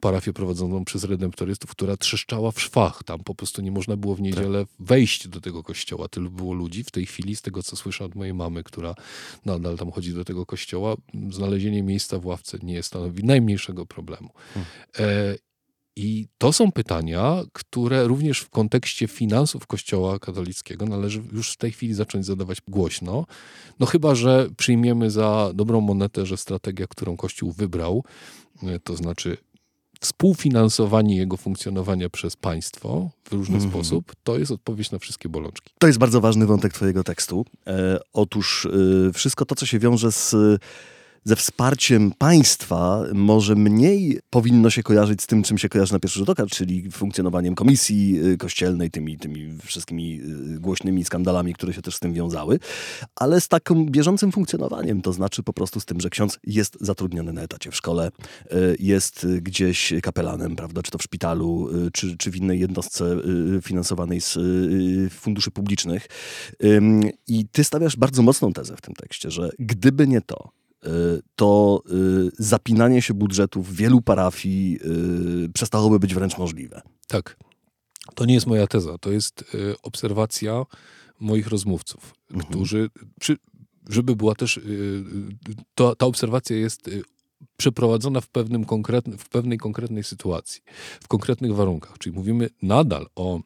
parafię 0.00 0.32
prowadzoną 0.32 0.84
przez 0.84 1.04
redemptorystów, 1.04 1.70
która 1.70 1.96
trzeszczała 1.96 2.50
w 2.52 2.60
szwach. 2.60 3.02
Tam 3.04 3.20
po 3.20 3.34
prostu 3.34 3.62
nie 3.62 3.70
można 3.70 3.96
było 3.96 4.14
w 4.14 4.20
niedzielę 4.20 4.64
wejść 4.78 5.28
do 5.28 5.40
tego 5.40 5.62
kościoła. 5.62 6.08
Tylu 6.08 6.30
było 6.30 6.54
ludzi. 6.54 6.84
W 6.84 6.90
tej 6.90 7.06
chwili, 7.06 7.36
z 7.36 7.42
tego 7.42 7.62
co 7.62 7.76
słyszę 7.76 8.04
od 8.04 8.14
mojej 8.14 8.34
mamy, 8.34 8.64
która 8.64 8.94
nadal 9.44 9.76
tam 9.76 9.90
chodzi 9.92 10.14
do 10.14 10.24
tego 10.24 10.46
kościoła, 10.46 10.96
znalezienie 11.30 11.82
miejsca 11.82 12.18
w 12.18 12.26
ławce 12.26 12.58
nie 12.62 12.82
stanowi 12.82 13.24
najmniejszego 13.24 13.86
problemu. 13.86 14.30
E, 14.98 15.34
i 15.96 16.28
to 16.38 16.52
są 16.52 16.72
pytania, 16.72 17.42
które 17.52 18.04
również 18.04 18.40
w 18.40 18.50
kontekście 18.50 19.08
finansów 19.08 19.66
Kościoła 19.66 20.18
katolickiego 20.18 20.86
należy 20.86 21.22
już 21.32 21.52
w 21.52 21.56
tej 21.56 21.72
chwili 21.72 21.94
zacząć 21.94 22.26
zadawać 22.26 22.58
głośno. 22.68 23.26
No 23.80 23.86
chyba, 23.86 24.14
że 24.14 24.48
przyjmiemy 24.56 25.10
za 25.10 25.50
dobrą 25.54 25.80
monetę, 25.80 26.26
że 26.26 26.36
strategia, 26.36 26.86
którą 26.86 27.16
Kościół 27.16 27.52
wybrał, 27.52 28.04
e, 28.62 28.78
to 28.80 28.96
znaczy 28.96 29.36
współfinansowanie 30.00 31.16
jego 31.16 31.36
funkcjonowania 31.36 32.08
przez 32.10 32.36
państwo 32.36 33.10
w 33.24 33.32
różny 33.32 33.60
sposób, 33.60 34.12
to 34.24 34.38
jest 34.38 34.52
odpowiedź 34.52 34.90
na 34.90 34.98
wszystkie 34.98 35.28
bolączki. 35.28 35.72
To 35.78 35.86
jest 35.86 35.98
bardzo 35.98 36.20
ważny 36.20 36.46
wątek 36.46 36.72
twojego 36.72 37.04
tekstu. 37.04 37.44
E, 37.66 38.00
otóż 38.12 38.66
e, 39.08 39.12
wszystko 39.12 39.44
to, 39.44 39.54
co 39.54 39.66
się 39.66 39.78
wiąże 39.78 40.12
z 40.12 40.34
ze 41.24 41.36
wsparciem 41.36 42.12
państwa 42.18 43.02
może 43.14 43.54
mniej 43.54 44.20
powinno 44.30 44.70
się 44.70 44.82
kojarzyć 44.82 45.22
z 45.22 45.26
tym, 45.26 45.42
czym 45.42 45.58
się 45.58 45.68
kojarzy 45.68 45.92
na 45.92 45.98
pierwszy 45.98 46.18
rzut 46.18 46.30
oka, 46.30 46.46
czyli 46.46 46.90
funkcjonowaniem 46.90 47.54
komisji 47.54 48.20
y, 48.26 48.36
kościelnej, 48.36 48.90
tymi, 48.90 49.18
tymi 49.18 49.58
wszystkimi 49.62 50.20
y, 50.56 50.60
głośnymi 50.60 51.04
skandalami, 51.04 51.54
które 51.54 51.72
się 51.72 51.82
też 51.82 51.96
z 51.96 52.00
tym 52.00 52.12
wiązały, 52.12 52.58
ale 53.16 53.40
z 53.40 53.48
takim 53.48 53.86
bieżącym 53.86 54.32
funkcjonowaniem, 54.32 55.02
to 55.02 55.12
znaczy 55.12 55.42
po 55.42 55.52
prostu 55.52 55.80
z 55.80 55.84
tym, 55.84 56.00
że 56.00 56.10
ksiądz 56.10 56.38
jest 56.44 56.76
zatrudniony 56.80 57.32
na 57.32 57.42
etacie 57.42 57.70
w 57.70 57.76
szkole, 57.76 58.10
y, 58.52 58.76
jest 58.78 59.26
gdzieś 59.42 59.92
kapelanem, 60.02 60.56
prawda, 60.56 60.82
czy 60.82 60.90
to 60.90 60.98
w 60.98 61.02
szpitalu, 61.02 61.68
czy, 61.92 62.16
czy 62.16 62.30
w 62.30 62.36
innej 62.36 62.60
jednostce 62.60 63.16
finansowanej 63.62 64.20
z 64.20 64.38
funduszy 65.12 65.50
publicznych. 65.50 66.06
I 67.28 67.46
ty 67.52 67.64
stawiasz 67.64 67.96
bardzo 67.96 68.22
mocną 68.22 68.52
tezę 68.52 68.76
w 68.76 68.80
tym 68.80 68.94
tekście, 68.94 69.30
że 69.30 69.50
gdyby 69.58 70.08
nie 70.08 70.20
to, 70.20 70.61
to 71.36 71.82
y, 71.90 72.30
zapinanie 72.38 73.02
się 73.02 73.14
budżetów 73.14 73.76
wielu 73.76 74.02
parafii 74.02 74.78
y, 75.44 75.48
przestałoby 75.48 75.98
być 75.98 76.14
wręcz 76.14 76.38
możliwe. 76.38 76.82
Tak. 77.08 77.36
To 78.14 78.24
nie 78.24 78.34
jest 78.34 78.46
moja 78.46 78.66
teza, 78.66 78.98
to 78.98 79.12
jest 79.12 79.44
obserwacja 79.82 80.64
moich 81.20 81.46
rozmówców, 81.46 82.14
mhm. 82.30 82.50
którzy, 82.50 82.90
przy, 83.20 83.36
żeby 83.88 84.16
była 84.16 84.34
też, 84.34 84.60
to, 85.74 85.96
ta 85.96 86.06
obserwacja 86.06 86.56
jest 86.56 86.90
przeprowadzona 87.56 88.20
w, 88.20 88.28
pewnym 88.28 88.64
konkretny, 88.64 89.18
w 89.18 89.28
pewnej 89.28 89.58
konkretnej 89.58 90.04
sytuacji, 90.04 90.62
w 91.00 91.08
konkretnych 91.08 91.54
warunkach. 91.54 91.98
Czyli 91.98 92.16
mówimy 92.16 92.48
nadal 92.62 93.06
o 93.16 93.40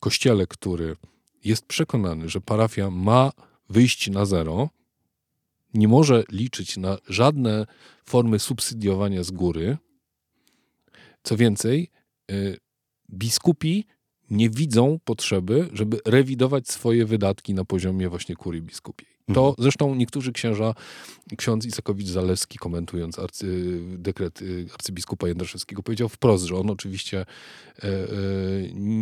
kościele, 0.00 0.46
który 0.46 0.96
jest 1.44 1.66
przekonany, 1.66 2.28
że 2.28 2.40
parafia 2.40 2.90
ma 2.90 3.32
wyjść 3.68 4.10
na 4.10 4.26
zero, 4.26 4.70
nie 5.74 5.88
może 5.88 6.24
liczyć 6.32 6.76
na 6.76 6.98
żadne 7.08 7.66
formy 8.04 8.38
subsydiowania 8.38 9.22
z 9.22 9.30
góry. 9.30 9.78
Co 11.22 11.36
więcej, 11.36 11.90
y, 12.30 12.58
biskupi 13.10 13.86
nie 14.30 14.50
widzą 14.50 14.98
potrzeby, 15.04 15.68
żeby 15.72 15.98
rewidować 16.06 16.68
swoje 16.68 17.06
wydatki 17.06 17.54
na 17.54 17.64
poziomie 17.64 18.08
właśnie 18.08 18.36
kurii 18.36 18.62
biskupiej. 18.62 19.09
To 19.34 19.54
zresztą 19.58 19.94
niektórzy 19.94 20.32
księża, 20.32 20.74
ksiądz 21.36 21.66
Isakowicz-Zalewski 21.66 22.58
komentując 22.58 23.18
arcy, 23.18 23.80
dekret 23.98 24.42
y, 24.42 24.66
arcybiskupa 24.74 25.28
Jędraszewskiego 25.28 25.82
powiedział 25.82 26.08
wprost, 26.08 26.44
że 26.44 26.56
on 26.56 26.70
oczywiście 26.70 27.18
e, 27.20 27.26
e, 27.84 28.06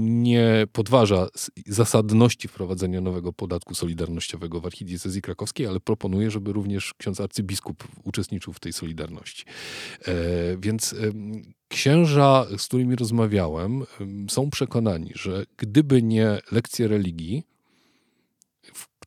nie 0.01 0.67
podważa 0.73 1.29
zasadności 1.67 2.49
wprowadzenia 2.49 3.01
nowego 3.01 3.33
podatku 3.33 3.75
solidarnościowego 3.75 4.61
w 4.61 4.67
archidiecezji 4.67 5.23
krakowskiej, 5.23 5.67
ale 5.67 5.81
proponuje, 5.81 6.31
żeby 6.31 6.53
również 6.53 6.95
ksiądz 6.95 7.21
arcybiskup 7.21 7.85
uczestniczył 8.05 8.53
w 8.53 8.61
tej 8.61 8.73
solidarności. 8.73 9.45
E, 10.09 10.13
więc 10.59 10.95
księża, 11.69 12.47
z 12.59 12.67
którymi 12.67 12.97
rozmawiałem, 12.97 13.85
są 14.31 14.51
przekonani, 14.51 15.13
że 15.15 15.45
gdyby 15.57 16.03
nie 16.03 16.39
lekcje 16.53 16.89
religii, 16.89 17.45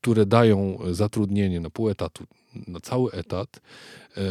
które 0.01 0.25
dają 0.25 0.77
zatrudnienie 0.91 1.59
na 1.59 1.69
pół 1.69 1.89
etatu, 1.89 2.25
na 2.67 2.79
cały 2.79 3.11
etat. 3.11 3.61
E, 4.17 4.21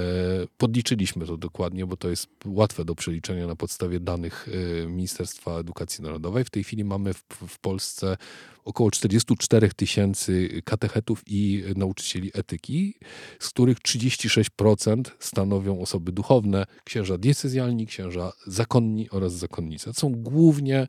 podliczyliśmy 0.58 1.26
to 1.26 1.36
dokładnie, 1.36 1.86
bo 1.86 1.96
to 1.96 2.08
jest 2.08 2.28
łatwe 2.46 2.84
do 2.84 2.94
przeliczenia 2.94 3.46
na 3.46 3.56
podstawie 3.56 4.00
danych 4.00 4.48
e, 4.82 4.86
Ministerstwa 4.86 5.58
Edukacji 5.58 6.04
Narodowej. 6.04 6.44
W 6.44 6.50
tej 6.50 6.64
chwili 6.64 6.84
mamy 6.84 7.14
w, 7.14 7.58
Polsce 7.58 8.16
około 8.64 8.90
44 8.90 9.70
tysięcy 9.70 10.62
katechetów 10.64 11.22
i 11.26 11.64
nauczycieli 11.76 12.30
etyki, 12.34 12.94
z 13.38 13.48
których 13.48 13.78
36% 13.78 15.02
stanowią 15.18 15.80
osoby 15.80 16.12
duchowne, 16.12 16.66
księża 16.84 17.18
diecezjalni, 17.18 17.86
księża 17.86 18.32
zakonni 18.46 19.10
oraz 19.10 19.32
zakonnice. 19.32 19.92
To 19.92 20.00
są 20.00 20.12
głównie 20.12 20.86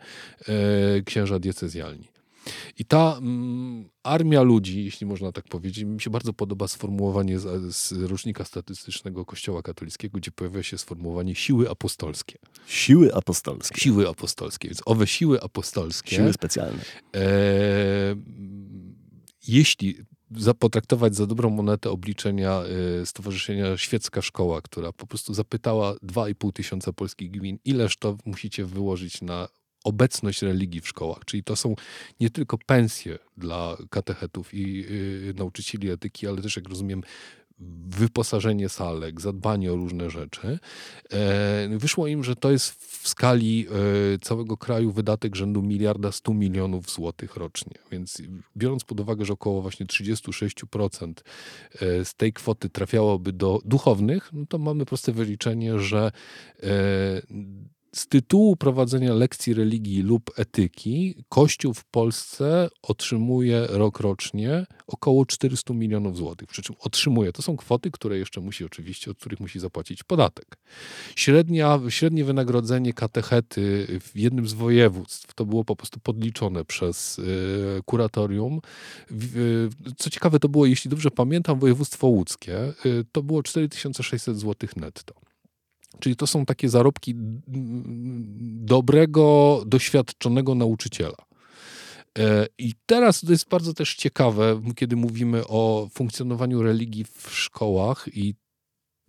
e, 0.48 1.02
księża 1.06 1.40
diecezjalni. 1.40 2.11
I 2.78 2.86
ta 2.86 3.18
mm, 3.18 3.90
armia 4.04 4.42
ludzi, 4.42 4.86
jeśli 4.86 5.08
można 5.08 5.32
tak 5.32 5.46
powiedzieć, 5.48 5.84
mi 5.84 6.02
się 6.02 6.10
bardzo 6.10 6.34
podoba 6.34 6.68
sformułowanie 6.68 7.40
z, 7.40 7.76
z 7.76 7.92
rocznika 7.92 8.46
statystycznego 8.46 9.26
Kościoła 9.26 9.62
katolickiego, 9.62 10.18
gdzie 10.18 10.32
pojawia 10.32 10.64
się 10.64 10.78
sformułowanie 10.78 11.36
siły 11.36 11.70
apostolskie. 11.70 12.38
Siły 12.68 13.16
apostolskie. 13.16 13.82
Siły 13.82 14.10
apostolskie. 14.10 14.68
Więc 14.68 14.82
owe 14.86 15.08
siły 15.08 15.42
apostolskie. 15.42 16.16
Siły 16.16 16.34
specjalne. 16.34 16.82
E, 17.16 17.22
jeśli 19.48 19.96
za, 20.38 20.54
potraktować 20.54 21.16
za 21.16 21.28
dobrą 21.28 21.50
monetę 21.50 21.90
obliczenia 21.90 22.64
y, 23.02 23.06
Stowarzyszenia 23.06 23.78
Świecka 23.78 24.22
Szkoła, 24.22 24.62
która 24.62 24.92
po 24.92 25.08
prostu 25.08 25.34
zapytała 25.34 25.94
2,5 25.94 26.54
tysiąca 26.54 26.94
polskich 26.94 27.32
gmin, 27.32 27.60
ileż 27.66 27.98
to 27.98 28.18
musicie 28.26 28.66
wyłożyć 28.66 29.22
na 29.22 29.48
obecność 29.84 30.42
religii 30.42 30.82
w 30.82 30.88
szkołach. 30.88 31.26
Czyli 31.26 31.44
to 31.44 31.56
są 31.56 31.76
nie 32.20 32.30
tylko 32.30 32.58
pensje 32.58 33.20
dla 33.38 33.78
katechetów 33.90 34.54
i 34.54 34.74
yy, 34.74 35.34
nauczycieli 35.38 35.90
etyki, 35.90 36.28
ale 36.28 36.42
też, 36.42 36.56
jak 36.56 36.70
rozumiem, 36.70 37.02
wyposażenie 37.88 38.70
salek, 38.70 39.22
zadbanie 39.22 39.74
o 39.74 39.76
różne 39.76 40.10
rzeczy. 40.10 40.60
E, 41.12 41.78
wyszło 41.78 42.08
im, 42.08 42.24
że 42.24 42.36
to 42.36 42.52
jest 42.52 42.72
w 42.72 43.08
skali 43.08 43.68
e, 43.68 44.20
całego 44.20 44.58
kraju 44.58 44.92
wydatek 44.92 45.36
rzędu 45.36 45.62
miliarda 45.62 46.12
100 46.12 46.34
milionów 46.34 46.90
złotych 46.90 47.36
rocznie. 47.36 47.74
Więc 47.92 48.22
biorąc 48.58 48.84
pod 48.84 49.00
uwagę, 49.00 49.26
że 49.26 49.34
około 49.34 49.62
właśnie 49.62 49.86
36% 49.86 51.14
e, 51.82 52.06
z 52.06 52.16
tej 52.16 52.34
kwoty 52.34 52.70
trafiałoby 52.70 53.34
do 53.34 53.60
duchownych, 53.66 54.30
no 54.34 54.46
to 54.46 54.58
mamy 54.58 54.86
proste 54.86 55.12
wyliczenie, 55.12 55.80
że 55.80 56.12
z 57.96 58.08
tytułu 58.08 58.56
prowadzenia 58.56 59.14
lekcji 59.14 59.54
religii 59.54 60.02
lub 60.02 60.32
etyki 60.36 61.24
Kościół 61.30 61.74
w 61.74 61.86
Polsce 61.86 62.70
otrzymuje 62.82 63.68
rokrocznie 63.70 64.66
około 64.88 65.26
400 65.26 65.74
milionów 65.74 66.18
złotych. 66.18 66.50
Przy 66.50 66.62
czym 66.62 66.76
otrzymuje, 66.80 67.32
to 67.32 67.42
są 67.42 67.58
kwoty, 67.58 67.92
które 67.92 68.18
jeszcze 68.18 68.42
musi 68.42 68.66
oczywiście, 68.66 69.12
od 69.12 69.18
których 69.18 69.40
musi 69.40 69.60
zapłacić 69.60 70.04
podatek. 70.04 70.58
Średnia, 71.16 71.80
średnie 71.90 72.26
wynagrodzenie 72.26 72.94
katechety 72.94 73.88
w 74.00 74.18
jednym 74.18 74.48
z 74.48 74.54
województw, 74.54 75.34
to 75.34 75.46
było 75.46 75.66
po 75.66 75.76
prostu 75.76 76.00
podliczone 76.00 76.66
przez 76.66 77.20
y, 77.20 77.24
kuratorium. 77.86 78.62
Y, 79.12 79.70
co 79.98 80.10
ciekawe, 80.10 80.40
to 80.40 80.50
było, 80.50 80.66
jeśli 80.66 80.90
dobrze 80.90 81.12
pamiętam, 81.12 81.60
województwo 81.60 82.08
łódzkie, 82.08 82.74
y, 82.86 83.06
to 83.12 83.24
było 83.24 83.44
4600 83.44 84.40
złotych 84.40 84.78
netto. 84.78 85.31
Czyli 86.00 86.16
to 86.16 86.28
są 86.28 86.46
takie 86.46 86.70
zarobki 86.70 87.16
dobrego, 88.66 89.62
doświadczonego 89.66 90.56
nauczyciela. 90.56 91.18
E, 92.20 92.48
I 92.58 92.74
teraz 92.86 93.22
to 93.22 93.32
jest 93.32 93.50
bardzo 93.50 93.74
też 93.74 93.96
ciekawe, 93.96 94.62
kiedy 94.76 94.96
mówimy 94.96 95.48
o 95.48 95.90
funkcjonowaniu 95.94 96.64
religii 96.64 97.04
w 97.04 97.30
szkołach 97.32 98.08
i 98.14 98.36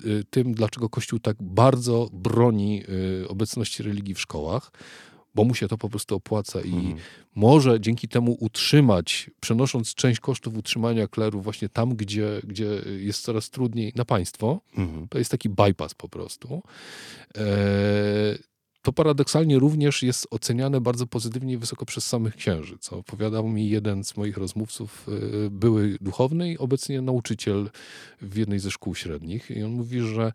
e, 0.01 0.05
tym, 0.31 0.55
dlaczego 0.55 0.89
Kościół 0.89 1.19
tak 1.19 1.37
bardzo 1.41 2.09
broni 2.13 2.83
e, 3.25 3.29
obecności 3.29 3.83
religii 3.83 4.15
w 4.15 4.21
szkołach, 4.21 4.73
bo 5.35 5.45
mu 5.45 5.55
się 5.55 5.69
to 5.69 5.79
po 5.79 5.89
prostu 5.89 6.15
opłaca 6.15 6.61
i 6.61 6.75
mhm. 6.75 6.97
może 7.35 7.81
dzięki 7.81 8.09
temu 8.09 8.37
utrzymać, 8.41 9.31
przenosząc 9.41 9.95
część 9.95 10.21
kosztów 10.21 10.57
utrzymania 10.57 11.09
kleru 11.09 11.41
właśnie 11.41 11.69
tam, 11.69 11.97
gdzie, 11.97 12.41
gdzie 12.45 12.69
jest 12.99 13.23
coraz 13.23 13.51
trudniej 13.51 13.93
na 13.97 14.05
państwo. 14.05 14.61
Mhm. 14.77 15.09
To 15.09 15.19
jest 15.19 15.31
taki 15.31 15.49
bypass 15.49 15.95
po 15.95 16.09
prostu. 16.09 16.63
E, 17.37 17.43
to 18.83 18.93
paradoksalnie 18.93 19.59
również 19.59 20.03
jest 20.03 20.27
oceniane 20.31 20.81
bardzo 20.81 21.07
pozytywnie 21.07 21.55
i 21.55 21.59
wysoko 21.59 21.87
przez 21.87 22.07
samych 22.07 22.37
księży, 22.37 22.79
co 22.81 22.99
opowiadał 22.99 23.49
mi 23.49 23.69
jeden 23.69 24.05
z 24.05 24.17
moich 24.17 24.37
rozmówców, 24.37 25.07
e, 25.47 25.51
były 25.51 25.99
duchowny 26.01 26.53
i 26.53 26.59
obecnie 26.59 27.01
nauczyciel 27.03 27.71
w 28.23 28.37
jednej 28.37 28.59
ze 28.59 28.71
szkół 28.71 28.95
średnich. 28.95 29.51
I 29.51 29.63
on 29.63 29.71
mówi, 29.71 30.01
że 30.01 30.33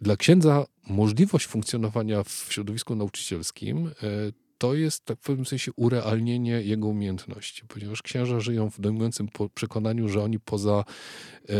dla 0.00 0.16
księdza 0.16 0.66
możliwość 0.86 1.46
funkcjonowania 1.46 2.22
w 2.22 2.46
środowisku 2.50 2.94
nauczycielskim 2.94 3.86
e, 3.86 3.92
to 4.60 4.74
jest 4.74 5.04
tak 5.04 5.18
w 5.18 5.22
pewnym 5.22 5.46
sensie 5.46 5.72
urealnienie 5.76 6.62
jego 6.62 6.88
umiejętności, 6.88 7.62
ponieważ 7.68 8.02
księża 8.02 8.40
żyją 8.40 8.70
w 8.70 8.80
dojmującym 8.80 9.28
przekonaniu, 9.54 10.08
że 10.08 10.22
oni 10.22 10.40
poza 10.40 10.84
e, 11.48 11.54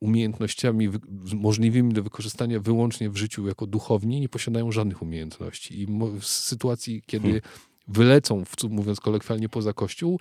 umiejętnościami 0.00 0.88
możliwymi 1.34 1.92
do 1.92 2.02
wykorzystania 2.02 2.60
wyłącznie 2.60 3.10
w 3.10 3.16
życiu 3.16 3.46
jako 3.46 3.66
duchowni 3.66 4.20
nie 4.20 4.28
posiadają 4.28 4.72
żadnych 4.72 5.02
umiejętności. 5.02 5.80
I 5.80 5.86
w 6.20 6.24
sytuacji, 6.24 7.02
kiedy 7.06 7.28
hmm. 7.28 7.42
wylecą, 7.88 8.44
mówiąc 8.70 9.00
kolokwialnie, 9.00 9.48
poza 9.48 9.72
kościół, 9.72 10.20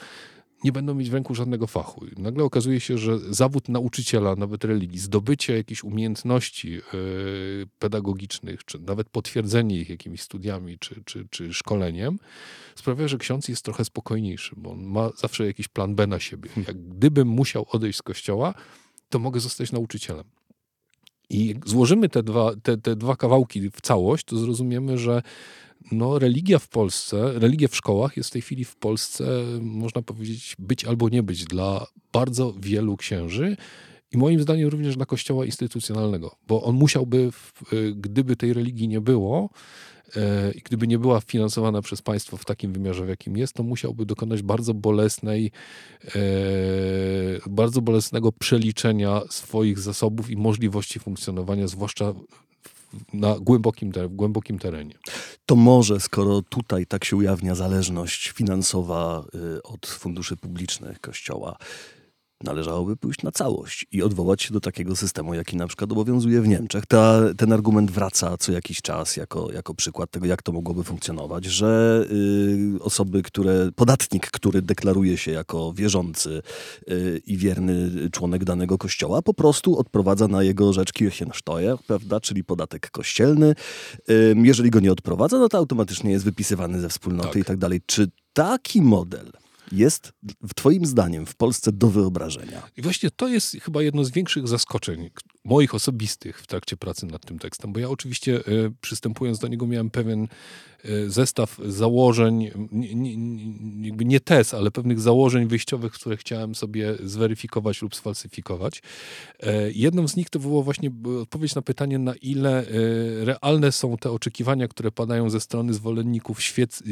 nie 0.64 0.72
będą 0.72 0.96
mieć 0.96 1.10
w 1.10 1.14
ręku 1.14 1.36
żadnego 1.36 1.68
fachu. 1.68 2.06
Nagle 2.18 2.44
okazuje 2.44 2.80
się, 2.80 2.98
że 2.98 3.20
zawód 3.20 3.70
nauczyciela, 3.70 4.36
nawet 4.36 4.64
religii, 4.66 5.00
zdobycie 5.00 5.58
jakichś 5.58 5.84
umiejętności 5.84 6.72
yy, 6.72 6.82
pedagogicznych, 7.80 8.66
czy 8.66 8.80
nawet 8.80 9.10
potwierdzenie 9.10 9.80
ich 9.80 9.90
jakimiś 9.90 10.22
studiami, 10.22 10.80
czy, 10.80 11.02
czy, 11.06 11.28
czy 11.30 11.54
szkoleniem, 11.54 12.20
sprawia, 12.76 13.08
że 13.08 13.18
ksiądz 13.18 13.48
jest 13.48 13.66
trochę 13.66 13.86
spokojniejszy, 13.86 14.56
bo 14.58 14.72
on 14.72 14.84
ma 14.84 15.10
zawsze 15.18 15.46
jakiś 15.46 15.68
plan 15.68 15.96
B 15.96 16.08
na 16.08 16.20
siebie. 16.20 16.50
Jak 16.68 16.78
gdybym 16.78 17.28
musiał 17.28 17.66
odejść 17.72 18.00
z 18.00 18.02
kościoła, 18.02 18.54
to 19.10 19.20
mogę 19.20 19.40
zostać 19.40 19.72
nauczycielem. 19.72 20.26
I 21.30 21.56
złożymy 21.66 22.10
te 22.10 22.24
dwa, 22.24 22.52
te, 22.64 22.78
te 22.78 22.96
dwa 22.96 23.16
kawałki 23.16 23.70
w 23.72 23.82
całość, 23.82 24.26
to 24.26 24.38
zrozumiemy, 24.38 24.98
że 24.98 25.22
no, 25.92 26.20
religia 26.20 26.60
w 26.60 26.68
Polsce, 26.68 27.40
religia 27.40 27.68
w 27.68 27.76
szkołach 27.76 28.18
jest 28.18 28.30
w 28.30 28.34
tej 28.34 28.42
chwili 28.42 28.66
w 28.66 28.76
Polsce, 28.76 29.44
można 29.62 30.02
powiedzieć, 30.02 30.56
być 30.60 30.86
albo 30.86 31.10
nie 31.10 31.24
być 31.24 31.46
dla 31.46 31.88
bardzo 32.14 32.54
wielu 32.60 32.98
księży 32.98 33.58
i 34.12 34.18
moim 34.18 34.42
zdaniem 34.42 34.70
również 34.70 34.96
dla 34.96 35.06
kościoła 35.06 35.46
instytucjonalnego, 35.46 36.36
bo 36.48 36.64
on 36.64 36.76
musiałby, 36.76 37.32
gdyby 37.96 38.36
tej 38.36 38.54
religii 38.54 38.88
nie 38.88 39.02
było, 39.02 39.50
e, 40.16 40.52
i 40.52 40.60
gdyby 40.60 40.88
nie 40.88 41.00
była 41.00 41.22
finansowana 41.22 41.82
przez 41.82 42.02
państwo 42.02 42.38
w 42.38 42.46
takim 42.46 42.74
wymiarze, 42.74 43.06
w 43.06 43.10
jakim 43.10 43.38
jest, 43.38 43.54
to 43.54 43.64
musiałby 43.64 44.06
dokonać 44.06 44.42
bardzo 44.42 44.74
bolesnej, 44.74 45.52
e, 46.06 46.20
bardzo 47.50 47.82
bolesnego 47.82 48.32
przeliczenia 48.32 49.22
swoich 49.30 49.80
zasobów 49.80 50.32
i 50.32 50.38
możliwości 50.38 51.00
funkcjonowania, 51.00 51.68
zwłaszcza 51.68 52.14
na 53.14 53.40
głębokim, 53.40 53.92
w 53.92 54.16
głębokim 54.16 54.60
terenie. 54.60 54.96
To 55.46 55.56
może, 55.56 56.00
skoro 56.00 56.42
tutaj 56.42 56.86
tak 56.86 57.06
się 57.06 57.16
ujawnia 57.16 57.56
zależność 57.56 58.30
finansowa 58.30 59.24
y, 59.58 59.64
od 59.64 59.88
funduszy 59.88 60.38
publicznych 60.38 61.02
Kościoła, 61.02 61.58
należałoby 62.44 62.98
pójść 62.98 63.24
na 63.24 63.32
całość 63.32 63.86
i 63.92 64.04
odwołać 64.04 64.42
się 64.42 64.54
do 64.54 64.60
takiego 64.60 64.96
systemu, 64.96 65.34
jaki 65.34 65.58
na 65.58 65.68
przykład 65.68 65.92
obowiązuje 65.92 66.42
w 66.42 66.48
Niemczech. 66.48 66.86
Ta, 66.86 67.22
ten 67.38 67.54
argument 67.54 67.92
wraca 67.92 68.38
co 68.38 68.52
jakiś 68.52 68.82
czas 68.82 69.18
jako, 69.18 69.52
jako 69.52 69.74
przykład 69.74 70.12
tego, 70.12 70.26
jak 70.26 70.42
to 70.42 70.52
mogłoby 70.52 70.84
funkcjonować, 70.84 71.46
że 71.46 72.06
y, 72.12 72.84
osoby, 72.84 73.24
które, 73.24 73.70
podatnik, 73.76 74.32
który 74.32 74.62
deklaruje 74.62 75.18
się 75.18 75.32
jako 75.32 75.74
wierzący 75.74 76.42
y, 76.92 77.22
i 77.26 77.38
wierny 77.38 78.10
członek 78.12 78.44
danego 78.44 78.78
kościoła, 78.78 79.22
po 79.22 79.34
prostu 79.34 79.78
odprowadza 79.78 80.28
na 80.28 80.44
jego 80.44 80.74
rzecz 80.74 80.94
Kirchensteuer, 80.94 81.78
prawda, 81.88 82.20
czyli 82.20 82.44
podatek 82.44 82.92
kościelny. 82.92 83.56
Y, 84.10 84.36
jeżeli 84.38 84.70
go 84.70 84.80
nie 84.80 84.92
odprowadza, 84.92 85.40
no 85.40 85.50
to 85.50 85.58
automatycznie 85.58 86.12
jest 86.12 86.26
wypisywany 86.26 86.82
ze 86.82 86.90
wspólnoty 86.90 87.30
tak. 87.30 87.42
i 87.42 87.46
tak 87.46 87.58
dalej. 87.58 87.82
Czy 87.86 88.08
taki 88.34 88.82
model 88.82 89.32
jest 89.72 90.14
Twoim 90.56 90.86
zdaniem 90.86 91.26
w 91.26 91.36
Polsce 91.36 91.72
do 91.72 91.90
wyobrażenia? 91.90 92.62
I 92.78 92.82
właśnie 92.82 93.12
to 93.12 93.28
jest 93.28 93.58
chyba 93.62 93.82
jedno 93.82 94.04
z 94.04 94.12
większych 94.12 94.48
zaskoczeń 94.48 95.10
moich 95.44 95.76
osobistych 95.76 96.42
w 96.42 96.48
trakcie 96.48 96.78
pracy 96.78 97.06
nad 97.06 97.26
tym 97.26 97.40
tekstem, 97.40 97.74
bo 97.74 97.80
ja 97.80 97.90
oczywiście 97.90 98.38
e, 98.38 98.42
przystępując 98.82 99.40
do 99.40 99.48
niego 99.48 99.68
miałem 99.68 99.90
pewien 99.90 100.24
e, 100.84 101.10
zestaw 101.10 101.60
założeń, 101.66 102.52
nie, 102.72 102.96
nie, 102.96 103.92
nie 103.92 104.20
tez, 104.20 104.54
ale 104.54 104.72
pewnych 104.72 105.00
założeń 105.00 105.48
wyjściowych, 105.48 105.94
które 105.94 106.18
chciałem 106.18 106.56
sobie 106.56 106.96
zweryfikować 107.04 107.82
lub 107.82 107.96
sfalsyfikować. 107.96 108.82
E, 109.40 109.72
jedną 109.72 110.08
z 110.08 110.16
nich 110.16 110.30
to 110.30 110.40
było 110.40 110.64
właśnie 110.64 110.92
odpowiedź 111.22 111.56
na 111.56 111.62
pytanie, 111.62 112.00
na 112.00 112.14
ile 112.16 112.66
realne 113.20 113.72
są 113.72 113.98
te 113.98 114.12
oczekiwania, 114.12 114.68
które 114.68 114.92
padają 114.92 115.30
ze 115.30 115.40
strony 115.40 115.74
zwolenników 115.74 116.42
świec, 116.42 116.84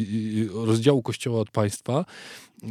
rozdziału 0.53 1.01
Kościoła 1.01 1.39
od 1.39 1.51
państwa, 1.51 2.05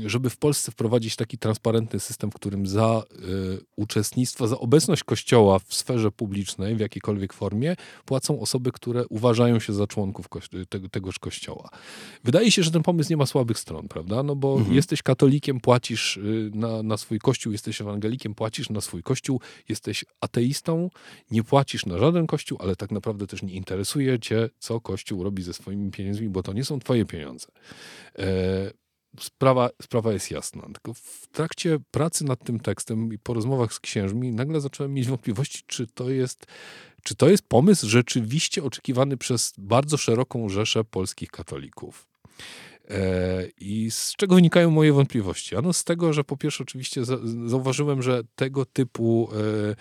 żeby 0.06 0.30
w 0.30 0.36
Polsce 0.36 0.72
wprowadzić 0.72 1.16
taki 1.16 1.38
transparentny 1.38 2.00
system, 2.00 2.30
w 2.30 2.34
którym 2.34 2.66
za 2.66 3.02
y, 3.12 3.64
uczestnictwo, 3.76 4.48
za 4.48 4.58
obecność 4.58 5.04
Kościoła 5.04 5.58
w 5.58 5.74
sferze 5.74 6.10
publicznej 6.10 6.76
w 6.76 6.80
jakiejkolwiek 6.80 7.32
formie 7.32 7.76
płacą 8.04 8.40
osoby, 8.40 8.72
które 8.72 9.06
uważają 9.08 9.60
się 9.60 9.72
za 9.72 9.86
członków 9.86 10.26
tego, 10.68 10.88
tegoż 10.88 11.18
Kościoła. 11.18 11.68
Wydaje 12.24 12.50
się, 12.50 12.62
że 12.62 12.70
ten 12.70 12.82
pomysł 12.82 13.10
nie 13.10 13.16
ma 13.16 13.26
słabych 13.26 13.58
stron, 13.58 13.88
prawda? 13.88 14.22
No 14.22 14.36
bo 14.36 14.56
mhm. 14.56 14.76
jesteś 14.76 15.02
katolikiem, 15.02 15.60
płacisz 15.60 16.16
y, 16.16 16.50
na, 16.54 16.82
na 16.82 16.96
swój 16.96 17.18
Kościół, 17.18 17.52
jesteś 17.52 17.80
ewangelikiem, 17.80 18.34
płacisz 18.34 18.70
na 18.70 18.80
swój 18.80 19.02
Kościół, 19.02 19.40
jesteś 19.68 20.04
ateistą, 20.20 20.90
nie 21.30 21.42
płacisz 21.42 21.86
na 21.86 21.98
żaden 21.98 22.26
Kościół, 22.26 22.58
ale 22.60 22.76
tak 22.76 22.90
naprawdę 22.90 23.26
też 23.26 23.42
nie 23.42 23.54
interesuje 23.54 24.18
cię, 24.18 24.48
co 24.58 24.80
Kościół 24.80 25.22
robi 25.22 25.42
ze 25.42 25.52
swoimi 25.52 25.90
pieniędzmi, 25.90 26.28
bo 26.28 26.42
to 26.42 26.52
nie 26.52 26.64
są 26.64 26.78
twoje 26.78 27.04
pieniądze. 27.04 27.46
E, 28.18 28.85
sprawa, 29.20 29.70
sprawa 29.82 30.12
jest 30.12 30.30
jasna. 30.30 30.62
Tylko 30.62 30.94
w 30.94 31.26
trakcie 31.32 31.78
pracy 31.90 32.24
nad 32.24 32.44
tym 32.44 32.60
tekstem 32.60 33.12
i 33.12 33.18
po 33.18 33.34
rozmowach 33.34 33.72
z 33.72 33.80
księżmi 33.80 34.32
nagle 34.32 34.60
zacząłem 34.60 34.94
mieć 34.94 35.08
wątpliwości, 35.08 35.62
czy 35.66 35.86
to 35.86 36.10
jest, 36.10 36.46
czy 37.02 37.14
to 37.14 37.28
jest 37.28 37.48
pomysł 37.48 37.88
rzeczywiście 37.88 38.64
oczekiwany 38.64 39.16
przez 39.16 39.52
bardzo 39.58 39.96
szeroką 39.96 40.48
rzeszę 40.48 40.84
polskich 40.84 41.30
katolików. 41.30 42.06
E, 42.88 43.46
I 43.60 43.90
z 43.90 44.12
czego 44.16 44.34
wynikają 44.34 44.70
moje 44.70 44.92
wątpliwości? 44.92 45.56
Ano 45.56 45.72
z 45.72 45.84
tego, 45.84 46.12
że 46.12 46.24
po 46.24 46.36
pierwsze 46.36 46.62
oczywiście 46.64 47.04
zauważyłem, 47.46 48.02
że 48.02 48.22
tego 48.34 48.64
typu 48.64 49.28
e, 49.72 49.76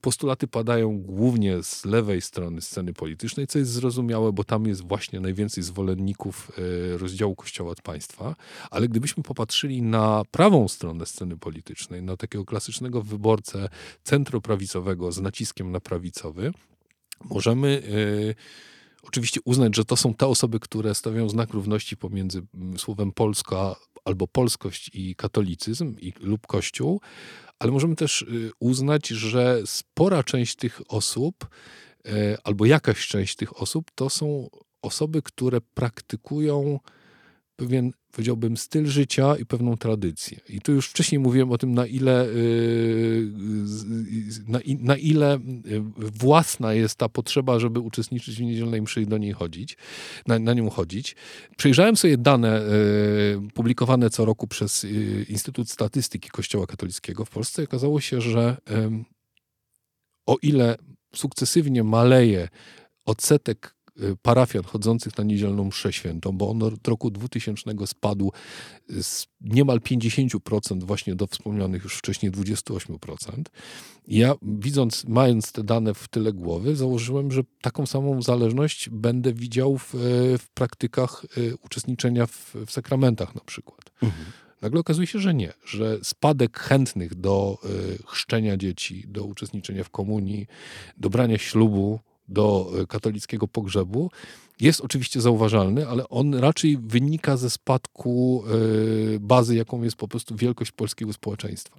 postulaty 0.00 0.48
padają 0.48 0.98
głównie 0.98 1.62
z 1.62 1.84
lewej 1.84 2.20
strony 2.20 2.60
sceny 2.60 2.92
politycznej, 2.92 3.46
co 3.46 3.58
jest 3.58 3.70
zrozumiałe, 3.70 4.32
bo 4.32 4.44
tam 4.44 4.66
jest 4.66 4.88
właśnie 4.88 5.20
najwięcej 5.20 5.62
zwolenników 5.62 6.52
e, 6.94 6.98
rozdziału 6.98 7.34
Kościoła 7.34 7.70
od 7.70 7.82
państwa. 7.82 8.36
Ale 8.70 8.88
gdybyśmy 8.88 9.22
popatrzyli 9.22 9.82
na 9.82 10.22
prawą 10.30 10.68
stronę 10.68 11.06
sceny 11.06 11.36
politycznej, 11.36 12.02
na 12.02 12.16
takiego 12.16 12.44
klasycznego 12.44 13.02
wyborcę 13.02 13.68
centroprawicowego 14.04 15.12
z 15.12 15.20
naciskiem 15.20 15.72
na 15.72 15.80
prawicowy, 15.80 16.52
możemy 17.24 17.82
e, 18.34 18.77
oczywiście 19.08 19.40
uznać, 19.44 19.76
że 19.76 19.84
to 19.84 19.96
są 19.96 20.14
te 20.14 20.26
osoby, 20.26 20.60
które 20.60 20.94
stawiają 20.94 21.28
znak 21.28 21.50
równości 21.50 21.96
pomiędzy 21.96 22.42
słowem 22.76 23.12
Polska 23.12 23.76
albo 24.04 24.28
polskość 24.28 24.90
i 24.94 25.14
katolicyzm 25.16 25.96
i, 26.00 26.12
lub 26.20 26.46
Kościół, 26.46 27.00
ale 27.58 27.72
możemy 27.72 27.96
też 27.96 28.22
y, 28.22 28.50
uznać, 28.60 29.08
że 29.08 29.62
spora 29.66 30.22
część 30.22 30.56
tych 30.56 30.80
osób, 30.88 31.48
e, 32.06 32.38
albo 32.44 32.66
jakaś 32.66 33.06
część 33.06 33.36
tych 33.36 33.62
osób, 33.62 33.90
to 33.94 34.10
są 34.10 34.48
osoby, 34.82 35.22
które 35.22 35.60
praktykują 35.60 36.78
pewien, 37.58 37.92
powiedziałbym, 38.12 38.56
styl 38.56 38.86
życia 38.86 39.36
i 39.36 39.46
pewną 39.46 39.76
tradycję. 39.76 40.40
I 40.48 40.60
tu 40.60 40.72
już 40.72 40.88
wcześniej 40.88 41.18
mówiłem 41.18 41.52
o 41.52 41.58
tym, 41.58 41.74
na 41.74 41.86
ile, 41.86 42.26
y, 42.26 43.32
na, 44.46 44.58
na 44.78 44.96
ile 44.96 45.36
y, 45.36 45.40
własna 45.98 46.72
jest 46.72 46.96
ta 46.96 47.08
potrzeba, 47.08 47.58
żeby 47.58 47.80
uczestniczyć 47.80 48.36
w 48.36 48.40
niedzielnej 48.40 48.82
mszy 48.82 49.02
i 49.02 49.06
do 49.06 49.18
niej 49.18 49.32
chodzić, 49.32 49.76
na, 50.26 50.38
na 50.38 50.54
nią 50.54 50.70
chodzić. 50.70 51.16
Przejrzałem 51.56 51.96
sobie 51.96 52.16
dane 52.16 52.62
y, 52.62 53.52
publikowane 53.54 54.10
co 54.10 54.24
roku 54.24 54.46
przez 54.46 54.86
Instytut 55.28 55.70
Statystyki 55.70 56.28
Kościoła 56.28 56.66
Katolickiego 56.66 57.24
w 57.24 57.30
Polsce 57.30 57.62
i 57.62 57.64
okazało 57.64 58.00
się, 58.00 58.20
że 58.20 58.56
o 60.26 60.36
ile 60.42 60.76
sukcesywnie 61.14 61.84
maleje 61.84 62.48
odsetek 63.06 63.77
parafian 64.22 64.64
chodzących 64.64 65.18
na 65.18 65.24
niedzielną 65.24 65.64
mszę 65.64 65.92
świętą, 65.92 66.32
bo 66.32 66.50
on 66.50 66.62
od 66.62 66.88
roku 66.88 67.10
2000 67.10 67.86
spadł 67.86 68.32
z 68.88 69.26
niemal 69.40 69.78
50% 69.78 70.84
właśnie 70.84 71.14
do 71.14 71.26
wspomnianych 71.26 71.84
już 71.84 71.96
wcześniej 71.96 72.32
28%. 72.32 73.42
ja 74.08 74.34
widząc, 74.42 75.04
mając 75.04 75.52
te 75.52 75.64
dane 75.64 75.94
w 75.94 76.08
tyle 76.08 76.32
głowy, 76.32 76.76
założyłem, 76.76 77.32
że 77.32 77.42
taką 77.60 77.86
samą 77.86 78.22
zależność 78.22 78.88
będę 78.90 79.32
widział 79.32 79.78
w, 79.78 79.90
w 80.38 80.48
praktykach 80.54 81.24
y, 81.38 81.56
uczestniczenia 81.64 82.26
w, 82.26 82.54
w 82.66 82.70
sakramentach 82.70 83.34
na 83.34 83.40
przykład. 83.40 83.80
Mhm. 84.02 84.24
Nagle 84.62 84.80
okazuje 84.80 85.06
się, 85.06 85.18
że 85.18 85.34
nie, 85.34 85.52
że 85.64 85.98
spadek 86.02 86.58
chętnych 86.58 87.14
do 87.14 87.58
y, 87.64 88.02
chrzczenia 88.06 88.56
dzieci, 88.56 89.04
do 89.08 89.24
uczestniczenia 89.24 89.84
w 89.84 89.90
komunii, 89.90 90.46
do 90.96 91.10
brania 91.10 91.38
ślubu 91.38 92.00
do 92.28 92.72
e, 92.82 92.86
katolickiego 92.86 93.48
pogrzebu 93.48 94.10
jest 94.60 94.80
oczywiście 94.80 95.20
zauważalny, 95.20 95.88
ale 95.88 96.08
on 96.08 96.34
raczej 96.34 96.78
wynika 96.78 97.36
ze 97.36 97.50
spadku 97.50 98.44
e, 98.46 99.20
bazy, 99.20 99.56
jaką 99.56 99.82
jest 99.82 99.96
po 99.96 100.08
prostu 100.08 100.36
wielkość 100.36 100.72
polskiego 100.72 101.12
społeczeństwa. 101.12 101.78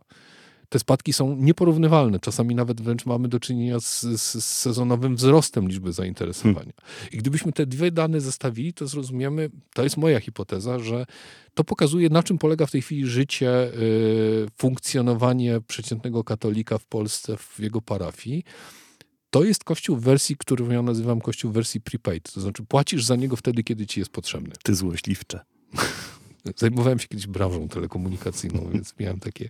Te 0.70 0.80
spadki 0.80 1.14
są 1.14 1.36
nieporównywalne. 1.36 2.20
Czasami 2.20 2.56
nawet 2.56 2.82
wręcz 2.82 3.06
mamy 3.06 3.28
do 3.28 3.40
czynienia 3.40 3.80
z, 3.80 4.02
z, 4.02 4.44
sezonowym 4.44 5.16
wzrostem 5.16 5.68
liczby 5.68 5.94
zainteresowania. 5.94 6.74
Hmm. 6.82 7.10
I 7.12 7.18
gdybyśmy 7.18 7.52
te 7.52 7.66
dwie 7.66 7.92
dane 7.92 8.22
zestawili, 8.22 8.74
to 8.74 8.88
zrozumiemy, 8.88 9.50
to 9.74 9.84
jest 9.84 9.98
moja 9.98 10.20
hipoteza, 10.20 10.80
że 10.80 11.06
to 11.54 11.64
pokazuje, 11.64 12.10
na 12.10 12.24
czym 12.24 12.38
polega 12.38 12.66
w 12.66 12.72
tej 12.72 12.82
chwili 12.82 13.08
życie, 13.08 13.74
y, 13.74 14.48
funkcjonowanie 14.58 15.62
przeciętnego 15.68 16.24
katolika 16.24 16.78
w 16.78 16.86
Polsce, 16.86 17.38
w 17.38 17.60
jego 17.60 17.82
parafii 17.82 18.44
to 19.30 19.44
jest 19.44 19.64
kościół 19.64 19.96
w 19.98 20.02
wersji, 20.02 20.38
którą 20.38 20.70
ja 20.70 20.82
nazywam 20.82 21.22
kościół 21.22 21.52
w 21.52 21.54
wersji 21.54 21.82
prepaid. 21.82 22.32
To 22.34 22.42
znaczy 22.42 22.64
płacisz 22.64 23.06
za 23.06 23.16
niego 23.16 23.36
wtedy, 23.36 23.64
kiedy 23.64 23.88
ci 23.88 24.00
jest 24.00 24.12
potrzebny. 24.12 24.54
Ty 24.64 24.76
złośliwcze. 24.76 25.40
Zajmowałem 26.56 27.00
się 27.00 27.08
kiedyś 27.08 27.28
branżą 27.28 27.68
telekomunikacyjną, 27.68 28.70
więc 28.74 28.94
miałem 29.00 29.20
takie 29.20 29.50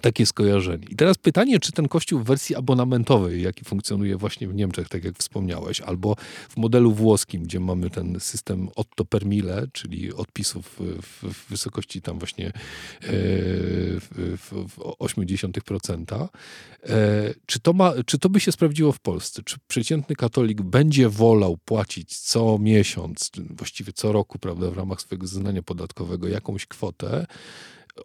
takie 0.00 0.26
skojarzenie. 0.26 0.86
I 0.90 0.96
teraz 0.96 1.18
pytanie, 1.18 1.60
czy 1.60 1.72
ten 1.72 1.88
kościół 1.88 2.20
w 2.20 2.24
wersji 2.24 2.56
abonamentowej, 2.56 3.42
jaki 3.42 3.64
funkcjonuje 3.64 4.16
właśnie 4.16 4.48
w 4.48 4.54
Niemczech, 4.54 4.88
tak 4.88 5.04
jak 5.04 5.18
wspomniałeś, 5.18 5.80
albo 5.80 6.16
w 6.48 6.56
modelu 6.56 6.92
włoskim, 6.92 7.42
gdzie 7.42 7.60
mamy 7.60 7.90
ten 7.90 8.20
system 8.20 8.68
Otto 8.76 9.04
per 9.04 9.26
mille, 9.26 9.66
czyli 9.72 10.12
odpisów 10.12 10.80
w, 11.02 11.32
w 11.32 11.50
wysokości 11.50 12.02
tam 12.02 12.18
właśnie 12.18 12.46
e, 12.46 12.52
w, 14.00 14.38
w 14.38 14.78
0,8%, 14.78 16.28
e, 16.82 17.34
czy 17.46 17.60
to, 17.60 17.72
ma, 17.72 17.92
czy 18.06 18.18
to 18.18 18.28
by 18.28 18.40
się 18.40 18.52
sprawdziło 18.52 18.92
w 18.92 19.00
Polsce? 19.00 19.42
Czy 19.42 19.56
przeciętny 19.68 20.16
katolik 20.16 20.62
będzie 20.62 21.08
wolał 21.08 21.56
płacić 21.64 22.18
co 22.18 22.58
miesiąc, 22.58 23.30
właściwie 23.50 23.92
co 23.92 24.12
roku, 24.12 24.38
prawda, 24.38 24.70
w 24.70 24.76
ramach 24.76 25.00
swojego 25.00 25.26
zeznania 25.26 25.62
podatkowego 25.62 26.28
jakąś 26.28 26.66
kwotę, 26.66 27.26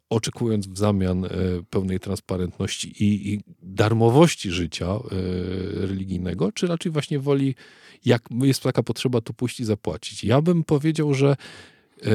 oczekując 0.10 0.68
w 0.68 0.78
zamian 0.78 1.26
e, 1.26 1.30
pełnej 1.70 2.00
transparentności 2.00 3.04
i, 3.04 3.34
i 3.34 3.40
darmowości 3.62 4.52
życia 4.52 4.88
e, 4.88 5.00
religijnego, 5.88 6.52
czy 6.52 6.68
raczej 6.68 6.92
właśnie 6.92 7.20
woli, 7.20 7.56
jak 8.06 8.22
jest 8.42 8.64
taka 8.64 8.84
potrzeba, 8.84 9.22
to 9.22 9.34
pójść 9.34 9.60
i 9.60 9.66
zapłacić. 9.66 10.24
Ja 10.24 10.42
bym 10.42 10.64
powiedział, 10.64 11.14
że 11.14 11.36
e, 12.04 12.08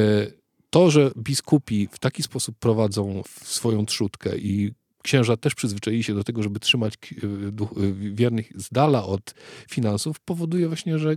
to, 0.70 0.90
że 0.90 1.10
biskupi 1.18 1.88
w 1.92 1.98
taki 1.98 2.22
sposób 2.22 2.56
prowadzą 2.58 3.22
swoją 3.42 3.86
trzutkę 3.86 4.38
i 4.38 4.72
księża 5.02 5.36
też 5.36 5.54
przyzwyczaili 5.54 6.02
się 6.02 6.14
do 6.14 6.24
tego, 6.24 6.42
żeby 6.42 6.60
trzymać 6.60 6.94
wiernych 7.94 8.52
z 8.54 8.68
dala 8.70 9.04
od 9.04 9.34
finansów, 9.70 10.20
powoduje 10.20 10.68
właśnie, 10.68 10.98
że 10.98 11.16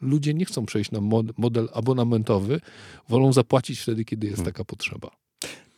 ludzie 0.00 0.34
nie 0.34 0.44
chcą 0.44 0.66
przejść 0.66 0.90
na 0.90 1.00
model 1.38 1.68
abonamentowy, 1.72 2.60
wolą 3.08 3.32
zapłacić 3.32 3.80
wtedy, 3.80 4.04
kiedy 4.04 4.26
jest 4.26 4.36
hmm. 4.36 4.52
taka 4.52 4.64
potrzeba. 4.64 5.10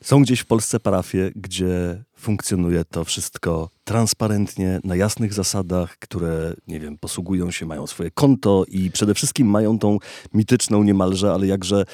Są 0.05 0.23
gdzieś 0.23 0.41
w 0.41 0.47
Polsce 0.47 0.81
parafie, 0.81 1.31
gdzie 1.37 2.05
funkcjonuje 2.17 2.85
to 2.85 3.05
wszystko 3.05 3.71
transparentnie, 3.85 4.81
na 4.85 4.97
jasnych 4.97 5.35
zasadach, 5.35 5.99
które, 5.99 6.55
nie 6.67 6.81
wiem, 6.81 6.99
posługują 6.99 7.51
się, 7.51 7.67
mają 7.67 7.87
swoje 7.87 8.11
konto 8.11 8.65
i 8.69 8.91
przede 8.91 9.15
wszystkim 9.15 9.47
mają 9.47 9.79
tą 9.79 9.99
mityczną 10.35 10.83
niemalże, 10.83 11.33
ale 11.33 11.47
jakże 11.47 11.85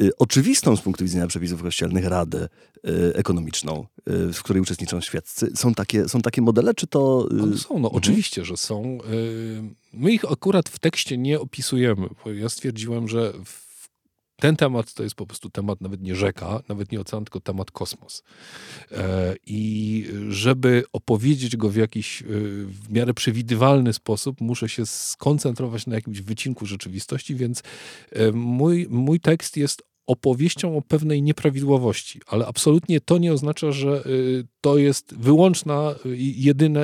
y, 0.00 0.10
oczywistą 0.18 0.76
z 0.76 0.80
punktu 0.80 1.04
widzenia 1.04 1.26
przepisów 1.26 1.62
kościelnych 1.62 2.04
radę 2.04 2.48
y, 2.76 3.14
ekonomiczną, 3.14 3.86
y, 4.28 4.32
w 4.32 4.42
której 4.42 4.62
uczestniczą 4.62 5.00
świeccy. 5.00 5.52
Są 5.54 5.74
takie, 5.74 6.08
są 6.08 6.20
takie 6.20 6.42
modele, 6.42 6.74
czy 6.74 6.86
to... 6.86 7.28
One 7.42 7.58
są, 7.58 7.68
no 7.68 7.76
mhm. 7.76 7.94
oczywiście, 7.94 8.44
że 8.44 8.56
są. 8.56 8.98
Y, 9.12 9.62
my 9.92 10.12
ich 10.12 10.32
akurat 10.32 10.68
w 10.68 10.78
tekście 10.78 11.18
nie 11.18 11.40
opisujemy, 11.40 12.08
bo 12.24 12.32
ja 12.32 12.48
stwierdziłem, 12.48 13.08
że 13.08 13.32
w 13.44 13.67
ten 14.40 14.56
temat 14.56 14.94
to 14.94 15.02
jest 15.02 15.14
po 15.14 15.26
prostu 15.26 15.50
temat 15.50 15.80
nawet 15.80 16.02
nie 16.02 16.16
rzeka, 16.16 16.62
nawet 16.68 16.92
nie 16.92 17.00
ocean, 17.00 17.24
tylko 17.24 17.40
temat 17.40 17.70
kosmos. 17.70 18.22
E, 18.92 19.34
I 19.46 20.04
żeby 20.28 20.84
opowiedzieć 20.92 21.56
go 21.56 21.68
w 21.68 21.76
jakiś 21.76 22.22
e, 22.22 22.24
w 22.66 22.92
miarę 22.92 23.14
przewidywalny 23.14 23.92
sposób, 23.92 24.40
muszę 24.40 24.68
się 24.68 24.86
skoncentrować 24.86 25.86
na 25.86 25.94
jakimś 25.94 26.20
wycinku 26.20 26.66
rzeczywistości, 26.66 27.34
więc 27.34 27.62
e, 28.12 28.32
mój, 28.32 28.86
mój 28.90 29.20
tekst 29.20 29.56
jest 29.56 29.82
opowieścią 30.06 30.76
o 30.76 30.82
pewnej 30.82 31.22
nieprawidłowości, 31.22 32.20
ale 32.26 32.46
absolutnie 32.46 33.00
to 33.00 33.18
nie 33.18 33.32
oznacza, 33.32 33.72
że 33.72 34.04
to 34.60 34.78
jest 34.78 35.14
wyłączna, 35.14 35.94
jedyna, 36.36 36.80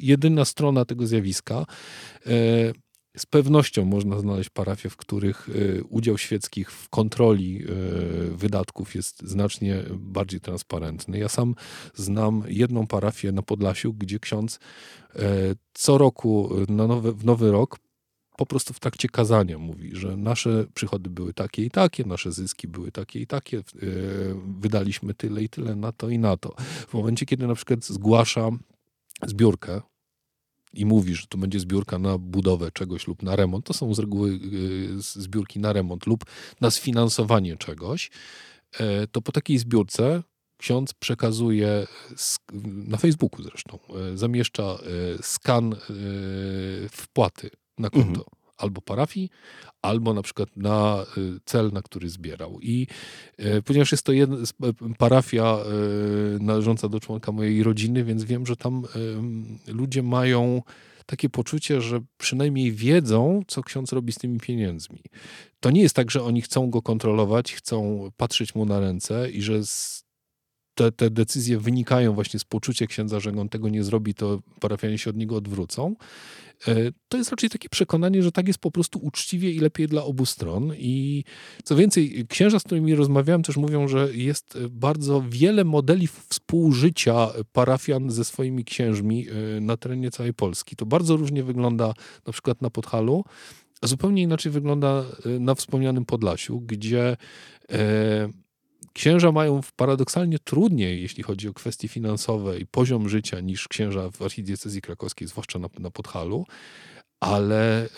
jedyna 0.00 0.44
strona 0.44 0.84
tego 0.84 1.06
zjawiska. 1.06 1.66
Z 3.18 3.26
pewnością 3.26 3.84
można 3.84 4.18
znaleźć 4.18 4.50
parafie, 4.50 4.90
w 4.90 4.96
których 4.96 5.48
y, 5.48 5.84
udział 5.88 6.18
świeckich 6.18 6.72
w 6.72 6.88
kontroli 6.88 7.62
y, 7.62 8.36
wydatków 8.36 8.94
jest 8.94 9.22
znacznie 9.22 9.82
bardziej 9.96 10.40
transparentny. 10.40 11.18
Ja 11.18 11.28
sam 11.28 11.54
znam 11.94 12.42
jedną 12.48 12.86
parafię 12.86 13.32
na 13.32 13.42
Podlasiu, 13.42 13.94
gdzie 13.94 14.18
ksiądz 14.18 14.54
y, 14.54 15.20
co 15.74 15.98
roku 15.98 16.50
na 16.68 16.86
nowy, 16.86 17.12
w 17.12 17.24
nowy 17.24 17.50
rok 17.50 17.78
po 18.36 18.46
prostu 18.46 18.74
w 18.74 18.80
trakcie 18.80 19.08
kazania 19.08 19.58
mówi, 19.58 19.90
że 19.96 20.16
nasze 20.16 20.66
przychody 20.74 21.10
były 21.10 21.34
takie 21.34 21.64
i 21.64 21.70
takie, 21.70 22.04
nasze 22.04 22.32
zyski 22.32 22.68
były 22.68 22.92
takie 22.92 23.20
i 23.20 23.26
takie, 23.26 23.62
wydaliśmy 24.60 25.14
tyle 25.14 25.42
i 25.42 25.48
tyle 25.48 25.76
na 25.76 25.92
to 25.92 26.08
i 26.08 26.18
na 26.18 26.36
to. 26.36 26.54
W 26.88 26.94
momencie, 26.94 27.26
kiedy 27.26 27.46
na 27.46 27.54
przykład 27.54 27.84
zgłasza 27.84 28.50
zbiórkę, 29.26 29.80
i 30.76 30.86
mówi, 30.86 31.14
że 31.14 31.26
to 31.26 31.38
będzie 31.38 31.60
zbiórka 31.60 31.98
na 31.98 32.18
budowę 32.18 32.70
czegoś 32.72 33.06
lub 33.06 33.22
na 33.22 33.36
remont, 33.36 33.66
to 33.66 33.74
są 33.74 33.94
z 33.94 33.98
reguły 33.98 34.30
y, 34.30 35.00
zbiórki 35.00 35.60
na 35.60 35.72
remont 35.72 36.06
lub 36.06 36.24
na 36.60 36.70
sfinansowanie 36.70 37.56
czegoś, 37.56 38.10
e, 38.78 39.06
to 39.06 39.22
po 39.22 39.32
takiej 39.32 39.58
zbiórce 39.58 40.22
ksiądz 40.58 40.94
przekazuje 40.94 41.86
na 42.64 42.96
Facebooku 42.96 43.42
zresztą, 43.42 43.78
e, 44.12 44.16
zamieszcza 44.18 44.62
e, 44.62 44.78
skan 45.22 45.76
wpłaty 46.90 47.50
na 47.78 47.90
konto. 47.90 48.08
Mhm 48.08 48.35
albo 48.56 48.80
parafii, 48.80 49.30
albo 49.82 50.14
na 50.14 50.22
przykład 50.22 50.56
na 50.56 51.06
y, 51.18 51.40
cel, 51.44 51.72
na 51.72 51.82
który 51.82 52.08
zbierał. 52.08 52.60
I 52.60 52.86
y, 53.40 53.62
ponieważ 53.62 53.92
jest 53.92 54.04
to 54.04 54.12
jedna, 54.12 54.36
parafia 54.98 55.58
y, 56.36 56.38
należąca 56.40 56.88
do 56.88 57.00
członka 57.00 57.32
mojej 57.32 57.62
rodziny, 57.62 58.04
więc 58.04 58.24
wiem, 58.24 58.46
że 58.46 58.56
tam 58.56 58.82
ludzie 59.66 60.02
mają 60.02 60.62
takie 61.06 61.28
poczucie, 61.28 61.80
że 61.80 62.00
przynajmniej 62.18 62.72
wiedzą, 62.72 63.42
co 63.46 63.62
ksiądz 63.62 63.92
robi 63.92 64.12
z 64.12 64.16
tymi 64.18 64.40
pieniędzmi. 64.40 65.02
To 65.60 65.70
nie 65.70 65.82
jest 65.82 65.96
tak, 65.96 66.10
że 66.10 66.22
oni 66.22 66.42
chcą 66.42 66.70
go 66.70 66.82
kontrolować, 66.82 67.54
chcą 67.54 68.08
patrzeć 68.16 68.54
mu 68.54 68.66
na 68.66 68.80
ręce 68.80 69.30
i 69.30 69.42
że 69.42 69.60
te, 70.74 70.92
te 70.92 71.10
decyzje 71.10 71.58
wynikają 71.58 72.12
właśnie 72.12 72.40
z 72.40 72.44
poczucia 72.44 72.86
księdza, 72.86 73.20
że 73.20 73.30
on 73.30 73.48
tego 73.48 73.68
nie 73.68 73.84
zrobi, 73.84 74.14
to 74.14 74.40
parafianie 74.60 74.98
się 74.98 75.10
od 75.10 75.16
niego 75.16 75.36
odwrócą. 75.36 75.94
E, 76.68 76.74
to 77.08 77.18
jest 77.18 77.30
raczej 77.30 77.50
takie 77.50 77.68
przekonanie, 77.68 78.22
że 78.22 78.32
tak 78.32 78.46
jest 78.46 78.58
po 78.58 78.70
prostu 78.70 78.98
uczciwie 78.98 79.50
i 79.50 79.58
lepiej 79.58 79.88
dla 79.88 80.04
obu 80.04 80.26
stron. 80.26 80.72
I 80.78 81.24
co 81.64 81.76
więcej, 81.76 82.26
księża, 82.28 82.58
z 82.58 82.62
którymi 82.62 82.94
rozmawiałem, 82.94 83.42
też 83.42 83.56
mówią, 83.56 83.88
że 83.88 84.08
jest 84.14 84.58
bardzo 84.70 85.24
wiele 85.28 85.64
modeli 85.64 86.08
współżycia 86.28 87.28
parafian 87.52 88.10
ze 88.10 88.24
swoimi 88.24 88.64
księżmi 88.64 89.26
e, 89.28 89.60
na 89.60 89.76
terenie 89.76 90.10
całej 90.10 90.34
Polski. 90.34 90.76
To 90.76 90.86
bardzo 90.86 91.16
różnie 91.16 91.42
wygląda 91.44 91.94
na 92.26 92.32
przykład 92.32 92.62
na 92.62 92.70
Podhalu, 92.70 93.24
a 93.80 93.86
zupełnie 93.86 94.22
inaczej 94.22 94.52
wygląda 94.52 95.04
e, 95.24 95.28
na 95.38 95.54
wspomnianym 95.54 96.04
Podlasiu, 96.04 96.60
gdzie 96.60 97.16
Księża 98.96 99.32
mają 99.32 99.60
paradoksalnie 99.76 100.38
trudniej, 100.38 101.02
jeśli 101.02 101.22
chodzi 101.22 101.48
o 101.48 101.52
kwestie 101.52 101.88
finansowe 101.88 102.58
i 102.58 102.66
poziom 102.66 103.08
życia, 103.08 103.40
niż 103.40 103.68
księża 103.68 104.10
w 104.10 104.22
archidiecezji 104.22 104.80
krakowskiej, 104.82 105.28
zwłaszcza 105.28 105.58
na, 105.58 105.68
na 105.78 105.90
Podhalu, 105.90 106.46
ale 107.20 107.86
y, 107.86 107.88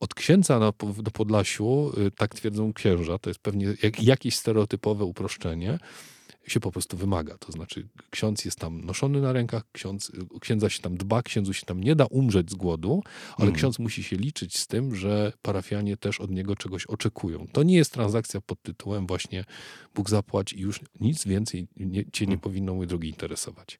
od 0.00 0.14
księdza 0.14 0.58
na, 0.58 0.72
do 1.02 1.10
Podlasiu, 1.10 1.92
y, 2.06 2.10
tak 2.10 2.34
twierdzą 2.34 2.72
księża, 2.72 3.18
to 3.18 3.30
jest 3.30 3.40
pewnie 3.40 3.74
jak, 3.82 4.02
jakieś 4.02 4.36
stereotypowe 4.36 5.04
uproszczenie, 5.04 5.78
się 6.46 6.60
po 6.60 6.72
prostu 6.72 6.96
wymaga. 6.96 7.38
To 7.38 7.52
znaczy, 7.52 7.88
ksiądz 8.10 8.44
jest 8.44 8.58
tam 8.58 8.84
noszony 8.84 9.20
na 9.20 9.32
rękach, 9.32 9.62
ksiądz, 9.72 10.12
księdza 10.40 10.70
się 10.70 10.82
tam 10.82 10.96
dba, 10.96 11.22
księdzu 11.22 11.52
się 11.52 11.66
tam 11.66 11.80
nie 11.80 11.96
da 11.96 12.06
umrzeć 12.06 12.50
z 12.50 12.54
głodu, 12.54 13.02
ale 13.36 13.46
mm. 13.46 13.54
ksiądz 13.54 13.78
musi 13.78 14.02
się 14.02 14.16
liczyć 14.16 14.58
z 14.58 14.66
tym, 14.66 14.94
że 14.94 15.32
parafianie 15.42 15.96
też 15.96 16.20
od 16.20 16.30
niego 16.30 16.56
czegoś 16.56 16.86
oczekują. 16.86 17.46
To 17.52 17.62
nie 17.62 17.76
jest 17.76 17.92
transakcja 17.92 18.40
pod 18.40 18.62
tytułem 18.62 19.06
właśnie 19.06 19.44
Bóg 19.94 20.10
zapłać 20.10 20.52
i 20.52 20.60
już 20.60 20.80
nic 21.00 21.24
więcej 21.24 21.68
nie, 21.76 22.10
cię 22.10 22.26
nie 22.26 22.32
mm. 22.32 22.40
powinno, 22.40 22.74
mój 22.74 22.86
drogi, 22.86 23.08
interesować. 23.08 23.78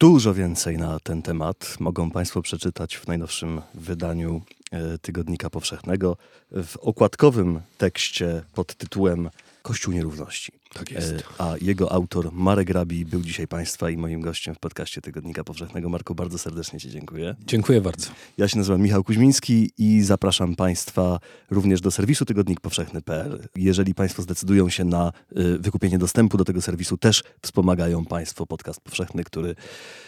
Dużo 0.00 0.34
więcej 0.34 0.78
na 0.78 1.00
ten 1.00 1.22
temat 1.22 1.76
mogą 1.80 2.10
Państwo 2.10 2.42
przeczytać 2.42 2.96
w 2.96 3.06
najnowszym 3.06 3.62
wydaniu 3.74 4.42
e, 4.70 4.98
Tygodnika 4.98 5.50
Powszechnego 5.50 6.16
w 6.50 6.76
okładkowym 6.76 7.60
tekście 7.78 8.42
pod 8.54 8.74
tytułem 8.74 9.30
Kościół 9.62 9.94
Nierówności. 9.94 10.52
Tak 10.72 10.90
jest. 10.90 11.12
E, 11.12 11.22
a 11.38 11.54
jego 11.60 11.92
autor 11.92 12.32
Marek 12.32 12.70
Rabi 12.70 13.04
był 13.04 13.20
dzisiaj 13.20 13.46
Państwa 13.48 13.90
i 13.90 13.96
moim 13.96 14.20
gościem 14.20 14.54
w 14.54 14.58
podcaście 14.58 15.00
Tygodnika 15.00 15.44
Powszechnego. 15.44 15.88
Marku, 15.88 16.14
bardzo 16.14 16.38
serdecznie 16.38 16.80
Ci 16.80 16.90
dziękuję. 16.90 17.36
Dziękuję 17.46 17.80
bardzo. 17.80 18.10
Ja 18.38 18.48
się 18.48 18.58
nazywam 18.58 18.80
Michał 18.80 19.04
Kuźmiński 19.04 19.70
i 19.78 20.02
zapraszam 20.02 20.56
Państwa 20.56 21.18
również 21.50 21.80
do 21.80 21.90
serwisu 21.90 22.24
tygodnikpowszechny.pl. 22.24 23.48
Jeżeli 23.56 23.94
Państwo 23.94 24.22
zdecydują 24.22 24.68
się 24.68 24.84
na 24.84 25.08
e, 25.08 25.58
wykupienie 25.58 25.98
dostępu 25.98 26.36
do 26.36 26.44
tego 26.44 26.62
serwisu, 26.62 26.96
też 26.96 27.22
wspomagają 27.42 28.04
Państwo 28.04 28.46
podcast 28.46 28.80
powszechny, 28.80 29.24
który, 29.24 29.54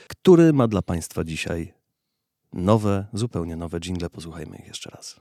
który 0.09 0.53
ma 0.53 0.69
dla 0.69 0.83
Państwa 0.83 1.25
dzisiaj 1.25 1.73
nowe, 2.53 3.07
zupełnie 3.13 3.57
nowe 3.57 3.81
jingle. 3.81 4.11
Posłuchajmy 4.11 4.57
ich 4.57 4.67
jeszcze 4.67 4.91
raz. 4.91 5.21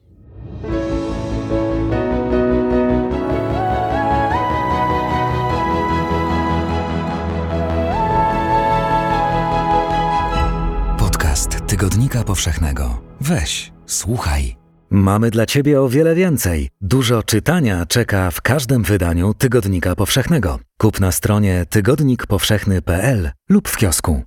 Tygodnika 11.81 12.23
Powszechnego. 12.23 13.01
Weź, 13.21 13.71
słuchaj. 13.85 14.55
Mamy 14.89 15.31
dla 15.31 15.45
Ciebie 15.45 15.81
o 15.81 15.89
wiele 15.89 16.15
więcej. 16.15 16.69
Dużo 16.81 17.23
czytania 17.23 17.85
czeka 17.85 18.31
w 18.31 18.41
każdym 18.41 18.83
wydaniu 18.83 19.33
Tygodnika 19.33 19.95
Powszechnego. 19.95 20.59
Kup 20.77 20.99
na 20.99 21.11
stronie 21.11 21.65
tygodnikpowszechny.pl 21.69 23.31
lub 23.49 23.69
w 23.69 23.77
kiosku. 23.77 24.23